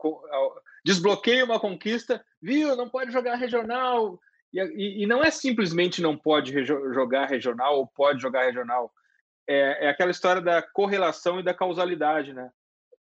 desbloqueia 0.85 1.45
uma 1.45 1.61
conquista, 1.61 2.25
viu? 2.41 2.75
Não 2.77 2.89
pode 2.89 3.13
jogar 3.13 3.37
regional. 3.37 4.19
E, 4.53 4.61
e, 4.61 5.03
e 5.03 5.07
não 5.07 5.23
é 5.23 5.31
simplesmente 5.31 6.01
não 6.01 6.17
pode 6.17 6.65
jogar 6.65 7.27
regional 7.27 7.77
ou 7.77 7.87
pode 7.87 8.21
jogar 8.21 8.45
regional. 8.45 8.93
É, 9.49 9.87
é 9.87 9.89
aquela 9.89 10.11
história 10.11 10.41
da 10.41 10.63
correlação 10.63 11.39
e 11.39 11.43
da 11.43 11.55
causalidade, 11.55 12.33
né? 12.33 12.51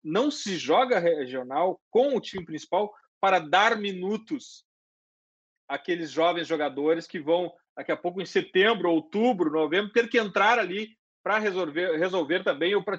Não 0.02 0.30
se 0.30 0.56
joga 0.56 1.00
regional 1.00 1.80
com 1.90 2.16
o 2.16 2.20
time 2.20 2.44
principal 2.44 2.92
para 3.20 3.38
dar 3.38 3.76
minutos 3.76 4.64
àqueles 5.68 6.10
jovens 6.10 6.46
jogadores 6.46 7.06
que 7.06 7.18
vão, 7.18 7.52
daqui 7.76 7.92
a 7.92 7.96
pouco, 7.96 8.20
em 8.20 8.26
setembro, 8.26 8.90
outubro, 8.90 9.50
novembro, 9.50 9.92
ter 9.92 10.08
que 10.08 10.18
entrar 10.18 10.58
ali 10.58 10.96
para 11.22 11.38
resolver, 11.38 11.96
resolver 11.96 12.44
também 12.44 12.74
ou 12.74 12.84
para 12.84 12.98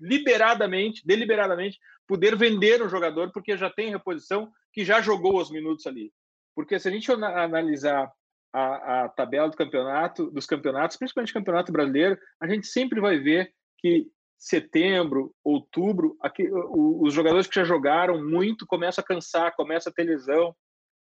liberadamente, 0.00 1.06
deliberadamente, 1.06 1.78
poder 2.06 2.36
vender 2.36 2.82
o 2.82 2.88
jogador 2.88 3.32
porque 3.32 3.56
já 3.56 3.70
tem 3.70 3.90
reposição 3.90 4.52
que 4.72 4.84
já 4.84 5.00
jogou 5.00 5.40
os 5.40 5.50
minutos 5.50 5.86
ali. 5.86 6.12
Porque 6.54 6.78
se 6.78 6.88
a 6.88 6.90
gente 6.90 7.10
analisar 7.10 8.12
a, 8.52 9.04
a 9.04 9.08
tabela 9.08 9.48
do 9.48 9.56
campeonato, 9.56 10.30
dos 10.30 10.46
campeonatos, 10.46 10.96
principalmente 10.96 11.32
campeonato 11.32 11.72
brasileiro, 11.72 12.18
a 12.40 12.46
gente 12.46 12.66
sempre 12.66 13.00
vai 13.00 13.18
ver 13.18 13.52
que 13.78 14.06
setembro, 14.44 15.34
outubro, 15.42 16.18
aqui, 16.20 16.46
os 16.52 17.14
jogadores 17.14 17.46
que 17.46 17.54
já 17.54 17.64
jogaram 17.64 18.22
muito 18.22 18.66
começam 18.66 19.00
a 19.00 19.06
cansar, 19.06 19.56
começam 19.56 19.90
a 19.90 19.94
ter 19.94 20.04
lesão, 20.04 20.54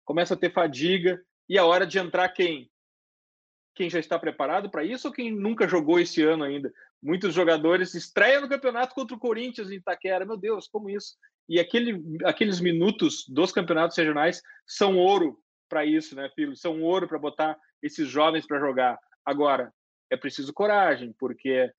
começam 0.07 0.35
a 0.35 0.41
ter 0.41 0.55
fadiga, 0.55 1.23
e 1.47 1.59
a 1.59 1.65
hora 1.67 1.87
de 1.87 1.99
entrar 1.99 2.31
quem? 2.31 2.71
Quem 3.75 3.91
já 3.91 3.99
está 3.99 4.19
preparado 4.19 4.71
para 4.71 4.85
isso 4.85 5.09
ou 5.09 5.13
quem 5.13 5.31
nunca 5.31 5.69
jogou 5.69 6.01
esse 6.01 6.23
ano 6.23 6.45
ainda? 6.45 6.73
Muitos 7.03 7.35
jogadores 7.35 7.93
estreiam 7.95 8.41
no 8.41 8.49
campeonato 8.49 8.95
contra 8.95 9.15
o 9.15 9.21
Corinthians 9.21 9.71
em 9.71 9.75
Itaquera, 9.75 10.25
meu 10.25 10.39
Deus, 10.39 10.67
como 10.67 10.89
isso? 10.89 11.15
E 11.47 11.61
aquele, 11.61 12.03
aqueles 12.25 12.59
minutos 12.59 13.27
dos 13.29 13.53
campeonatos 13.53 13.99
regionais 13.99 14.41
são 14.67 14.97
ouro 14.97 15.39
para 15.69 15.85
isso, 15.85 16.17
né, 16.17 16.31
filho? 16.35 16.57
São 16.57 16.81
ouro 16.81 17.07
para 17.07 17.19
botar 17.19 17.55
esses 17.83 18.09
jovens 18.09 18.47
para 18.47 18.59
jogar. 18.59 18.99
Agora, 19.27 19.71
é 20.11 20.17
preciso 20.17 20.55
coragem, 20.55 21.15
porque 21.19 21.71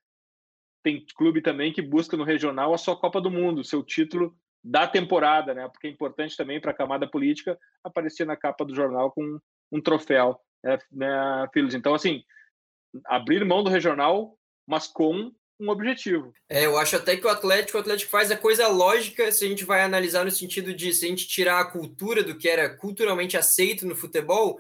tem 0.84 1.05
clube 1.15 1.41
também 1.41 1.73
que 1.73 1.82
busca 1.82 2.15
no 2.15 2.23
regional 2.23 2.73
a 2.73 2.78
sua 2.78 2.95
Copa 2.95 3.19
do 3.19 3.32
Mundo, 3.32 3.63
seu 3.63 3.84
título 3.84 4.36
da 4.63 4.88
temporada, 4.88 5.53
né? 5.53 5.67
Porque 5.69 5.88
é 5.88 5.89
importante 5.89 6.36
também 6.36 6.59
para 6.59 6.71
a 6.71 6.75
camada 6.75 7.07
política 7.09 7.57
aparecer 7.84 8.25
na 8.25 8.36
capa 8.36 8.65
do 8.65 8.75
jornal 8.75 9.11
com 9.11 9.39
um 9.71 9.82
troféu, 9.82 10.39
né, 10.63 10.78
né, 10.91 11.47
filhos? 11.53 11.73
Então, 11.73 11.93
assim, 11.93 12.23
abrir 13.05 13.45
mão 13.45 13.63
do 13.63 13.69
regional, 13.69 14.38
mas 14.67 14.88
com 14.88 15.32
um 15.59 15.69
objetivo. 15.69 16.32
É, 16.49 16.65
eu 16.65 16.78
acho 16.78 16.95
até 16.95 17.17
que 17.17 17.25
o 17.25 17.30
Atlético, 17.30 17.78
o 17.78 17.82
Atlético 17.82 18.11
faz 18.11 18.30
a 18.30 18.38
coisa 18.38 18.67
lógica 18.67 19.32
se 19.32 19.45
a 19.45 19.47
gente 19.47 19.65
vai 19.65 19.82
analisar 19.82 20.23
no 20.23 20.32
sentido 20.32 20.73
de 20.73 20.93
se 20.93 21.05
a 21.05 21.09
gente 21.09 21.28
tirar 21.28 21.59
a 21.59 21.65
cultura 21.65 22.23
do 22.23 22.38
que 22.38 22.47
era 22.47 22.69
culturalmente 22.69 23.36
aceito 23.36 23.86
no 23.86 23.95
futebol, 23.95 24.59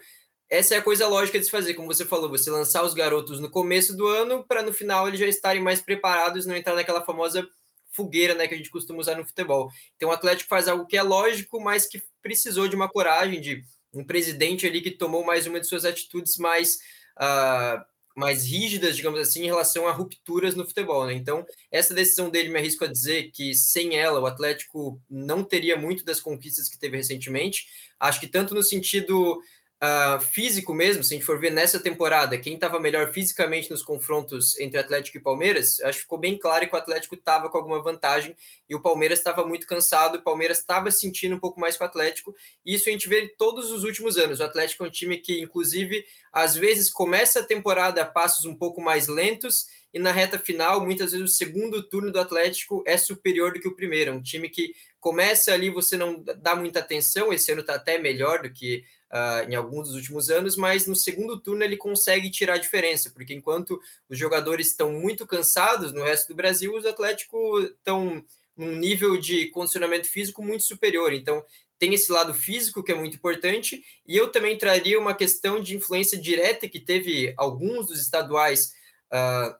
essa 0.49 0.75
é 0.75 0.77
a 0.77 0.81
coisa 0.81 1.07
lógica 1.07 1.37
de 1.37 1.45
se 1.45 1.51
fazer, 1.51 1.73
como 1.73 1.87
você 1.87 2.05
falou, 2.05 2.29
você 2.29 2.49
lançar 2.49 2.83
os 2.83 2.93
garotos 2.93 3.39
no 3.39 3.49
começo 3.49 3.95
do 3.95 4.07
ano 4.07 4.45
para 4.47 4.63
no 4.63 4.73
final 4.73 5.07
eles 5.07 5.19
já 5.19 5.27
estarem 5.27 5.61
mais 5.61 5.81
preparados 5.81 6.45
não 6.45 6.55
entrar 6.55 6.75
naquela 6.75 7.03
famosa 7.03 7.47
fogueira 7.91 8.35
né, 8.35 8.47
que 8.47 8.53
a 8.53 8.57
gente 8.57 8.69
costuma 8.69 8.99
usar 8.99 9.15
no 9.15 9.25
futebol. 9.25 9.71
Então 9.95 10.09
o 10.09 10.11
Atlético 10.11 10.49
faz 10.49 10.67
algo 10.67 10.85
que 10.85 10.95
é 10.95 11.01
lógico, 11.01 11.59
mas 11.59 11.87
que 11.87 12.01
precisou 12.21 12.67
de 12.67 12.75
uma 12.75 12.87
coragem, 12.87 13.41
de 13.41 13.63
um 13.93 14.05
presidente 14.05 14.65
ali 14.67 14.81
que 14.81 14.91
tomou 14.91 15.25
mais 15.25 15.47
uma 15.47 15.59
de 15.59 15.67
suas 15.67 15.83
atitudes 15.83 16.37
mais, 16.37 16.75
uh, 17.17 17.83
mais 18.15 18.45
rígidas, 18.45 18.95
digamos 18.95 19.19
assim, 19.19 19.43
em 19.43 19.47
relação 19.47 19.87
a 19.87 19.91
rupturas 19.91 20.55
no 20.55 20.65
futebol. 20.65 21.07
Né? 21.07 21.13
Então, 21.13 21.45
essa 21.71 21.93
decisão 21.93 22.29
dele, 22.29 22.49
me 22.49 22.59
arrisco 22.59 22.85
a 22.85 22.87
dizer 22.87 23.31
que 23.31 23.53
sem 23.55 23.97
ela 23.97 24.19
o 24.19 24.25
Atlético 24.25 25.01
não 25.09 25.43
teria 25.43 25.75
muito 25.75 26.05
das 26.05 26.19
conquistas 26.19 26.69
que 26.69 26.77
teve 26.77 26.97
recentemente. 26.97 27.65
Acho 27.99 28.19
que 28.19 28.27
tanto 28.27 28.53
no 28.53 28.61
sentido 28.61 29.41
uh, 29.83 30.19
físico 30.19 30.73
mesmo, 30.73 31.03
se 31.03 31.13
a 31.13 31.17
gente 31.17 31.25
for 31.25 31.39
ver 31.39 31.51
nessa 31.51 31.79
temporada, 31.79 32.37
quem 32.37 32.55
estava 32.55 32.79
melhor 32.79 33.11
fisicamente 33.11 33.69
nos 33.69 33.83
confrontos 33.83 34.59
entre 34.59 34.79
Atlético 34.79 35.17
e 35.17 35.21
Palmeiras, 35.21 35.79
acho 35.81 35.99
que 35.99 36.03
ficou 36.03 36.17
bem 36.17 36.37
claro 36.37 36.67
que 36.67 36.75
o 36.75 36.77
Atlético 36.77 37.15
estava 37.15 37.49
com 37.49 37.57
alguma 37.57 37.81
vantagem 37.81 38.35
e 38.69 38.75
o 38.75 38.81
Palmeiras 38.81 39.19
estava 39.19 39.45
muito 39.45 39.67
cansado, 39.67 40.17
o 40.17 40.21
Palmeiras 40.21 40.59
estava 40.59 40.91
sentindo 40.91 41.35
um 41.35 41.39
pouco 41.39 41.59
mais 41.59 41.77
com 41.77 41.83
o 41.83 41.87
Atlético, 41.87 42.35
e 42.65 42.75
isso 42.75 42.89
a 42.89 42.91
gente 42.91 43.07
vê 43.07 43.27
todos 43.37 43.71
os 43.71 43.83
últimos 43.83 44.17
anos. 44.17 44.39
O 44.39 44.43
Atlético 44.43 44.83
é 44.83 44.87
um 44.87 44.91
time 44.91 45.17
que, 45.17 45.39
inclusive, 45.39 46.05
às 46.31 46.55
vezes 46.55 46.89
começa 46.89 47.39
a 47.39 47.43
temporada 47.43 48.01
a 48.01 48.05
passos 48.05 48.45
um 48.45 48.55
pouco 48.55 48.81
mais 48.81 49.07
lentos 49.07 49.65
e 49.93 49.99
na 49.99 50.11
reta 50.11 50.37
final, 50.37 50.85
muitas 50.85 51.11
vezes 51.11 51.31
o 51.31 51.33
segundo 51.33 51.81
turno 51.81 52.11
do 52.11 52.19
Atlético 52.19 52.83
é 52.85 52.97
superior 52.97 53.53
do 53.53 53.59
que 53.59 53.67
o 53.67 53.75
primeiro. 53.75 54.11
É 54.11 54.13
um 54.13 54.21
time 54.21 54.49
que 54.49 54.73
começa 54.99 55.53
ali, 55.53 55.69
você 55.69 55.95
não 55.95 56.21
dá 56.21 56.55
muita 56.55 56.79
atenção, 56.79 57.31
esse 57.31 57.51
ano 57.51 57.61
está 57.61 57.75
até 57.75 57.97
melhor 57.97 58.41
do 58.41 58.51
que 58.51 58.83
uh, 59.11 59.49
em 59.49 59.55
alguns 59.55 59.87
dos 59.87 59.95
últimos 59.95 60.29
anos, 60.29 60.55
mas 60.55 60.87
no 60.87 60.95
segundo 60.95 61.39
turno 61.39 61.63
ele 61.63 61.77
consegue 61.77 62.29
tirar 62.29 62.55
a 62.55 62.59
diferença, 62.59 63.09
porque 63.09 63.33
enquanto 63.33 63.79
os 64.09 64.17
jogadores 64.17 64.67
estão 64.67 64.91
muito 64.91 65.25
cansados 65.25 65.93
no 65.93 66.03
resto 66.03 66.29
do 66.29 66.35
Brasil, 66.35 66.75
os 66.75 66.85
Atlético 66.85 67.59
estão 67.59 68.23
num 68.55 68.75
nível 68.75 69.17
de 69.17 69.47
condicionamento 69.47 70.09
físico 70.09 70.41
muito 70.41 70.63
superior. 70.63 71.13
Então, 71.13 71.43
tem 71.77 71.93
esse 71.93 72.11
lado 72.11 72.33
físico 72.33 72.83
que 72.83 72.91
é 72.91 72.95
muito 72.95 73.15
importante, 73.15 73.83
e 74.05 74.17
eu 74.17 74.31
também 74.31 74.57
traria 74.57 74.99
uma 74.99 75.13
questão 75.13 75.61
de 75.61 75.75
influência 75.75 76.17
direta 76.17 76.67
que 76.67 76.79
teve 76.79 77.33
alguns 77.37 77.87
dos 77.87 78.01
estaduais 78.01 78.73
uh, 79.13 79.55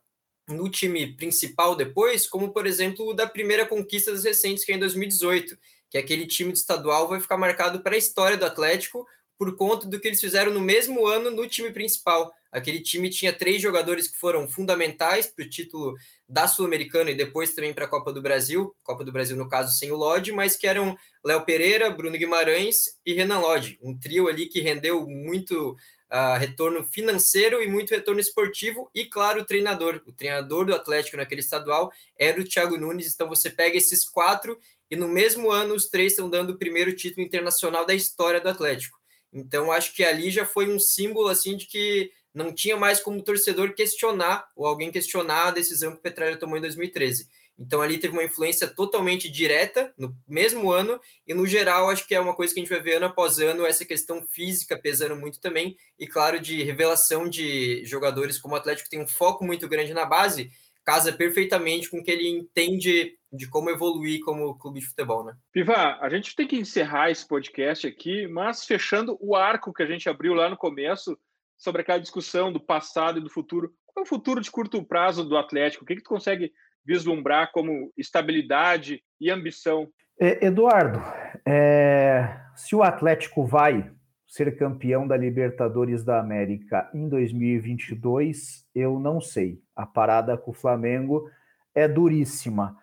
no 0.48 0.70
time 0.70 1.16
principal 1.16 1.76
depois, 1.76 2.28
como 2.28 2.52
por 2.52 2.66
exemplo 2.66 3.08
o 3.08 3.14
da 3.14 3.28
primeira 3.28 3.66
conquista 3.66 4.12
das 4.12 4.24
recentes, 4.24 4.64
que 4.64 4.72
é 4.72 4.76
em 4.76 4.80
2018, 4.80 5.58
que 5.90 5.98
é 5.98 6.02
aquele 6.02 6.26
time 6.26 6.52
de 6.52 6.58
estadual 6.58 7.08
vai 7.08 7.20
ficar 7.20 7.38
marcado 7.38 7.82
para 7.82 7.96
a 7.96 7.98
história 7.98 8.38
do 8.38 8.46
Atlético, 8.46 9.06
por 9.38 9.56
conta 9.56 9.88
do 9.88 10.00
que 10.00 10.08
eles 10.08 10.20
fizeram 10.20 10.52
no 10.52 10.60
mesmo 10.60 11.06
ano 11.06 11.30
no 11.30 11.48
time 11.48 11.72
principal. 11.72 12.34
Aquele 12.52 12.80
time 12.80 13.10
tinha 13.10 13.32
três 13.32 13.62
jogadores 13.62 14.08
que 14.08 14.18
foram 14.18 14.48
fundamentais 14.48 15.28
para 15.28 15.46
o 15.46 15.50
título 15.50 15.96
da 16.28 16.48
Sul-Americana 16.48 17.12
e 17.12 17.16
depois 17.16 17.54
também 17.54 17.74
para 17.74 17.86
a 17.86 17.90
Copa 17.90 18.12
do 18.12 18.22
Brasil, 18.22 18.76
Copa 18.84 19.04
do 19.04 19.12
Brasil 19.12 19.36
no 19.38 19.48
caso 19.48 19.78
sem 19.78 19.92
o 19.92 19.96
Lodge, 19.96 20.32
mas 20.32 20.56
que 20.56 20.66
eram 20.66 20.98
Léo 21.24 21.46
Pereira, 21.46 21.90
Bruno 21.90 22.18
Guimarães 22.18 22.98
e 23.06 23.14
Renan 23.14 23.40
Lodge, 23.40 23.78
um 23.82 23.98
trio 23.98 24.28
ali 24.28 24.48
que 24.48 24.62
rendeu 24.62 25.06
muito 25.06 25.78
uh, 26.12 26.38
retorno 26.40 26.84
financeiro 26.84 27.62
e 27.62 27.68
muito 27.68 27.92
retorno 27.92 28.20
esportivo, 28.20 28.90
e 28.94 29.06
claro, 29.06 29.42
o 29.42 29.46
treinador. 29.46 30.02
O 30.08 30.12
treinador 30.12 30.66
do 30.66 30.74
Atlético 30.74 31.18
naquele 31.18 31.42
estadual 31.42 31.92
era 32.18 32.40
o 32.40 32.44
Thiago 32.44 32.78
Nunes, 32.78 33.14
então 33.14 33.28
você 33.28 33.50
pega 33.50 33.78
esses 33.78 34.08
quatro 34.08 34.58
e 34.90 34.96
no 34.96 35.08
mesmo 35.08 35.52
ano 35.52 35.76
os 35.76 35.88
três 35.88 36.14
estão 36.14 36.30
dando 36.30 36.52
o 36.52 36.58
primeiro 36.58 36.96
título 36.96 37.26
internacional 37.26 37.86
da 37.86 37.94
história 37.94 38.40
do 38.40 38.50
Atlético. 38.50 38.97
Então 39.32 39.72
acho 39.72 39.94
que 39.94 40.04
ali 40.04 40.30
já 40.30 40.46
foi 40.46 40.70
um 40.70 40.80
símbolo 40.80 41.28
assim 41.28 41.58
de 41.58 41.66
que 41.66 42.12
não 42.34 42.54
tinha 42.54 42.78
mais 42.78 43.00
como 43.00 43.22
torcedor 43.22 43.74
questionar 43.74 44.48
ou 44.56 44.66
alguém 44.66 44.92
questionar 44.92 45.48
a 45.48 45.52
decisão 45.52 45.92
que 45.92 45.98
o 45.98 46.02
Petralha 46.02 46.38
tomou 46.38 46.58
em 46.58 46.62
2013. 46.62 47.28
Então 47.60 47.82
ali 47.82 47.98
teve 47.98 48.14
uma 48.14 48.24
influência 48.24 48.68
totalmente 48.68 49.30
direta 49.30 49.92
no 49.98 50.16
mesmo 50.28 50.72
ano 50.72 51.00
e 51.26 51.34
no 51.34 51.48
geral 51.48 51.90
acho 51.90 52.08
que 52.08 52.14
é 52.14 52.20
uma 52.20 52.36
coisa 52.36 52.54
que 52.54 52.60
a 52.60 52.64
gente 52.64 52.72
vai 52.72 52.82
ver 52.82 52.98
ano 52.98 53.08
após 53.08 53.40
ano 53.40 53.66
essa 53.66 53.84
questão 53.84 54.22
física 54.28 54.78
pesando 54.78 55.16
muito 55.16 55.40
também 55.40 55.76
e 55.98 56.06
claro 56.06 56.40
de 56.40 56.62
revelação 56.62 57.28
de 57.28 57.84
jogadores 57.84 58.38
como 58.38 58.54
o 58.54 58.58
Atlético 58.58 58.90
tem 58.90 59.02
um 59.02 59.08
foco 59.08 59.44
muito 59.44 59.68
grande 59.68 59.92
na 59.92 60.06
base 60.06 60.52
casa 60.88 61.12
perfeitamente 61.12 61.92
com 61.92 61.98
o 61.98 62.04
que 62.04 62.10
ele 62.10 62.30
entende 62.30 63.14
de 63.30 63.50
como 63.50 63.70
evoluir 63.70 64.22
como 64.24 64.58
clube 64.58 64.80
de 64.80 64.86
futebol, 64.86 65.22
né? 65.22 65.36
Piva, 65.52 65.98
a 66.00 66.08
gente 66.08 66.34
tem 66.34 66.48
que 66.48 66.56
encerrar 66.56 67.12
esse 67.12 67.28
podcast 67.28 67.86
aqui, 67.86 68.26
mas 68.26 68.64
fechando 68.64 69.18
o 69.20 69.36
arco 69.36 69.74
que 69.74 69.84
a 69.84 69.86
gente 69.86 70.08
abriu 70.08 70.34
lá 70.34 70.50
no 70.50 70.56
começo 70.56 71.20
sobre 71.58 71.82
aquela 71.82 72.00
discussão 72.00 72.54
do 72.54 72.60
passado 72.60 73.20
e 73.20 73.22
do 73.22 73.30
futuro. 73.30 73.70
Qual 73.86 74.02
é 74.02 74.08
o 74.08 74.10
futuro 74.10 74.40
de 74.40 74.50
curto 74.50 74.82
prazo 74.82 75.26
do 75.26 75.36
Atlético? 75.36 75.84
O 75.84 75.88
que, 75.88 75.98
que 75.98 76.04
tu 76.04 76.10
consegue 76.10 76.54
vislumbrar 76.86 77.52
como 77.52 77.92
estabilidade 77.98 79.04
e 79.20 79.30
ambição? 79.30 79.90
É, 80.18 80.46
Eduardo, 80.46 81.00
é, 81.46 82.40
se 82.56 82.74
o 82.74 82.82
Atlético 82.82 83.46
vai 83.46 83.92
ser 84.38 84.56
campeão 84.56 85.08
da 85.08 85.18
Libertadores 85.18 86.04
da 86.04 86.20
América 86.20 86.88
em 86.94 87.10
2022, 87.10 88.68
eu 88.76 89.00
não 89.00 89.20
sei. 89.20 89.60
A 89.76 89.84
parada 89.84 90.38
com 90.38 90.52
o 90.52 90.54
Flamengo 90.54 91.28
é 91.74 91.88
duríssima, 91.88 92.78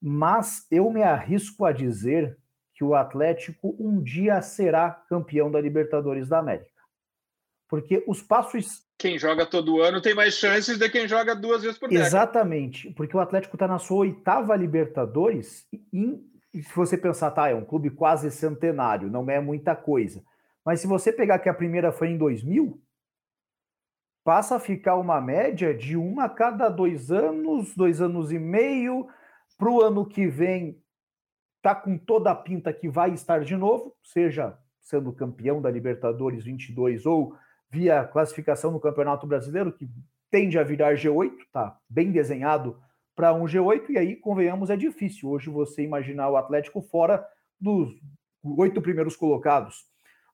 mas 0.00 0.66
eu 0.70 0.90
me 0.90 1.02
arrisco 1.02 1.64
a 1.64 1.72
dizer 1.72 2.36
que 2.74 2.84
o 2.84 2.94
Atlético 2.94 3.74
um 3.80 4.02
dia 4.02 4.42
será 4.42 4.90
campeão 4.90 5.50
da 5.50 5.58
Libertadores 5.58 6.28
da 6.28 6.40
América. 6.40 6.68
Porque 7.68 8.04
os 8.06 8.20
passos. 8.20 8.86
Quem 8.98 9.18
joga 9.18 9.46
todo 9.46 9.80
ano 9.80 10.02
tem 10.02 10.14
mais 10.14 10.34
chances 10.34 10.78
de 10.78 10.90
quem 10.90 11.08
joga 11.08 11.34
duas 11.34 11.62
vezes 11.62 11.78
por 11.78 11.88
década. 11.88 12.06
Exatamente, 12.06 12.92
porque 12.92 13.16
o 13.16 13.20
Atlético 13.20 13.56
está 13.56 13.66
na 13.66 13.78
sua 13.78 13.98
oitava 13.98 14.54
Libertadores 14.54 15.66
e, 15.72 16.20
e, 16.52 16.62
se 16.62 16.74
você 16.74 16.98
pensar, 16.98 17.30
tá, 17.30 17.48
é 17.48 17.54
um 17.54 17.64
clube 17.64 17.90
quase 17.90 18.30
centenário, 18.30 19.10
não 19.10 19.28
é 19.30 19.40
muita 19.40 19.74
coisa. 19.74 20.22
Mas 20.68 20.82
se 20.82 20.86
você 20.86 21.10
pegar 21.10 21.38
que 21.38 21.48
a 21.48 21.54
primeira 21.54 21.90
foi 21.90 22.10
em 22.10 22.18
2000, 22.18 22.78
passa 24.22 24.56
a 24.56 24.60
ficar 24.60 24.96
uma 24.96 25.18
média 25.18 25.74
de 25.74 25.96
uma 25.96 26.24
a 26.24 26.28
cada 26.28 26.68
dois 26.68 27.10
anos, 27.10 27.74
dois 27.74 28.02
anos 28.02 28.30
e 28.30 28.38
meio. 28.38 29.08
Para 29.56 29.70
o 29.70 29.80
ano 29.80 30.04
que 30.04 30.26
vem, 30.26 30.78
tá 31.62 31.74
com 31.74 31.96
toda 31.96 32.30
a 32.30 32.34
pinta 32.34 32.70
que 32.70 32.86
vai 32.86 33.14
estar 33.14 33.42
de 33.44 33.56
novo, 33.56 33.96
seja 34.02 34.58
sendo 34.78 35.10
campeão 35.10 35.62
da 35.62 35.70
Libertadores 35.70 36.44
22 36.44 37.06
ou 37.06 37.34
via 37.70 38.04
classificação 38.04 38.70
no 38.70 38.78
Campeonato 38.78 39.26
Brasileiro, 39.26 39.72
que 39.72 39.88
tende 40.30 40.58
a 40.58 40.62
virar 40.62 40.96
G8, 40.96 41.32
tá 41.50 41.80
bem 41.88 42.12
desenhado 42.12 42.78
para 43.16 43.32
um 43.32 43.46
G8, 43.46 43.88
e 43.88 43.96
aí, 43.96 44.16
convenhamos, 44.16 44.68
é 44.68 44.76
difícil 44.76 45.30
hoje 45.30 45.48
você 45.48 45.82
imaginar 45.82 46.28
o 46.28 46.36
Atlético 46.36 46.82
fora 46.82 47.26
dos 47.58 47.98
oito 48.44 48.82
primeiros 48.82 49.16
colocados 49.16 49.88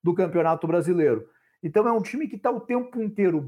do 0.04 0.14
Campeonato 0.14 0.66
Brasileiro. 0.66 1.26
Então 1.62 1.88
é 1.88 1.92
um 1.92 2.02
time 2.02 2.28
que 2.28 2.36
está 2.36 2.50
o 2.50 2.60
tempo 2.60 3.00
inteiro 3.00 3.42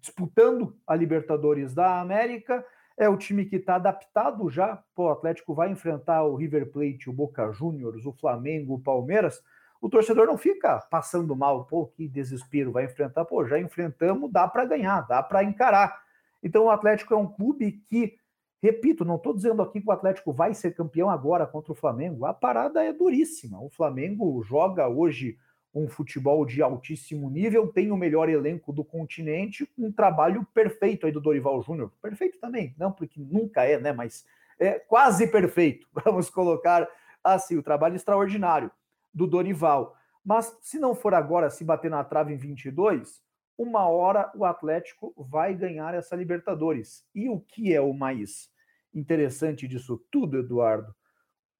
disputando 0.00 0.76
a 0.86 0.94
Libertadores 0.94 1.74
da 1.74 2.00
América, 2.00 2.64
é 2.96 3.08
o 3.08 3.16
time 3.16 3.44
que 3.44 3.56
está 3.56 3.74
adaptado 3.74 4.48
já, 4.48 4.80
pô, 4.94 5.06
o 5.06 5.10
Atlético 5.10 5.54
vai 5.54 5.70
enfrentar 5.70 6.22
o 6.22 6.36
River 6.36 6.70
Plate, 6.70 7.10
o 7.10 7.12
Boca 7.12 7.50
Juniors, 7.50 8.06
o 8.06 8.12
Flamengo, 8.12 8.74
o 8.74 8.80
Palmeiras, 8.80 9.42
o 9.80 9.88
torcedor 9.88 10.26
não 10.26 10.38
fica 10.38 10.78
passando 10.88 11.34
mal, 11.34 11.64
pô, 11.64 11.86
que 11.86 12.08
desespero, 12.08 12.70
vai 12.70 12.84
enfrentar, 12.84 13.24
pô, 13.24 13.44
já 13.44 13.58
enfrentamos, 13.58 14.30
dá 14.30 14.46
para 14.46 14.64
ganhar, 14.64 15.00
dá 15.02 15.20
para 15.20 15.42
encarar. 15.42 16.00
Então 16.40 16.66
o 16.66 16.70
Atlético 16.70 17.12
é 17.12 17.16
um 17.16 17.26
clube 17.26 17.82
que, 17.88 18.16
repito, 18.62 19.04
não 19.04 19.16
estou 19.16 19.34
dizendo 19.34 19.62
aqui 19.62 19.80
que 19.80 19.88
o 19.88 19.92
Atlético 19.92 20.32
vai 20.32 20.54
ser 20.54 20.76
campeão 20.76 21.10
agora 21.10 21.44
contra 21.44 21.72
o 21.72 21.76
Flamengo, 21.76 22.24
a 22.24 22.32
parada 22.32 22.84
é 22.84 22.92
duríssima. 22.92 23.60
O 23.60 23.68
Flamengo 23.68 24.40
joga 24.44 24.88
hoje 24.88 25.36
um 25.74 25.88
futebol 25.88 26.44
de 26.44 26.62
altíssimo 26.62 27.28
nível, 27.30 27.68
tem 27.68 27.90
o 27.90 27.96
melhor 27.96 28.28
elenco 28.28 28.72
do 28.72 28.84
continente, 28.84 29.70
um 29.76 29.92
trabalho 29.92 30.46
perfeito 30.54 31.06
aí 31.06 31.12
do 31.12 31.20
Dorival 31.20 31.62
Júnior. 31.62 31.92
Perfeito 32.00 32.38
também, 32.38 32.74
não 32.78 32.90
porque 32.90 33.20
nunca 33.20 33.64
é, 33.64 33.78
né, 33.78 33.92
mas 33.92 34.24
é 34.58 34.78
quase 34.78 35.26
perfeito. 35.26 35.86
Vamos 36.04 36.30
colocar 36.30 36.88
assim, 37.22 37.56
o 37.56 37.62
trabalho 37.62 37.96
extraordinário 37.96 38.70
do 39.12 39.26
Dorival. 39.26 39.96
Mas 40.24 40.56
se 40.60 40.78
não 40.78 40.94
for 40.94 41.14
agora 41.14 41.50
se 41.50 41.64
bater 41.64 41.90
na 41.90 42.04
trave 42.04 42.32
em 42.32 42.36
22, 42.36 43.22
uma 43.56 43.88
hora 43.88 44.30
o 44.34 44.44
Atlético 44.44 45.12
vai 45.16 45.54
ganhar 45.54 45.94
essa 45.94 46.16
Libertadores. 46.16 47.04
E 47.14 47.28
o 47.28 47.40
que 47.40 47.74
é 47.74 47.80
o 47.80 47.92
mais 47.92 48.50
interessante 48.94 49.66
disso 49.66 50.02
tudo, 50.10 50.38
Eduardo? 50.38 50.94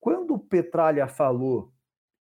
Quando 0.00 0.34
o 0.34 0.38
Petralha 0.38 1.08
falou 1.08 1.72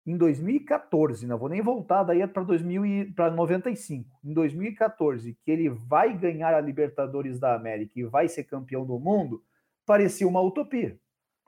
em 0.06 0.16
2014, 0.16 1.26
não 1.26 1.38
vou 1.38 1.48
nem 1.48 1.62
voltar 1.62 2.02
daí 2.02 2.26
para 2.26 3.30
95, 3.30 4.08
em 4.24 4.32
2014, 4.32 5.38
que 5.44 5.50
ele 5.50 5.68
vai 5.68 6.16
ganhar 6.16 6.54
a 6.54 6.60
Libertadores 6.60 7.38
da 7.38 7.54
América 7.54 7.92
e 7.96 8.04
vai 8.04 8.28
ser 8.28 8.44
campeão 8.44 8.84
do 8.84 8.98
mundo, 8.98 9.42
parecia 9.86 10.26
uma 10.26 10.40
utopia 10.40 10.98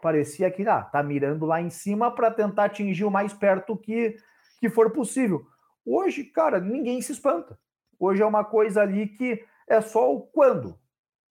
parecia 0.04 0.50
que 0.50 0.68
ah, 0.68 0.82
tá 0.82 1.02
mirando 1.02 1.46
lá 1.46 1.62
em 1.62 1.70
cima 1.70 2.14
para 2.14 2.30
tentar 2.30 2.64
atingir 2.64 3.06
o 3.06 3.10
mais 3.10 3.32
perto 3.32 3.74
que, 3.74 4.14
que 4.60 4.68
for 4.68 4.90
possível. 4.90 5.46
Hoje, 5.82 6.24
cara, 6.24 6.60
ninguém 6.60 7.00
se 7.00 7.12
espanta. 7.12 7.58
Hoje 7.98 8.20
é 8.20 8.26
uma 8.26 8.44
coisa 8.44 8.82
ali 8.82 9.08
que 9.08 9.42
é 9.66 9.80
só 9.80 10.14
o 10.14 10.20
quando. 10.20 10.78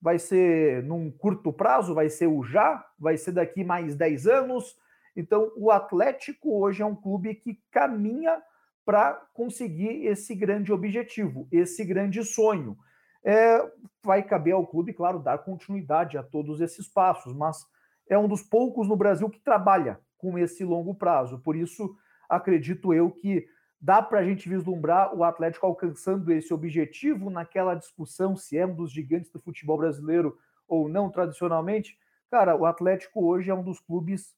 Vai 0.01 0.17
ser 0.17 0.81
num 0.81 1.11
curto 1.11 1.53
prazo, 1.53 1.93
vai 1.93 2.09
ser 2.09 2.25
o 2.25 2.43
já, 2.43 2.83
vai 2.97 3.15
ser 3.15 3.33
daqui 3.33 3.63
mais 3.63 3.95
10 3.95 4.25
anos. 4.25 4.75
Então, 5.15 5.51
o 5.55 5.71
Atlético 5.71 6.59
hoje 6.59 6.81
é 6.81 6.85
um 6.85 6.95
clube 6.95 7.35
que 7.35 7.59
caminha 7.71 8.41
para 8.85 9.13
conseguir 9.33 10.05
esse 10.05 10.35
grande 10.35 10.71
objetivo, 10.71 11.47
esse 11.51 11.85
grande 11.85 12.23
sonho. 12.23 12.77
É, 13.23 13.65
vai 14.03 14.21
caber 14.21 14.53
ao 14.53 14.67
clube, 14.67 14.93
claro, 14.93 15.19
dar 15.19 15.37
continuidade 15.37 16.17
a 16.17 16.23
todos 16.23 16.59
esses 16.59 16.87
passos, 16.87 17.33
mas 17.33 17.65
é 18.09 18.17
um 18.17 18.27
dos 18.27 18.41
poucos 18.41 18.87
no 18.87 18.97
Brasil 18.97 19.29
que 19.29 19.39
trabalha 19.39 19.99
com 20.17 20.37
esse 20.37 20.65
longo 20.65 20.93
prazo. 20.93 21.39
Por 21.39 21.55
isso, 21.55 21.95
acredito 22.29 22.93
eu 22.93 23.09
que 23.09 23.47
dá 23.79 24.01
para 24.01 24.19
a 24.19 24.23
gente 24.23 24.47
vislumbrar 24.47 25.15
o 25.15 25.23
Atlético 25.23 25.65
alcançando 25.65 26.31
esse 26.31 26.53
objetivo 26.53 27.29
naquela 27.29 27.75
discussão 27.75 28.35
se 28.35 28.57
é 28.57 28.65
um 28.65 28.75
dos 28.75 28.91
gigantes 28.91 29.31
do 29.31 29.39
futebol 29.39 29.77
brasileiro 29.77 30.37
ou 30.67 30.87
não 30.87 31.09
tradicionalmente. 31.09 31.97
Cara, 32.29 32.55
o 32.55 32.65
Atlético 32.65 33.25
hoje 33.25 33.51
é 33.51 33.53
um 33.53 33.63
dos 33.63 33.79
clubes 33.79 34.33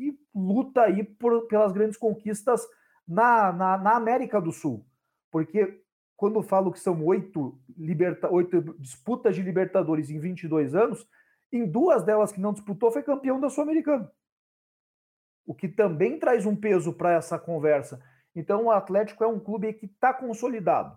que 0.00 0.18
luta 0.34 0.82
aí 0.82 1.04
por, 1.04 1.46
pelas 1.46 1.72
grandes 1.72 1.98
conquistas 1.98 2.66
na, 3.06 3.52
na, 3.52 3.76
na 3.76 3.96
América 3.96 4.40
do 4.40 4.50
Sul. 4.50 4.86
Porque 5.30 5.82
quando 6.16 6.42
falo 6.42 6.72
que 6.72 6.80
são 6.80 7.04
oito, 7.04 7.60
liberta, 7.76 8.30
oito 8.32 8.74
disputas 8.78 9.36
de 9.36 9.42
Libertadores 9.42 10.08
em 10.08 10.18
22 10.18 10.74
anos, 10.74 11.06
em 11.52 11.66
duas 11.66 12.02
delas 12.02 12.32
que 12.32 12.40
não 12.40 12.54
disputou, 12.54 12.90
foi 12.90 13.02
campeão 13.02 13.38
da 13.38 13.50
Sul-Americana. 13.50 14.10
O 15.46 15.54
que 15.54 15.68
também 15.68 16.18
traz 16.18 16.46
um 16.46 16.56
peso 16.56 16.94
para 16.94 17.12
essa 17.12 17.38
conversa. 17.38 18.02
Então, 18.34 18.66
o 18.66 18.70
Atlético 18.70 19.22
é 19.24 19.26
um 19.26 19.40
clube 19.40 19.72
que 19.74 19.86
está 19.86 20.14
consolidado. 20.14 20.96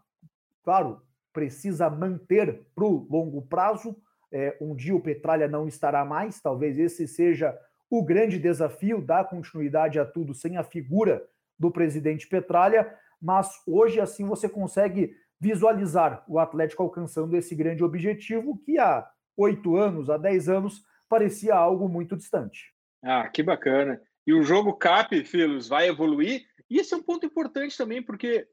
Claro, 0.64 1.02
precisa 1.34 1.90
manter 1.90 2.66
para 2.74 2.86
o 2.86 3.08
longo 3.10 3.42
prazo. 3.42 3.98
É, 4.32 4.56
um 4.62 4.76
dia 4.76 4.96
o 4.96 5.02
Petralha 5.02 5.48
não 5.48 5.68
estará 5.68 6.06
mais, 6.06 6.40
talvez 6.40 6.78
esse 6.78 7.08
seja 7.08 7.58
o 7.98 8.04
grande 8.04 8.40
desafio, 8.40 9.02
dar 9.02 9.26
continuidade 9.26 10.00
a 10.00 10.06
tudo 10.06 10.34
sem 10.34 10.58
a 10.58 10.64
figura 10.64 11.24
do 11.60 11.70
presidente 11.70 12.28
Petralha, 12.28 12.92
mas 13.22 13.62
hoje 13.68 14.00
assim 14.00 14.26
você 14.26 14.50
consegue 14.50 15.16
visualizar 15.40 16.24
o 16.28 16.40
Atlético 16.40 16.82
alcançando 16.82 17.38
esse 17.38 17.54
grande 17.54 17.84
objetivo 17.84 18.58
que 18.66 18.80
há 18.80 19.08
oito 19.38 19.76
anos, 19.76 20.10
há 20.10 20.18
dez 20.18 20.50
anos, 20.50 20.84
parecia 21.08 21.54
algo 21.54 21.88
muito 21.88 22.18
distante. 22.18 22.74
Ah, 23.04 23.30
que 23.30 23.44
bacana. 23.44 24.02
E 24.26 24.34
o 24.34 24.42
jogo 24.42 24.74
CAP, 24.74 25.24
filhos, 25.24 25.68
vai 25.68 25.88
evoluir? 25.88 26.46
E 26.70 26.80
esse 26.80 26.96
é 26.96 26.98
um 26.98 27.04
ponto 27.04 27.28
importante 27.28 27.78
também, 27.78 28.02
porque 28.02 28.48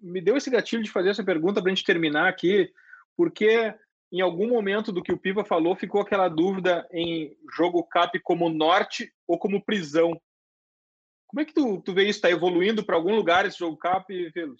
me 0.00 0.20
deu 0.20 0.36
esse 0.36 0.50
gatilho 0.50 0.84
de 0.84 0.90
fazer 0.90 1.08
essa 1.08 1.24
pergunta 1.24 1.60
para 1.60 1.72
a 1.72 1.74
gente 1.74 1.84
terminar 1.84 2.28
aqui 2.28 2.70
porque 3.16 3.74
em 4.14 4.20
algum 4.20 4.48
momento 4.48 4.92
do 4.92 5.02
que 5.02 5.12
o 5.12 5.18
Piva 5.18 5.44
falou 5.44 5.74
ficou 5.74 6.00
aquela 6.00 6.28
dúvida 6.28 6.86
em 6.92 7.36
jogo 7.56 7.82
CAP 7.82 8.20
como 8.22 8.48
norte 8.48 9.12
ou 9.26 9.36
como 9.36 9.64
prisão. 9.64 10.16
Como 11.26 11.40
é 11.40 11.44
que 11.44 11.52
tu, 11.52 11.82
tu 11.84 11.92
vê 11.92 12.04
isso? 12.04 12.18
Está 12.18 12.30
evoluindo 12.30 12.84
para 12.84 12.94
algum 12.94 13.12
lugar 13.12 13.44
esse 13.44 13.58
jogo 13.58 13.76
cap, 13.76 14.06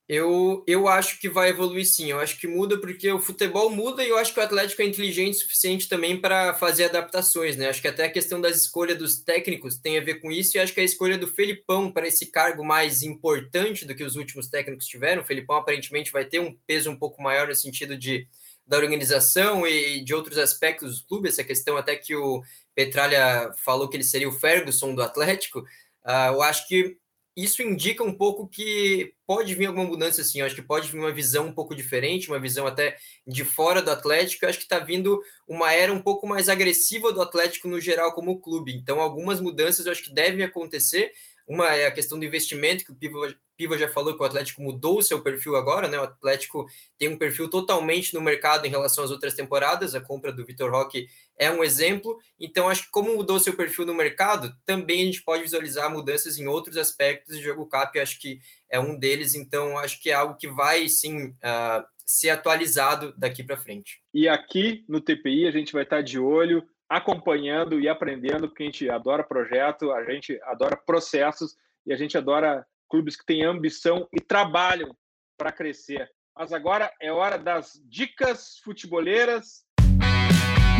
Eu, 0.09 0.65
eu 0.67 0.89
acho 0.89 1.21
que 1.21 1.29
vai 1.29 1.51
evoluir 1.51 1.87
sim. 1.87 2.11
Eu 2.11 2.19
acho 2.19 2.37
que 2.37 2.49
muda 2.49 2.81
porque 2.81 3.13
o 3.13 3.21
futebol 3.21 3.71
muda 3.71 4.03
e 4.03 4.09
eu 4.09 4.19
acho 4.19 4.35
que 4.35 4.41
o 4.41 4.43
Atlético 4.43 4.83
é 4.83 4.87
inteligente 4.87 5.37
o 5.37 5.39
suficiente 5.39 5.89
também 5.89 6.21
para 6.21 6.53
fazer 6.55 6.87
adaptações, 6.87 7.57
né? 7.57 7.69
Acho 7.69 7.81
que 7.81 7.87
até 7.87 8.07
a 8.07 8.11
questão 8.11 8.41
das 8.41 8.57
escolhas 8.57 8.99
dos 8.99 9.23
técnicos 9.23 9.79
tem 9.79 9.99
a 9.99 10.03
ver 10.03 10.17
com 10.17 10.33
isso 10.33 10.57
e 10.57 10.61
acho 10.61 10.75
que 10.75 10.81
a 10.81 10.85
escolha 10.85 11.17
do 11.17 11.29
Felipão 11.29 11.93
para 11.93 12.09
esse 12.09 12.33
cargo 12.33 12.65
mais 12.65 13.05
importante 13.05 13.87
do 13.87 13.95
que 13.95 14.03
os 14.03 14.17
últimos 14.17 14.49
técnicos 14.49 14.87
tiveram. 14.87 15.23
O 15.23 15.25
Felipão 15.25 15.55
aparentemente 15.55 16.11
vai 16.11 16.25
ter 16.25 16.41
um 16.41 16.59
peso 16.67 16.91
um 16.91 16.99
pouco 16.99 17.23
maior 17.23 17.47
no 17.47 17.55
sentido 17.55 17.97
de 17.97 18.27
da 18.67 18.79
organização 18.79 19.67
e 19.67 20.03
de 20.03 20.15
outros 20.15 20.39
aspectos 20.39 21.01
do 21.01 21.09
clube, 21.09 21.29
essa 21.29 21.45
questão 21.45 21.77
até 21.77 21.97
que 21.97 22.15
o 22.17 22.43
Petralha 22.75 23.53
falou 23.65 23.89
que 23.89 23.97
ele 23.97 24.05
seria 24.05 24.29
o 24.29 24.33
Ferguson 24.33 24.95
do 24.95 25.03
Atlético, 25.03 25.65
Uh, 26.05 26.35
eu 26.35 26.43
acho 26.43 26.69
que 26.69 26.97
isso 27.37 27.63
indica 27.63 28.05
um 28.05 28.13
pouco 28.13 28.47
que 28.47 29.13
pode 29.27 29.55
vir 29.55 29.67
alguma 29.67 29.87
mudança, 29.87 30.21
assim. 30.21 30.39
Eu 30.39 30.47
acho 30.47 30.55
que 30.55 30.63
pode 30.63 30.89
vir 30.89 30.99
uma 30.99 31.11
visão 31.11 31.47
um 31.47 31.53
pouco 31.53 31.75
diferente, 31.75 32.29
uma 32.29 32.39
visão 32.39 32.67
até 32.67 32.97
de 33.27 33.45
fora 33.45 33.83
do 33.83 33.91
Atlético. 33.91 34.45
Eu 34.45 34.51
acho 34.51 34.59
que 34.59 34.65
está 34.65 34.79
vindo 34.79 35.21
uma 35.49 35.73
era 35.73 35.93
um 35.93 36.01
pouco 36.01 36.27
mais 36.29 36.49
agressiva 36.49 37.13
do 37.13 37.21
Atlético 37.21 37.67
no 37.67 37.81
geral 37.81 38.13
como 38.13 38.39
clube. 38.39 38.73
Então, 38.73 39.01
algumas 39.01 39.41
mudanças 39.41 39.87
eu 39.87 39.93
acho 39.93 40.05
que 40.05 40.15
devem 40.15 40.45
acontecer. 40.45 41.11
Uma 41.47 41.75
é 41.75 41.87
a 41.87 41.91
questão 41.91 42.19
do 42.19 42.25
investimento, 42.25 42.85
que 42.85 42.93
o 42.93 42.95
Piva, 42.95 43.35
Piva 43.57 43.77
já 43.77 43.89
falou 43.89 44.15
que 44.15 44.23
o 44.23 44.25
Atlético 44.25 44.63
mudou 44.63 44.99
o 44.99 45.03
seu 45.03 45.23
perfil 45.23 45.57
agora, 45.57 45.87
né? 45.89 45.99
O 45.99 46.05
Atlético 46.05 46.67
tem 46.99 47.09
um 47.09 47.19
perfil 47.19 47.49
totalmente 47.49 48.15
no 48.15 48.21
mercado 48.21 48.67
em 48.67 48.71
relação 48.71 49.05
às 49.05 49.11
outras 49.11 49.35
temporadas. 49.35 49.95
A 49.95 50.01
compra 50.01 50.33
do 50.33 50.45
Vitor 50.45 50.71
Roque 50.71 51.07
é 51.39 51.51
um 51.51 51.63
exemplo. 51.63 52.19
Então, 52.41 52.69
acho 52.69 52.85
que 52.85 52.91
como 52.91 53.15
mudou 53.15 53.39
seu 53.39 53.55
perfil 53.55 53.85
no 53.85 53.95
mercado, 53.95 54.55
também 54.65 55.03
a 55.03 55.05
gente 55.05 55.23
pode 55.23 55.43
visualizar 55.43 55.91
mudanças 55.91 56.39
em 56.39 56.47
outros 56.47 56.77
aspectos. 56.77 57.37
O 57.37 57.43
jogo 57.43 57.67
cap, 57.67 57.99
acho 57.99 58.19
que 58.19 58.41
é 58.71 58.81
um 58.81 58.99
deles. 58.99 59.35
Então, 59.35 59.79
acho 59.79 60.01
que 60.01 60.11
é 60.11 60.15
algo 60.15 60.37
que 60.37 60.49
vai 60.49 60.89
sim 60.89 61.27
uh, 61.27 61.85
ser 62.07 62.31
atualizado 62.31 63.15
daqui 63.17 63.43
para 63.43 63.57
frente. 63.57 64.01
E 64.13 64.29
aqui 64.29 64.85
no 64.89 65.01
TPI 65.01 65.47
a 65.47 65.51
gente 65.51 65.73
vai 65.73 65.83
estar 65.83 66.03
de 66.03 66.19
olho 66.19 66.67
acompanhando 66.89 67.81
e 67.81 67.89
aprendendo, 67.89 68.49
porque 68.49 68.63
a 68.63 68.67
gente 68.67 68.91
adora 68.91 69.23
projeto, 69.23 69.93
a 69.93 70.05
gente 70.05 70.39
adora 70.45 70.77
processos 70.77 71.57
e 71.87 71.93
a 71.93 71.97
gente 71.97 72.17
adora 72.17 72.67
clubes 72.89 73.17
que 73.17 73.27
têm 73.27 73.45
ambição 73.45 74.09
e 74.13 74.21
trabalham 74.21 74.95
para 75.37 75.53
crescer. 75.53 76.11
Mas 76.37 76.53
agora 76.53 76.93
é 77.01 77.13
hora 77.13 77.39
das 77.39 77.81
dicas 77.85 78.59
futeboleiras. 78.63 79.65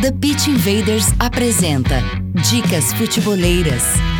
The 0.01 0.11
Pitch 0.11 0.47
Invaders 0.47 1.05
apresenta 1.19 1.95
Dicas 2.49 2.93
Futeboleiras. 2.93 4.14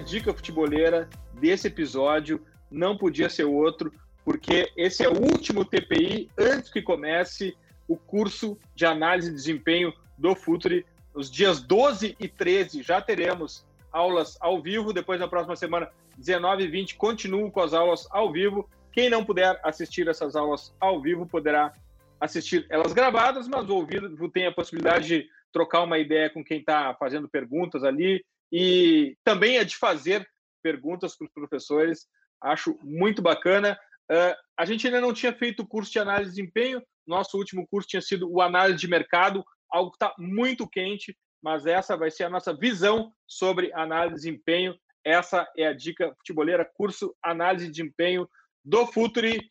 Dica 0.00 0.34
futeboleira 0.34 1.08
desse 1.34 1.68
episódio 1.68 2.44
não 2.70 2.96
podia 2.96 3.28
ser 3.28 3.44
outro, 3.44 3.92
porque 4.24 4.70
esse 4.76 5.04
é 5.04 5.08
o 5.08 5.20
último 5.20 5.64
TPI 5.64 6.30
antes 6.38 6.70
que 6.70 6.82
comece 6.82 7.56
o 7.88 7.96
curso 7.96 8.58
de 8.74 8.86
análise 8.86 9.30
de 9.30 9.36
desempenho 9.36 9.92
do 10.16 10.34
Futuri. 10.34 10.86
Nos 11.14 11.30
dias 11.30 11.60
12 11.60 12.16
e 12.20 12.28
13 12.28 12.82
já 12.82 13.00
teremos 13.00 13.66
aulas 13.90 14.36
ao 14.40 14.62
vivo. 14.62 14.92
Depois, 14.92 15.18
na 15.18 15.26
próxima 15.26 15.56
semana, 15.56 15.88
19 16.16 16.64
e 16.64 16.68
20, 16.68 16.94
continuo 16.96 17.50
com 17.50 17.60
as 17.60 17.74
aulas 17.74 18.06
ao 18.10 18.30
vivo. 18.30 18.68
Quem 18.92 19.10
não 19.10 19.24
puder 19.24 19.58
assistir 19.64 20.06
essas 20.08 20.36
aulas 20.36 20.72
ao 20.80 21.00
vivo 21.00 21.26
poderá 21.26 21.72
assistir 22.20 22.66
elas 22.68 22.92
gravadas, 22.92 23.48
mas 23.48 23.68
o 23.68 23.76
ouvido 23.76 24.28
tem 24.28 24.46
a 24.46 24.52
possibilidade 24.52 25.06
de 25.08 25.28
trocar 25.52 25.82
uma 25.82 25.98
ideia 25.98 26.30
com 26.30 26.44
quem 26.44 26.58
está 26.58 26.94
fazendo 26.94 27.28
perguntas 27.28 27.82
ali 27.82 28.24
e 28.52 29.16
também 29.24 29.58
é 29.58 29.64
de 29.64 29.76
fazer 29.76 30.28
perguntas 30.62 31.16
para 31.16 31.26
os 31.26 31.32
professores. 31.32 32.06
Acho 32.42 32.78
muito 32.82 33.22
bacana. 33.22 33.78
Uh, 34.10 34.34
a 34.58 34.64
gente 34.64 34.86
ainda 34.86 35.00
não 35.00 35.14
tinha 35.14 35.32
feito 35.32 35.60
o 35.60 35.66
curso 35.66 35.92
de 35.92 35.98
análise 35.98 36.30
de 36.30 36.36
desempenho. 36.36 36.82
Nosso 37.06 37.36
último 37.38 37.66
curso 37.68 37.88
tinha 37.88 38.02
sido 38.02 38.30
o 38.30 38.40
análise 38.40 38.78
de 38.78 38.88
mercado, 38.88 39.44
algo 39.70 39.90
que 39.90 39.96
está 39.96 40.14
muito 40.18 40.68
quente, 40.68 41.16
mas 41.42 41.66
essa 41.66 41.96
vai 41.96 42.10
ser 42.10 42.24
a 42.24 42.30
nossa 42.30 42.54
visão 42.54 43.12
sobre 43.26 43.72
análise 43.72 44.16
de 44.16 44.30
desempenho. 44.30 44.76
Essa 45.04 45.48
é 45.56 45.66
a 45.66 45.72
dica 45.72 46.14
futeboleira, 46.18 46.68
curso 46.74 47.14
análise 47.22 47.66
de 47.66 47.72
desempenho 47.72 48.28
do 48.64 48.86
Futuri. 48.86 49.50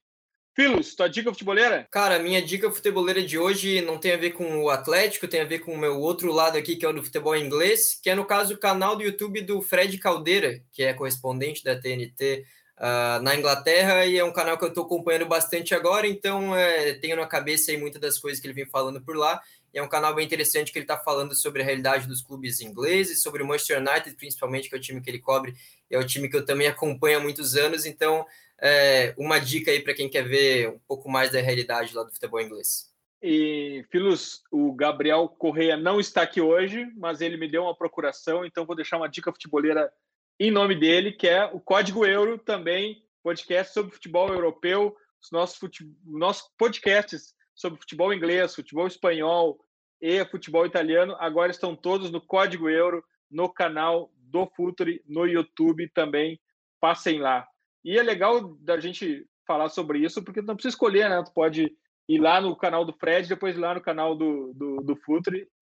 Filos, 0.55 0.93
tua 0.93 1.07
dica 1.07 1.31
futeboleira? 1.31 1.87
Cara, 1.89 2.19
minha 2.19 2.41
dica 2.41 2.71
futeboleira 2.71 3.23
de 3.23 3.37
hoje 3.37 3.81
não 3.81 3.97
tem 3.97 4.11
a 4.11 4.17
ver 4.17 4.31
com 4.31 4.61
o 4.61 4.69
Atlético, 4.69 5.27
tem 5.27 5.41
a 5.41 5.45
ver 5.45 5.59
com 5.59 5.73
o 5.73 5.77
meu 5.77 5.99
outro 5.99 6.31
lado 6.33 6.57
aqui, 6.57 6.75
que 6.75 6.85
é 6.85 6.89
o 6.89 6.93
do 6.93 7.03
futebol 7.03 7.35
inglês, 7.35 7.99
que 8.01 8.09
é 8.09 8.15
no 8.15 8.25
caso 8.25 8.55
o 8.55 8.59
canal 8.59 8.95
do 8.95 9.03
YouTube 9.03 9.41
do 9.41 9.61
Fred 9.61 9.97
Caldeira, 9.97 10.61
que 10.71 10.83
é 10.83 10.93
correspondente 10.93 11.63
da 11.63 11.79
TNT 11.79 12.43
uh, 12.77 12.81
ah, 12.81 13.19
na 13.21 13.35
Inglaterra, 13.35 14.05
e 14.05 14.17
é 14.17 14.23
um 14.23 14.33
canal 14.33 14.57
que 14.57 14.65
eu 14.65 14.69
estou 14.69 14.85
acompanhando 14.85 15.27
bastante 15.27 15.73
agora, 15.73 16.07
então 16.07 16.55
é, 16.55 16.93
tenho 16.93 17.15
na 17.15 17.25
cabeça 17.25 17.71
aí 17.71 17.77
muitas 17.77 18.01
das 18.01 18.17
coisas 18.17 18.41
que 18.41 18.47
ele 18.47 18.53
vem 18.53 18.65
falando 18.65 19.01
por 19.01 19.15
lá. 19.15 19.41
E 19.73 19.79
é 19.79 19.83
um 19.83 19.87
canal 19.87 20.15
bem 20.15 20.25
interessante 20.25 20.71
que 20.71 20.79
ele 20.79 20.83
está 20.83 20.97
falando 20.97 21.35
sobre 21.35 21.61
a 21.61 21.65
realidade 21.65 22.07
dos 22.07 22.21
clubes 22.21 22.61
ingleses, 22.61 23.21
sobre 23.21 23.43
o 23.43 23.45
Manchester 23.45 23.77
United, 23.77 24.15
principalmente, 24.15 24.69
que 24.69 24.75
é 24.75 24.77
o 24.77 24.81
time 24.81 25.01
que 25.01 25.09
ele 25.09 25.19
cobre, 25.19 25.53
é 25.89 25.97
o 25.97 26.05
time 26.05 26.29
que 26.29 26.35
eu 26.35 26.45
também 26.45 26.67
acompanho 26.67 27.17
há 27.17 27.21
muitos 27.21 27.55
anos, 27.55 27.85
então 27.85 28.25
é, 28.61 29.13
uma 29.17 29.39
dica 29.39 29.71
aí 29.71 29.81
para 29.81 29.93
quem 29.93 30.09
quer 30.09 30.23
ver 30.27 30.69
um 30.69 30.79
pouco 30.87 31.09
mais 31.09 31.31
da 31.31 31.39
realidade 31.39 31.95
lá 31.95 32.03
do 32.03 32.11
futebol 32.11 32.41
inglês. 32.41 32.89
E, 33.21 33.85
Filos, 33.91 34.43
o 34.49 34.73
Gabriel 34.73 35.27
Correia 35.27 35.75
não 35.75 35.99
está 35.99 36.21
aqui 36.21 36.39
hoje, 36.39 36.85
mas 36.95 37.19
ele 37.19 37.37
me 37.37 37.49
deu 37.49 37.63
uma 37.63 37.75
procuração, 37.75 38.45
então 38.45 38.65
vou 38.65 38.75
deixar 38.75 38.97
uma 38.97 39.09
dica 39.09 39.31
futeboleira 39.31 39.91
em 40.39 40.49
nome 40.49 40.73
dele, 40.73 41.11
que 41.11 41.27
é 41.27 41.45
o 41.45 41.59
Código 41.59 42.05
Euro, 42.05 42.37
também 42.37 43.03
podcast 43.21 43.73
sobre 43.73 43.93
futebol 43.93 44.29
europeu, 44.29 44.95
os 45.21 45.31
nossos, 45.31 45.57
fute... 45.57 45.85
nossos 46.05 46.49
podcasts 46.57 47.35
sobre 47.59 47.77
futebol 47.77 48.13
inglês, 48.13 48.55
futebol 48.55 48.87
espanhol 48.87 49.59
e 50.01 50.23
futebol 50.25 50.65
italiano, 50.65 51.13
agora 51.19 51.51
estão 51.51 51.75
todos 51.75 52.09
no 52.09 52.21
Código 52.21 52.69
Euro, 52.69 53.03
no 53.29 53.49
canal 53.49 54.09
do 54.15 54.47
Futuri, 54.55 55.03
no 55.05 55.27
YouTube 55.27 55.89
também. 55.93 56.39
Passem 56.79 57.19
lá. 57.19 57.45
E 57.83 57.99
é 57.99 58.01
legal 58.01 58.55
da 58.61 58.79
gente 58.79 59.27
falar 59.45 59.67
sobre 59.67 59.99
isso, 59.99 60.23
porque 60.23 60.41
não 60.41 60.55
precisa 60.55 60.73
escolher, 60.73 61.09
né? 61.09 61.21
Tu 61.21 61.33
pode 61.33 61.69
ir 62.07 62.17
lá 62.17 62.39
no 62.39 62.55
canal 62.55 62.85
do 62.85 62.93
Fred, 62.93 63.27
depois 63.27 63.57
ir 63.57 63.59
lá 63.59 63.73
no 63.73 63.81
canal 63.81 64.15
do, 64.15 64.53
do, 64.53 64.77
do 64.77 64.97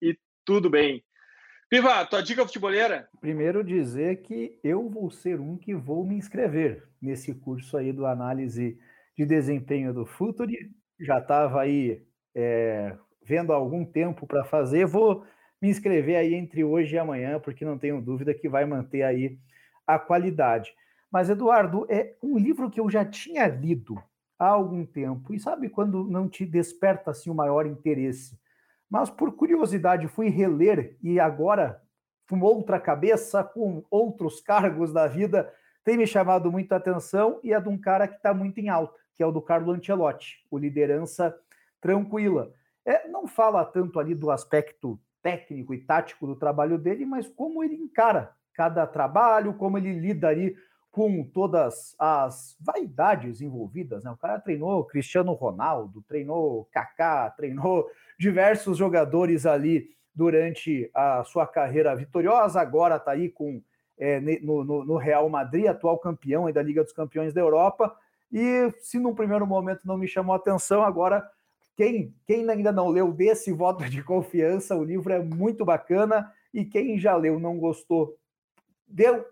e 0.00 0.16
tudo 0.44 0.70
bem. 0.70 1.04
Piva, 1.68 2.06
tua 2.06 2.22
dica 2.22 2.46
futebolera? 2.46 3.08
Primeiro 3.20 3.64
dizer 3.64 4.22
que 4.22 4.58
eu 4.62 4.88
vou 4.88 5.10
ser 5.10 5.40
um 5.40 5.58
que 5.58 5.74
vou 5.74 6.06
me 6.06 6.14
inscrever 6.14 6.88
nesse 7.02 7.34
curso 7.34 7.76
aí 7.76 7.92
do 7.92 8.06
análise 8.06 8.78
de 9.16 9.26
desempenho 9.26 9.92
do 9.92 10.06
Futuri. 10.06 10.70
Já 11.00 11.18
estava 11.18 11.60
aí 11.60 12.02
é, 12.34 12.96
vendo 13.22 13.52
há 13.52 13.56
algum 13.56 13.84
tempo 13.84 14.26
para 14.26 14.44
fazer, 14.44 14.86
vou 14.86 15.24
me 15.60 15.68
inscrever 15.68 16.16
aí 16.16 16.34
entre 16.34 16.64
hoje 16.64 16.94
e 16.94 16.98
amanhã, 16.98 17.40
porque 17.40 17.64
não 17.64 17.78
tenho 17.78 18.00
dúvida 18.00 18.34
que 18.34 18.48
vai 18.48 18.64
manter 18.64 19.02
aí 19.02 19.38
a 19.86 19.98
qualidade. 19.98 20.74
Mas, 21.10 21.30
Eduardo, 21.30 21.86
é 21.88 22.14
um 22.22 22.36
livro 22.36 22.70
que 22.70 22.80
eu 22.80 22.90
já 22.90 23.04
tinha 23.04 23.46
lido 23.46 24.00
há 24.38 24.48
algum 24.48 24.84
tempo. 24.84 25.34
E 25.34 25.40
sabe 25.40 25.68
quando 25.68 26.04
não 26.04 26.28
te 26.28 26.44
desperta 26.44 27.10
assim 27.10 27.30
o 27.30 27.34
maior 27.34 27.66
interesse? 27.66 28.38
Mas 28.88 29.10
por 29.10 29.32
curiosidade 29.34 30.06
fui 30.08 30.28
reler 30.28 30.96
e 31.02 31.18
agora, 31.18 31.82
com 32.28 32.40
outra 32.40 32.78
cabeça, 32.78 33.42
com 33.42 33.84
outros 33.90 34.40
cargos 34.40 34.92
da 34.92 35.06
vida, 35.06 35.52
tem 35.84 35.96
me 35.96 36.06
chamado 36.06 36.50
muito 36.52 36.72
a 36.72 36.76
atenção 36.76 37.40
e 37.42 37.52
é 37.52 37.60
de 37.60 37.68
um 37.68 37.78
cara 37.78 38.06
que 38.06 38.16
está 38.16 38.32
muito 38.32 38.58
em 38.58 38.68
alta, 38.68 38.98
que 39.18 39.22
é 39.24 39.26
o 39.26 39.32
do 39.32 39.42
Carlo 39.42 39.72
Ancelotti, 39.72 40.46
o 40.48 40.56
liderança 40.56 41.36
tranquila. 41.80 42.52
É, 42.86 43.08
não 43.08 43.26
fala 43.26 43.64
tanto 43.64 43.98
ali 43.98 44.14
do 44.14 44.30
aspecto 44.30 44.96
técnico 45.20 45.74
e 45.74 45.80
tático 45.80 46.24
do 46.24 46.36
trabalho 46.36 46.78
dele, 46.78 47.04
mas 47.04 47.26
como 47.26 47.64
ele 47.64 47.74
encara 47.74 48.32
cada 48.54 48.86
trabalho, 48.86 49.54
como 49.54 49.76
ele 49.76 49.92
lida 49.92 50.28
ali 50.28 50.56
com 50.92 51.24
todas 51.24 51.96
as 51.98 52.56
vaidades 52.60 53.40
envolvidas, 53.40 54.04
né? 54.04 54.10
O 54.12 54.16
cara 54.16 54.38
treinou 54.38 54.84
Cristiano 54.84 55.32
Ronaldo, 55.32 56.00
treinou 56.06 56.68
Kaká, 56.70 57.28
treinou 57.30 57.90
diversos 58.16 58.78
jogadores 58.78 59.46
ali 59.46 59.90
durante 60.14 60.88
a 60.94 61.24
sua 61.24 61.44
carreira 61.44 61.94
vitoriosa, 61.96 62.60
agora 62.60 62.96
está 62.96 63.10
aí 63.10 63.28
com 63.28 63.60
é, 63.98 64.20
no, 64.40 64.62
no, 64.62 64.84
no, 64.84 64.96
Real 64.96 65.28
Madrid, 65.28 65.66
atual 65.66 65.98
campeão 65.98 66.50
da 66.52 66.62
Liga 66.62 66.84
dos 66.84 66.92
Campeões 66.92 67.34
da 67.34 67.40
Europa. 67.40 67.96
E 68.32 68.72
se 68.80 68.98
num 68.98 69.14
primeiro 69.14 69.46
momento 69.46 69.86
não 69.86 69.96
me 69.96 70.06
chamou 70.06 70.34
atenção, 70.34 70.82
agora 70.82 71.28
quem, 71.76 72.14
quem 72.26 72.48
ainda 72.50 72.72
não 72.72 72.88
leu 72.88 73.12
desse 73.12 73.52
voto 73.52 73.88
de 73.88 74.02
confiança, 74.02 74.76
o 74.76 74.84
livro 74.84 75.12
é 75.12 75.20
muito 75.22 75.64
bacana. 75.64 76.32
E 76.52 76.64
quem 76.64 76.98
já 76.98 77.14
leu 77.14 77.38
não 77.38 77.58
gostou, 77.58 78.18
deu, 78.86 79.24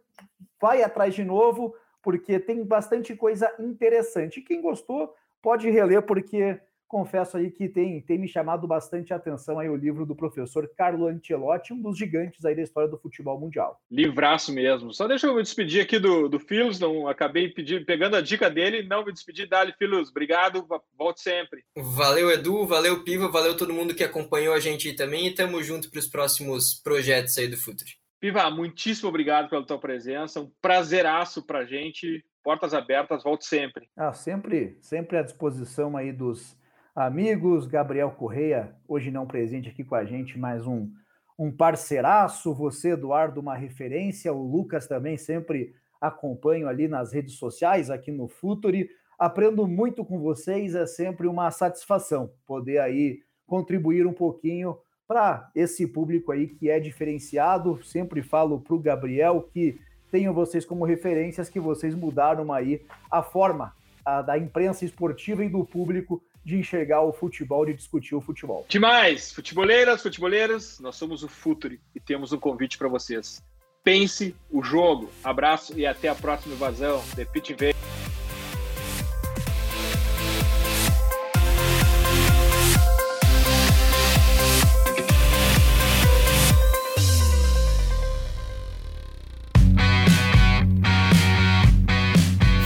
vai 0.60 0.82
atrás 0.82 1.14
de 1.14 1.24
novo, 1.24 1.74
porque 2.02 2.38
tem 2.38 2.62
bastante 2.64 3.16
coisa 3.16 3.52
interessante. 3.58 4.40
E 4.40 4.42
quem 4.42 4.60
gostou, 4.60 5.14
pode 5.42 5.68
reler, 5.70 6.02
porque 6.02 6.60
confesso 6.86 7.36
aí 7.36 7.50
que 7.50 7.68
tem, 7.68 8.00
tem 8.00 8.18
me 8.18 8.28
chamado 8.28 8.66
bastante 8.66 9.12
a 9.12 9.16
atenção 9.16 9.58
aí 9.58 9.68
o 9.68 9.76
livro 9.76 10.06
do 10.06 10.14
professor 10.14 10.70
Carlo 10.76 11.06
Ancelotti, 11.06 11.72
um 11.72 11.82
dos 11.82 11.98
gigantes 11.98 12.44
aí 12.44 12.54
da 12.54 12.62
história 12.62 12.88
do 12.88 12.98
futebol 12.98 13.38
mundial. 13.38 13.80
Livraço 13.90 14.52
mesmo. 14.52 14.92
Só 14.92 15.06
deixa 15.06 15.26
eu 15.26 15.34
me 15.34 15.42
despedir 15.42 15.82
aqui 15.82 15.98
do, 15.98 16.28
do 16.28 16.38
Filos, 16.38 16.78
não 16.78 17.08
acabei 17.08 17.48
pedir, 17.48 17.84
pegando 17.84 18.16
a 18.16 18.20
dica 18.20 18.48
dele, 18.50 18.82
não 18.82 19.04
me 19.04 19.12
despedir. 19.12 19.48
Dali, 19.48 19.72
Filos, 19.78 20.10
obrigado, 20.10 20.66
volte 20.96 21.20
sempre. 21.20 21.64
Valeu, 21.76 22.30
Edu, 22.30 22.66
valeu, 22.66 23.04
Piva, 23.04 23.28
valeu 23.28 23.56
todo 23.56 23.72
mundo 23.72 23.94
que 23.94 24.04
acompanhou 24.04 24.54
a 24.54 24.60
gente 24.60 24.92
também 24.94 25.26
e 25.26 25.34
tamo 25.34 25.62
junto 25.62 25.90
para 25.90 25.98
os 25.98 26.06
próximos 26.06 26.74
projetos 26.74 27.36
aí 27.38 27.48
do 27.48 27.56
Futuro. 27.56 27.90
Piva, 28.18 28.50
muitíssimo 28.50 29.08
obrigado 29.08 29.48
pela 29.48 29.64
tua 29.64 29.78
presença, 29.78 30.40
um 30.40 30.50
prazeraço 30.60 31.42
pra 31.46 31.64
gente, 31.64 32.24
portas 32.42 32.72
abertas, 32.72 33.22
volte 33.22 33.44
sempre. 33.44 33.88
Ah, 33.96 34.12
sempre, 34.12 34.78
sempre 34.80 35.18
à 35.18 35.22
disposição 35.22 35.96
aí 35.96 36.12
dos 36.12 36.56
amigos. 36.96 37.66
Gabriel 37.66 38.10
Correia, 38.10 38.74
hoje 38.88 39.10
não 39.10 39.26
presente 39.26 39.68
aqui 39.68 39.84
com 39.84 39.94
a 39.94 40.04
gente, 40.06 40.38
mais 40.38 40.66
um, 40.66 40.90
um 41.38 41.52
parceiraço. 41.52 42.54
Você, 42.54 42.92
Eduardo, 42.92 43.38
uma 43.38 43.54
referência. 43.54 44.32
O 44.32 44.42
Lucas 44.42 44.86
também 44.86 45.18
sempre 45.18 45.74
acompanho 46.00 46.66
ali 46.66 46.88
nas 46.88 47.12
redes 47.12 47.34
sociais, 47.34 47.90
aqui 47.90 48.10
no 48.10 48.26
Futuri. 48.26 48.88
Aprendo 49.18 49.66
muito 49.66 50.04
com 50.04 50.18
vocês, 50.18 50.74
é 50.74 50.86
sempre 50.86 51.26
uma 51.26 51.50
satisfação 51.50 52.30
poder 52.46 52.78
aí 52.78 53.20
contribuir 53.46 54.06
um 54.06 54.12
pouquinho 54.12 54.78
para 55.06 55.50
esse 55.54 55.86
público 55.86 56.32
aí 56.32 56.48
que 56.48 56.70
é 56.70 56.80
diferenciado. 56.80 57.82
Sempre 57.84 58.22
falo 58.22 58.58
para 58.58 58.74
o 58.74 58.80
Gabriel 58.80 59.42
que 59.52 59.78
tenho 60.10 60.32
vocês 60.32 60.64
como 60.64 60.84
referências, 60.84 61.50
que 61.50 61.60
vocês 61.60 61.94
mudaram 61.94 62.52
aí 62.52 62.82
a 63.10 63.22
forma 63.22 63.74
a, 64.04 64.22
da 64.22 64.38
imprensa 64.38 64.84
esportiva 64.84 65.44
e 65.44 65.48
do 65.48 65.64
público 65.64 66.22
de 66.46 66.56
enxergar 66.56 67.02
o 67.02 67.12
futebol, 67.12 67.66
de 67.66 67.74
discutir 67.74 68.14
o 68.14 68.20
futebol. 68.20 68.64
Demais! 68.68 69.32
Futeboleiras, 69.32 70.00
futeboleiros, 70.00 70.78
nós 70.78 70.94
somos 70.94 71.24
o 71.24 71.28
Futuri 71.28 71.80
e 71.92 71.98
temos 71.98 72.32
um 72.32 72.38
convite 72.38 72.78
para 72.78 72.86
vocês. 72.86 73.42
Pense 73.82 74.32
o 74.48 74.62
jogo. 74.62 75.10
Abraço 75.24 75.76
e 75.76 75.84
até 75.84 76.08
a 76.08 76.14
próxima 76.14 76.54
invasão. 76.54 77.02
The 77.16 77.24
Pitch 77.24 77.50
Invade. 77.50 77.76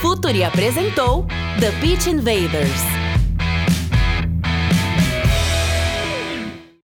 Futuri 0.03 0.45
apresentou 0.45 1.27
The 1.59 1.71
Pitch 1.81 2.09
Invaders. 2.09 3.00